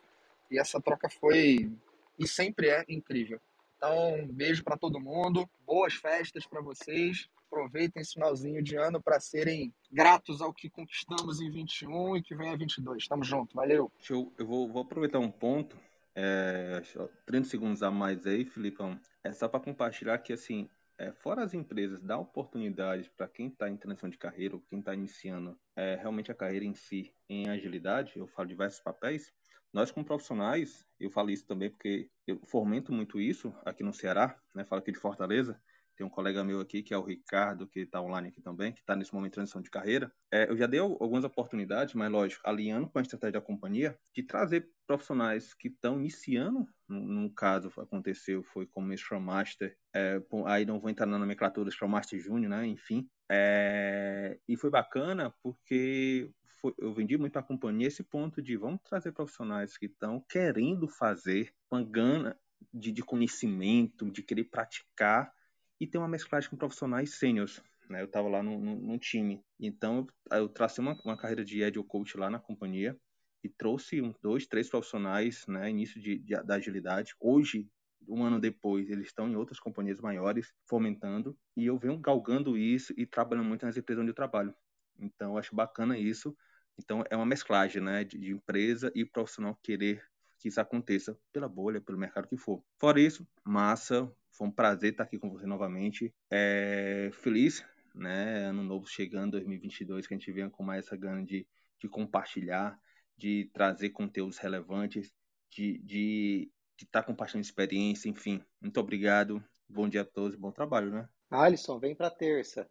E 0.52 0.60
essa 0.60 0.80
troca 0.80 1.10
foi 1.10 1.72
e 2.20 2.28
sempre 2.28 2.70
é 2.70 2.86
incrível. 2.88 3.42
Então, 3.80 4.16
um 4.16 4.28
beijo 4.28 4.62
para 4.62 4.78
todo 4.78 5.00
mundo, 5.00 5.50
boas 5.66 5.94
festas 5.94 6.46
para 6.46 6.62
vocês. 6.62 7.30
Aproveitem 7.48 8.02
esse 8.02 8.16
finalzinho 8.16 8.62
de 8.62 8.76
ano 8.76 9.02
para 9.02 9.22
serem 9.22 9.74
gratos 9.90 10.42
ao 10.42 10.54
que 10.54 10.70
conquistamos 10.70 11.40
em 11.40 11.50
21 11.50 12.18
e 12.18 12.22
que 12.22 12.36
vem 12.36 12.50
a 12.50 12.58
22. 12.58 13.08
Tamo 13.08 13.24
junto, 13.24 13.56
valeu. 13.56 13.90
Eu, 14.10 14.34
eu 14.38 14.46
vou, 14.46 14.68
vou 14.68 14.82
aproveitar 14.82 15.20
um 15.20 15.32
ponto 15.32 15.80
é, 16.14 16.82
30 17.26 17.48
segundos 17.48 17.82
a 17.82 17.90
mais 17.90 18.28
aí, 18.28 18.44
Filipão. 18.44 19.00
É 19.24 19.32
só 19.32 19.48
para 19.48 19.62
compartilhar 19.62 20.18
que, 20.18 20.34
assim, 20.34 20.70
é, 20.98 21.14
fora 21.14 21.46
as 21.46 21.54
empresas, 21.54 22.02
dá 22.02 22.18
oportunidades 22.18 23.08
para 23.08 23.30
quem 23.30 23.48
está 23.48 23.70
em 23.70 23.78
transição 23.78 24.10
de 24.10 24.18
carreira 24.18 24.56
ou 24.56 24.62
quem 24.70 24.80
está 24.80 24.94
iniciando 24.94 25.58
é, 25.74 25.96
realmente 25.96 26.34
a 26.34 26.36
carreira 26.36 26.66
em 26.66 26.74
si 26.74 27.14
em 27.30 27.48
agilidade. 27.48 28.12
Eu 28.18 28.28
falo 28.28 28.50
diversos 28.50 28.82
papéis. 28.82 29.32
Nós, 29.72 29.92
como 29.92 30.06
profissionais, 30.06 30.86
eu 31.00 31.12
falo 31.12 31.30
isso 31.30 31.46
também 31.46 31.70
porque 31.70 32.10
eu 32.26 32.40
fomento 32.48 32.92
muito 32.92 33.20
isso 33.20 33.54
aqui 33.64 33.84
no 33.84 33.94
Ceará, 33.94 34.36
né? 34.56 34.66
Falo 34.66 34.82
aqui 34.82 34.92
de 34.92 35.00
Fortaleza. 35.00 35.60
Tem 35.96 36.08
um 36.08 36.10
colega 36.10 36.46
meu 36.46 36.62
aqui, 36.62 36.82
que 36.82 36.94
é 36.94 36.98
o 36.98 37.04
Ricardo, 37.04 37.68
que 37.68 37.82
está 37.82 38.02
online 38.02 38.30
aqui 38.30 38.42
também, 38.42 38.72
que 38.72 38.80
está 38.80 38.96
nesse 38.96 39.14
momento 39.14 39.32
de 39.32 39.36
transição 39.36 39.62
de 39.62 39.70
carreira. 39.70 40.10
É, 40.32 40.50
eu 40.50 40.56
já 40.56 40.66
dei 40.66 40.80
algumas 40.80 41.26
oportunidades, 41.26 41.94
mas 41.94 42.10
lógico, 42.10 42.42
alinhando 42.48 42.90
com 42.90 43.00
a 43.00 43.02
estratégia 43.02 43.34
da 43.34 43.42
companhia, 43.42 44.00
de 44.16 44.24
trazer 44.24 44.70
profissionais 44.88 45.54
que 45.54 45.68
estão 45.68 46.00
iniciando, 46.00 46.66
no, 46.88 47.30
caso 47.34 47.70
aconteceu, 47.78 48.42
foi 48.42 48.66
como 48.66 48.98
Scrum 48.98 49.20
Master, 49.20 49.76
é, 49.94 50.22
aí 50.46 50.66
não 50.66 50.80
vou 50.80 50.90
entrar 50.90 51.06
na 51.06 51.20
nomenclatura 51.20 51.70
Scrum 51.70 51.90
Master 51.90 52.18
Júnior, 52.18 52.50
né, 52.50 52.66
enfim, 52.66 53.06
é, 53.30 54.40
e 54.48 54.56
foi 54.56 54.70
bacana 54.70 55.34
porque 55.44 56.32
foi, 56.62 56.74
eu 56.78 56.94
vendi 56.94 57.18
muito 57.18 57.38
a 57.38 57.44
companhia 57.44 57.88
esse 57.88 58.04
ponto 58.04 58.42
de 58.42 58.56
vamos 58.58 58.82
trazer 58.84 59.12
profissionais 59.12 59.78
que 59.78 59.86
estão 59.86 60.24
querendo 60.30 60.88
fazer, 60.88 61.54
uma 61.72 61.84
gana 61.84 62.38
de, 62.74 62.92
de 62.92 63.02
conhecimento, 63.02 64.10
de 64.12 64.22
querer 64.22 64.46
praticar, 64.46 65.34
e 65.80 65.88
ter 65.88 65.98
uma 65.98 66.08
mesclagem 66.08 66.50
com 66.50 66.58
profissionais 66.58 67.16
sêniores. 67.16 67.62
Né? 67.90 68.02
Eu 68.02 68.06
estava 68.06 68.28
lá 68.28 68.44
no, 68.44 68.60
no, 68.60 68.76
no, 68.76 69.00
time. 69.00 69.42
Então, 69.60 70.06
eu, 70.32 70.38
eu 70.38 70.50
tracei 70.50 70.82
uma, 70.82 71.00
uma 71.04 71.18
carreira 71.18 71.44
de 71.44 71.64
Agile 71.64 71.84
Coach 71.84 72.18
lá 72.18 72.30
na 72.30 72.40
companhia 72.40 73.00
e 73.44 73.50
trouxe 73.50 74.02
um, 74.02 74.14
dois, 74.22 74.46
três 74.46 74.70
profissionais, 74.70 75.48
né, 75.48 75.70
início 75.70 76.00
de, 76.02 76.20
de, 76.20 76.36
da 76.44 76.56
agilidade. 76.56 77.16
Hoje, 77.20 77.70
um 78.08 78.24
ano 78.24 78.40
depois, 78.40 78.90
eles 78.90 79.08
estão 79.08 79.30
em 79.30 79.36
outras 79.36 79.60
companhias 79.60 80.02
maiores, 80.02 80.54
fomentando, 80.66 81.38
e 81.56 81.66
eu 81.66 81.78
venho 81.78 81.98
galgando 81.98 82.58
isso 82.58 82.94
e 82.98 83.06
trabalhando 83.06 83.48
muito 83.48 83.66
nas 83.66 83.78
empresas 83.78 84.02
onde 84.02 84.12
eu 84.12 84.16
trabalho. 84.16 84.54
Então, 85.00 85.32
eu 85.32 85.38
acho 85.38 85.56
bacana 85.56 85.98
isso. 85.98 86.36
Então, 86.80 87.04
é 87.10 87.16
uma 87.16 87.26
mesclagem, 87.26 87.82
né, 87.82 88.04
de, 88.04 88.18
de 88.18 88.32
empresa 88.32 88.92
e 88.96 89.06
profissional 89.06 89.58
querer 89.62 90.04
que 90.38 90.48
isso 90.48 90.62
aconteça 90.62 91.20
pela 91.34 91.50
bolha, 91.50 91.82
pelo 91.82 91.98
mercado 91.98 92.28
que 92.28 92.38
for. 92.38 92.64
Fora 92.80 93.00
isso, 93.00 93.28
massa, 93.44 94.10
foi 94.32 94.48
um 94.48 94.52
prazer 94.52 94.92
estar 94.92 95.04
aqui 95.04 95.20
com 95.20 95.30
você 95.30 95.46
novamente. 95.46 96.14
É, 96.32 97.10
feliz, 97.12 97.66
né? 97.94 98.46
Ano 98.46 98.64
novo 98.64 98.88
chegando, 98.88 99.32
2022, 99.32 100.08
que 100.08 100.14
a 100.14 100.18
gente 100.18 100.32
venha 100.32 100.50
com 100.50 100.64
mais 100.64 100.86
essa 100.86 100.96
gana 100.96 101.24
de, 101.26 101.46
de 101.78 101.90
compartilhar, 101.90 102.80
de 103.18 103.50
trazer 103.54 103.90
conteúdos 103.90 104.38
relevantes, 104.38 105.14
de, 105.52 105.78
de, 105.80 106.50
de 106.78 106.86
estar 106.86 107.04
compartilhando 107.04 107.44
experiência, 107.44 108.08
enfim. 108.08 108.42
Muito 108.62 108.80
obrigado. 108.80 109.44
Bom 109.68 109.90
dia 109.90 110.02
a 110.02 110.06
todos 110.06 110.38
bom 110.38 110.52
trabalho, 110.52 110.90
né? 110.90 111.10
Alisson, 111.30 111.78
vem 111.78 111.94
para 111.94 112.10
terça. 112.10 112.68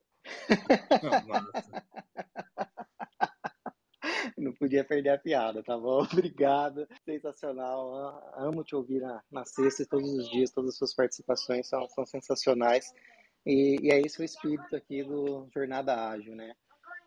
Não, 1.03 1.11
Não 4.39 4.53
podia 4.53 4.84
perder 4.84 5.11
a 5.11 5.18
piada, 5.18 5.62
tá 5.62 5.76
bom? 5.76 5.99
Obrigado. 6.12 6.86
Sensacional. 7.05 8.32
Amo 8.36 8.64
te 8.64 8.74
ouvir 8.74 9.01
na, 9.01 9.22
na 9.30 9.45
sexta 9.45 9.86
todos 9.86 10.11
os 10.12 10.30
dias, 10.30 10.51
todas 10.51 10.70
as 10.70 10.76
suas 10.76 10.95
participações 10.95 11.68
são, 11.68 11.89
são 11.89 12.07
sensacionais. 12.07 12.93
E, 13.45 13.78
e 13.82 13.91
é 13.91 14.01
esse 14.01 14.20
o 14.20 14.24
espírito 14.24 14.74
aqui 14.76 15.03
do 15.03 15.49
Jornada 15.55 16.09
Ágil, 16.09 16.34
né? 16.34 16.55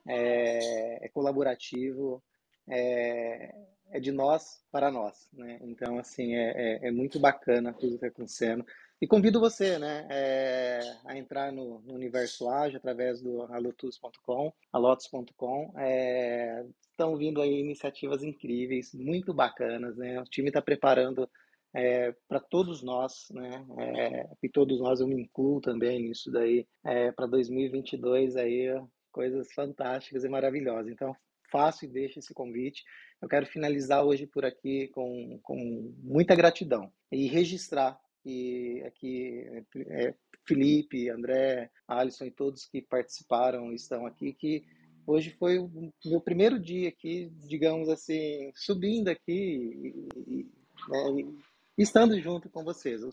É, 0.07 1.05
é 1.05 1.09
colaborativo, 1.09 2.23
é, 2.67 3.53
é, 3.91 3.99
de 3.99 4.11
nós 4.11 4.63
para 4.71 4.89
nós, 4.89 5.29
né? 5.33 5.59
Então, 5.61 5.99
assim, 5.99 6.35
é, 6.35 6.79
é, 6.83 6.87
é 6.87 6.91
muito 6.91 7.19
bacana 7.19 7.73
tudo 7.73 7.89
que 7.89 7.95
está 7.95 8.07
acontecendo. 8.07 8.65
E 9.01 9.07
convido 9.07 9.39
você 9.39 9.79
né, 9.79 10.07
é, 10.11 10.79
a 11.05 11.17
entrar 11.17 11.51
no, 11.51 11.79
no, 11.81 11.93
universo 11.93 12.47
ágil 12.47 12.77
através 12.77 13.19
do 13.19 13.41
alotus.com, 13.43 14.53
alotus.com. 14.71 15.73
É, 15.75 16.63
estão 17.01 17.17
vindo 17.17 17.41
aí 17.41 17.59
iniciativas 17.59 18.21
incríveis, 18.23 18.93
muito 18.93 19.33
bacanas. 19.33 19.97
Né? 19.97 20.21
O 20.21 20.25
time 20.25 20.49
está 20.49 20.61
preparando 20.61 21.27
é, 21.73 22.13
para 22.27 22.39
todos 22.39 22.83
nós, 22.83 23.27
né? 23.31 23.65
É, 23.79 24.29
e 24.43 24.49
todos 24.49 24.79
nós 24.79 24.99
eu 24.99 25.07
me 25.07 25.19
incluo 25.19 25.59
também 25.59 26.03
nisso 26.03 26.31
daí, 26.31 26.67
é, 26.85 27.11
para 27.11 27.25
2022 27.25 28.35
aí 28.35 28.67
coisas 29.11 29.51
fantásticas 29.53 30.23
e 30.23 30.29
maravilhosas. 30.29 30.91
Então 30.91 31.15
faço 31.51 31.85
e 31.85 31.87
deixo 31.87 32.19
esse 32.19 32.33
convite. 32.33 32.83
Eu 33.21 33.27
quero 33.27 33.45
finalizar 33.45 34.05
hoje 34.05 34.27
por 34.27 34.45
aqui 34.45 34.87
com, 34.89 35.39
com 35.43 35.93
muita 36.03 36.35
gratidão 36.35 36.91
e 37.11 37.27
registrar 37.27 37.99
que 38.23 38.83
aqui 38.85 39.43
é, 39.89 40.13
Felipe, 40.47 41.09
André, 41.09 41.69
Alisson 41.87 42.25
e 42.25 42.31
todos 42.31 42.65
que 42.65 42.81
participaram 42.81 43.73
estão 43.73 44.05
aqui, 44.05 44.33
que 44.33 44.63
hoje 45.05 45.31
foi 45.31 45.59
o 45.59 45.91
meu 46.05 46.21
primeiro 46.21 46.59
dia 46.59 46.89
aqui, 46.89 47.31
digamos 47.47 47.89
assim, 47.89 48.51
subindo 48.55 49.09
aqui 49.09 50.07
e, 50.27 50.47
né, 50.89 51.33
e 51.77 51.81
estando 51.81 52.19
junto 52.19 52.49
com 52.49 52.63
vocês. 52.63 53.01
Eu 53.01 53.09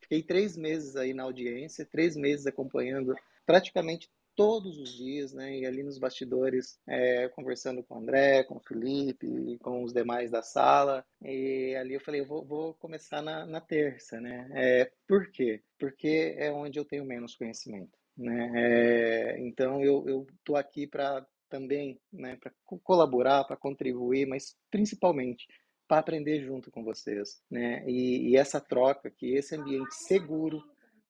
fiquei 0.00 0.22
três 0.22 0.56
meses 0.56 0.96
aí 0.96 1.12
na 1.14 1.24
audiência, 1.24 1.86
três 1.86 2.16
meses 2.16 2.46
acompanhando 2.46 3.14
praticamente 3.46 4.10
todos 4.34 4.78
os 4.78 4.92
dias, 4.92 5.32
né? 5.32 5.58
E 5.58 5.66
ali 5.66 5.82
nos 5.82 5.98
bastidores, 5.98 6.78
é, 6.86 7.28
conversando 7.28 7.82
com 7.82 7.94
o 7.94 7.98
André, 7.98 8.44
com 8.44 8.56
o 8.56 8.60
Felipe, 8.60 9.58
com 9.58 9.82
os 9.82 9.92
demais 9.92 10.30
da 10.30 10.42
sala. 10.42 11.04
E 11.22 11.74
ali 11.76 11.94
eu 11.94 12.00
falei, 12.00 12.20
eu 12.20 12.26
vou, 12.26 12.44
vou 12.44 12.74
começar 12.74 13.22
na, 13.22 13.46
na, 13.46 13.60
terça, 13.60 14.20
né? 14.20 14.48
É, 14.54 14.90
por 15.06 15.30
quê? 15.30 15.62
Porque 15.78 16.34
é 16.36 16.50
onde 16.50 16.78
eu 16.78 16.84
tenho 16.84 17.04
menos 17.04 17.34
conhecimento, 17.34 17.98
né? 18.16 18.50
É, 18.54 19.40
então 19.40 19.82
eu, 19.82 20.26
tô 20.44 20.56
aqui 20.56 20.86
para 20.86 21.26
também, 21.52 22.00
né? 22.10 22.36
Para 22.36 22.52
colaborar, 22.82 23.44
para 23.44 23.56
contribuir, 23.56 24.26
mas 24.26 24.56
principalmente 24.70 25.46
para 25.86 25.98
aprender 25.98 26.42
junto 26.42 26.70
com 26.70 26.82
vocês, 26.82 27.42
né? 27.50 27.84
E, 27.86 28.30
e 28.30 28.36
essa 28.36 28.58
troca, 28.60 29.10
que 29.10 29.34
esse 29.34 29.54
ambiente 29.54 29.94
seguro 29.94 30.62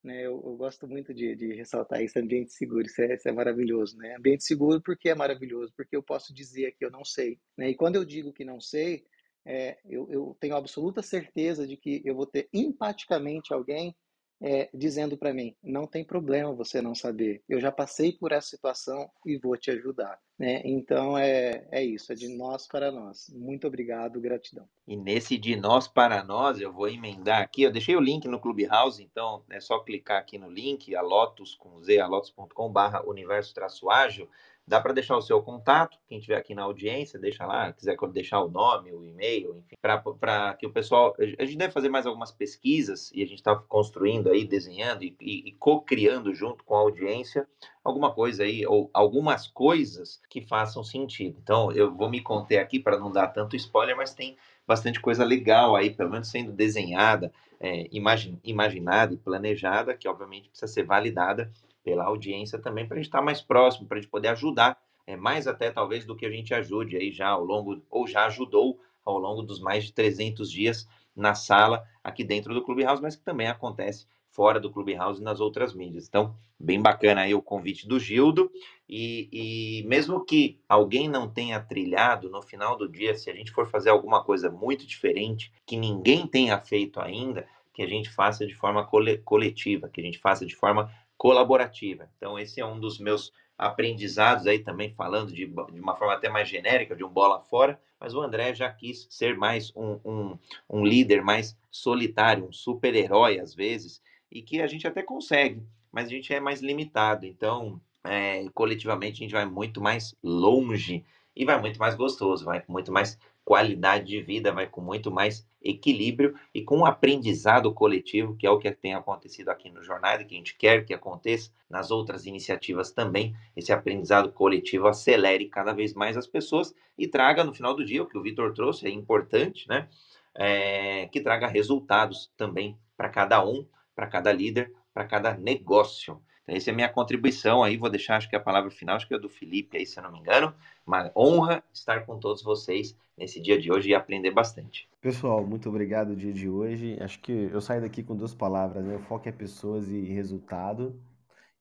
né? 0.03 0.17
Eu, 0.23 0.41
eu 0.43 0.55
gosto 0.57 0.85
muito 0.85 1.13
de, 1.13 1.33
de, 1.35 1.53
ressaltar 1.53 2.01
isso, 2.03 2.19
ambiente 2.19 2.51
seguro, 2.51 2.85
isso 2.85 3.01
é, 3.01 3.15
isso 3.15 3.29
é, 3.29 3.31
maravilhoso, 3.31 3.97
né? 3.97 4.15
Ambiente 4.17 4.43
seguro 4.43 4.81
porque 4.81 5.09
é 5.09 5.15
maravilhoso, 5.15 5.71
porque 5.77 5.95
eu 5.95 6.03
posso 6.03 6.33
dizer 6.33 6.75
que 6.77 6.83
eu 6.83 6.91
não 6.91 7.05
sei, 7.05 7.39
né? 7.57 7.69
E 7.69 7.75
quando 7.75 7.95
eu 7.95 8.03
digo 8.03 8.33
que 8.33 8.43
não 8.43 8.59
sei, 8.59 9.05
é, 9.45 9.77
eu, 9.85 10.11
eu 10.11 10.37
tenho 10.39 10.55
absoluta 10.55 11.01
certeza 11.01 11.65
de 11.65 11.77
que 11.77 12.01
eu 12.03 12.15
vou 12.15 12.25
ter 12.25 12.49
empaticamente 12.51 13.53
alguém 13.53 13.95
é, 14.43 14.69
dizendo 14.73 15.17
para 15.17 15.33
mim: 15.33 15.55
não 15.63 15.87
tem 15.87 16.03
problema 16.03 16.51
você 16.51 16.81
não 16.81 16.93
saber, 16.93 17.41
eu 17.47 17.61
já 17.61 17.71
passei 17.71 18.11
por 18.11 18.33
essa 18.33 18.49
situação 18.49 19.09
e 19.25 19.37
vou 19.37 19.55
te 19.55 19.71
ajudar. 19.71 20.19
Né? 20.37 20.61
Então 20.65 21.17
é, 21.17 21.65
é 21.71 21.81
isso, 21.83 22.11
é 22.11 22.15
de 22.15 22.27
nós 22.27 22.67
para 22.67 22.91
nós. 22.91 23.29
Muito 23.33 23.65
obrigado, 23.65 24.19
gratidão. 24.19 24.67
E 24.85 24.97
nesse 24.97 25.37
de 25.37 25.55
nós 25.55 25.87
para 25.87 26.23
nós, 26.23 26.59
eu 26.59 26.73
vou 26.73 26.89
emendar 26.89 27.41
aqui, 27.41 27.61
eu 27.61 27.71
deixei 27.71 27.95
o 27.95 28.01
link 28.01 28.27
no 28.27 28.39
Clubhouse, 28.39 29.01
então 29.01 29.43
é 29.49 29.61
só 29.61 29.79
clicar 29.79 30.19
aqui 30.19 30.37
no 30.37 30.49
link, 30.49 30.93
alotus 30.93 31.55
com 31.55 31.81
z, 31.81 31.99
alotus.com 31.99 32.69
barra 32.69 33.07
universo 33.07 33.53
traço 33.53 33.89
ágil, 33.89 34.27
Dá 34.65 34.79
para 34.79 34.93
deixar 34.93 35.17
o 35.17 35.21
seu 35.21 35.41
contato, 35.41 35.97
quem 36.07 36.19
estiver 36.19 36.37
aqui 36.37 36.55
na 36.55 36.63
audiência, 36.63 37.19
deixa 37.19 37.45
lá, 37.45 37.73
quiser 37.73 37.97
deixar 38.13 38.41
o 38.41 38.49
nome, 38.49 38.93
o 38.93 39.03
e-mail, 39.03 39.57
enfim, 39.57 39.75
para 39.81 40.53
que 40.53 40.65
o 40.65 40.71
pessoal. 40.71 41.13
A 41.37 41.43
gente 41.43 41.57
deve 41.57 41.73
fazer 41.73 41.89
mais 41.89 42.05
algumas 42.05 42.31
pesquisas 42.31 43.11
e 43.13 43.21
a 43.21 43.25
gente 43.25 43.39
está 43.39 43.53
construindo 43.55 44.29
aí, 44.29 44.45
desenhando 44.45 45.03
e, 45.03 45.15
e, 45.19 45.49
e 45.49 45.51
co-criando 45.53 46.33
junto 46.33 46.63
com 46.63 46.75
a 46.75 46.79
audiência 46.79 47.45
alguma 47.83 48.13
coisa 48.13 48.43
aí, 48.43 48.65
ou 48.65 48.89
algumas 48.93 49.47
coisas 49.47 50.21
que 50.29 50.41
façam 50.41 50.81
sentido. 50.81 51.37
Então, 51.43 51.69
eu 51.73 51.93
vou 51.93 52.09
me 52.09 52.21
conter 52.21 52.59
aqui 52.59 52.79
para 52.79 52.97
não 52.97 53.11
dar 53.11 53.27
tanto 53.27 53.57
spoiler, 53.57 53.97
mas 53.97 54.13
tem 54.13 54.37
bastante 54.65 55.01
coisa 55.01 55.25
legal 55.25 55.75
aí, 55.75 55.89
pelo 55.89 56.09
menos 56.09 56.29
sendo 56.29 56.53
desenhada, 56.53 57.33
é, 57.59 57.87
imagin, 57.91 58.39
imaginada 58.43 59.13
e 59.13 59.17
planejada, 59.17 59.93
que 59.93 60.07
obviamente 60.07 60.47
precisa 60.47 60.71
ser 60.71 60.83
validada 60.83 61.51
pela 61.83 62.05
audiência 62.05 62.59
também, 62.59 62.87
para 62.87 62.95
a 62.95 62.97
gente 62.97 63.07
estar 63.07 63.19
tá 63.19 63.25
mais 63.25 63.41
próximo, 63.41 63.87
para 63.87 63.97
a 63.97 64.01
gente 64.01 64.09
poder 64.09 64.29
ajudar, 64.29 64.77
é, 65.05 65.15
mais 65.15 65.47
até 65.47 65.69
talvez 65.69 66.05
do 66.05 66.15
que 66.15 66.25
a 66.25 66.29
gente 66.29 66.53
ajude 66.53 66.95
aí 66.95 67.11
já 67.11 67.27
ao 67.27 67.43
longo, 67.43 67.81
ou 67.89 68.07
já 68.07 68.25
ajudou 68.25 68.79
ao 69.03 69.17
longo 69.17 69.41
dos 69.41 69.59
mais 69.59 69.83
de 69.83 69.93
300 69.93 70.49
dias 70.49 70.87
na 71.15 71.35
sala 71.35 71.83
aqui 72.03 72.23
dentro 72.23 72.53
do 72.53 72.63
Clubhouse, 72.63 73.01
mas 73.01 73.15
que 73.15 73.23
também 73.23 73.47
acontece 73.47 74.07
fora 74.33 74.59
do 74.59 74.71
Clubhouse 74.71 75.21
e 75.21 75.23
nas 75.23 75.39
outras 75.39 75.75
mídias. 75.75 76.07
Então, 76.07 76.35
bem 76.59 76.81
bacana 76.81 77.21
aí 77.21 77.35
o 77.35 77.41
convite 77.41 77.87
do 77.87 77.99
Gildo. 77.99 78.51
E, 78.89 79.29
e, 79.31 79.87
mesmo 79.87 80.25
que 80.25 80.59
alguém 80.67 81.07
não 81.07 81.29
tenha 81.29 81.59
trilhado, 81.59 82.29
no 82.29 82.41
final 82.41 82.75
do 82.75 82.89
dia, 82.89 83.15
se 83.15 83.29
a 83.29 83.33
gente 83.33 83.51
for 83.51 83.67
fazer 83.67 83.91
alguma 83.91 84.23
coisa 84.23 84.49
muito 84.49 84.87
diferente, 84.87 85.51
que 85.65 85.77
ninguém 85.77 86.25
tenha 86.25 86.59
feito 86.59 86.99
ainda, 86.99 87.47
que 87.73 87.83
a 87.83 87.87
gente 87.87 88.09
faça 88.09 88.45
de 88.45 88.55
forma 88.55 88.87
coletiva, 89.23 89.89
que 89.89 90.01
a 90.01 90.03
gente 90.03 90.17
faça 90.17 90.45
de 90.45 90.55
forma 90.55 90.91
colaborativa. 91.17 92.09
Então, 92.17 92.37
esse 92.37 92.59
é 92.59 92.65
um 92.65 92.79
dos 92.79 92.99
meus 92.99 93.31
aprendizados 93.57 94.47
aí 94.47 94.59
também, 94.59 94.93
falando 94.93 95.31
de, 95.31 95.45
de 95.45 95.79
uma 95.79 95.95
forma 95.95 96.13
até 96.13 96.29
mais 96.29 96.49
genérica, 96.49 96.95
de 96.95 97.03
um 97.03 97.09
bola 97.09 97.39
fora, 97.39 97.79
mas 97.99 98.13
o 98.13 98.21
André 98.21 98.53
já 98.53 98.69
quis 98.71 99.07
ser 99.09 99.37
mais 99.37 99.71
um, 99.75 99.99
um, 100.03 100.39
um 100.69 100.85
líder 100.85 101.21
mais 101.21 101.57
solitário, 101.71 102.45
um 102.45 102.51
super-herói 102.51 103.39
às 103.39 103.53
vezes, 103.53 104.01
e 104.31 104.41
que 104.41 104.61
a 104.61 104.67
gente 104.67 104.87
até 104.87 105.01
consegue, 105.01 105.63
mas 105.91 106.07
a 106.07 106.09
gente 106.09 106.33
é 106.33 106.39
mais 106.39 106.61
limitado. 106.61 107.25
Então, 107.25 107.79
é, 108.03 108.45
coletivamente, 108.53 109.21
a 109.21 109.23
gente 109.23 109.33
vai 109.33 109.45
muito 109.45 109.79
mais 109.79 110.15
longe 110.21 111.05
e 111.35 111.45
vai 111.45 111.59
muito 111.59 111.79
mais 111.79 111.95
gostoso, 111.95 112.45
vai 112.45 112.61
com 112.61 112.71
muito 112.73 112.91
mais 112.91 113.17
qualidade 113.45 114.05
de 114.05 114.21
vida, 114.21 114.51
vai 114.51 114.67
com 114.67 114.81
muito 114.81 115.11
mais 115.11 115.45
equilíbrio 115.63 116.35
e 116.53 116.61
com 116.61 116.79
um 116.79 116.85
aprendizado 116.85 117.73
coletivo, 117.73 118.35
que 118.35 118.45
é 118.45 118.49
o 118.49 118.59
que 118.59 118.71
tem 118.71 118.93
acontecido 118.93 119.49
aqui 119.49 119.69
no 119.69 119.83
jornal 119.83 120.19
e 120.19 120.25
que 120.25 120.35
a 120.35 120.37
gente 120.37 120.55
quer 120.55 120.85
que 120.85 120.93
aconteça 120.93 121.51
nas 121.69 121.89
outras 121.91 122.25
iniciativas 122.25 122.91
também. 122.91 123.35
Esse 123.55 123.71
aprendizado 123.71 124.31
coletivo 124.31 124.87
acelere 124.87 125.47
cada 125.47 125.73
vez 125.73 125.93
mais 125.93 126.17
as 126.17 126.27
pessoas 126.27 126.73
e 126.97 127.07
traga 127.07 127.43
no 127.43 127.53
final 127.53 127.75
do 127.75 127.85
dia 127.85 128.03
o 128.03 128.07
que 128.07 128.17
o 128.17 128.21
Vitor 128.21 128.53
trouxe, 128.53 128.85
é 128.85 128.89
importante, 128.89 129.67
né? 129.67 129.87
É, 130.35 131.07
que 131.07 131.21
traga 131.21 131.47
resultados 131.47 132.31
também 132.35 132.77
para 132.97 133.07
cada 133.07 133.45
um, 133.45 133.67
para 133.95 134.07
cada 134.07 134.31
líder, 134.31 134.73
para 134.93 135.05
cada 135.05 135.33
negócio. 135.35 136.21
Então, 136.43 136.55
essa 136.55 136.69
é 136.69 136.73
a 136.73 136.75
minha 136.75 136.89
contribuição 136.89 137.63
aí. 137.63 137.77
Vou 137.77 137.89
deixar, 137.89 138.17
acho 138.17 138.29
que 138.29 138.35
a 138.35 138.39
palavra 138.39 138.69
final, 138.69 138.95
acho 138.95 139.07
que 139.07 139.13
é 139.13 139.19
do 139.19 139.29
Felipe 139.29 139.77
aí, 139.77 139.85
se 139.85 139.97
eu 139.97 140.03
não 140.03 140.11
me 140.11 140.19
engano. 140.19 140.53
Uma 140.85 141.11
honra 141.15 141.63
estar 141.73 142.05
com 142.05 142.19
todos 142.19 142.43
vocês 142.43 142.95
nesse 143.17 143.41
dia 143.41 143.59
de 143.59 143.71
hoje 143.71 143.89
e 143.89 143.95
aprender 143.95 144.31
bastante. 144.31 144.89
Pessoal, 144.99 145.45
muito 145.45 145.69
obrigado 145.69 146.11
o 146.11 146.15
dia 146.15 146.33
de 146.33 146.49
hoje. 146.49 146.97
Acho 146.99 147.19
que 147.19 147.31
eu 147.31 147.61
saio 147.61 147.81
daqui 147.81 148.03
com 148.03 148.15
duas 148.15 148.33
palavras, 148.33 148.83
né? 148.85 148.95
O 148.95 148.99
foco 148.99 149.27
é 149.27 149.31
pessoas 149.31 149.89
e 149.89 150.01
resultado. 150.01 150.99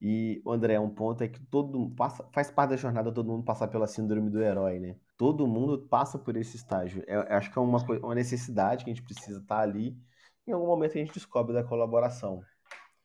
E, 0.01 0.43
André, 0.45 0.81
um 0.81 0.91
ponto 0.91 1.23
é 1.23 1.29
que 1.29 1.39
todo 1.39 1.89
passa, 1.91 2.27
faz 2.33 2.51
parte 2.51 2.71
da 2.71 2.77
jornada 2.77 3.13
todo 3.13 3.31
mundo 3.31 3.45
passar 3.45 3.69
pela 3.69 3.87
síndrome 3.87 4.29
do 4.31 4.43
herói, 4.43 4.81
né? 4.81 4.97
Todo 5.17 5.47
mundo 5.47 5.79
passa 5.79 6.19
por 6.19 6.37
esse 6.37 6.57
estágio. 6.57 7.05
É, 7.07 7.15
acho 7.37 7.53
que 7.53 7.59
é 7.59 7.63
uma, 7.63 7.79
uma 7.79 8.15
necessidade 8.15 8.85
que 8.85 8.91
a 8.91 8.95
gente 8.95 9.05
precisa 9.05 9.39
estar 9.39 9.61
ali. 9.61 9.97
Em 10.45 10.51
algum 10.51 10.67
momento 10.67 10.99
a 10.99 11.01
gente 11.01 11.15
descobre 11.15 11.53
da 11.55 11.63
colaboração. 11.63 12.43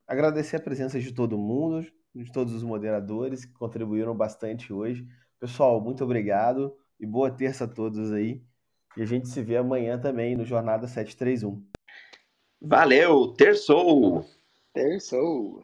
Agradecer 0.07 0.55
a 0.55 0.61
presença 0.61 0.99
de 0.99 1.13
todo 1.13 1.37
mundo, 1.37 1.85
de 2.15 2.31
todos 2.31 2.53
os 2.53 2.63
moderadores 2.63 3.43
que 3.43 3.51
contribuíram 3.51 4.15
bastante 4.15 4.71
hoje. 4.71 5.05
Pessoal, 5.37 5.81
muito 5.81 6.03
obrigado 6.03 6.73
e 6.97 7.05
boa 7.05 7.29
terça 7.29 7.65
a 7.65 7.67
todos 7.67 8.13
aí. 8.13 8.41
E 8.95 9.01
a 9.01 9.05
gente 9.05 9.27
se 9.27 9.41
vê 9.41 9.57
amanhã 9.57 9.99
também 9.99 10.35
no 10.35 10.45
Jornada 10.45 10.87
731. 10.87 11.61
Valeu, 12.61 13.33
terçou! 13.33 14.25
Terçou! 14.73 15.61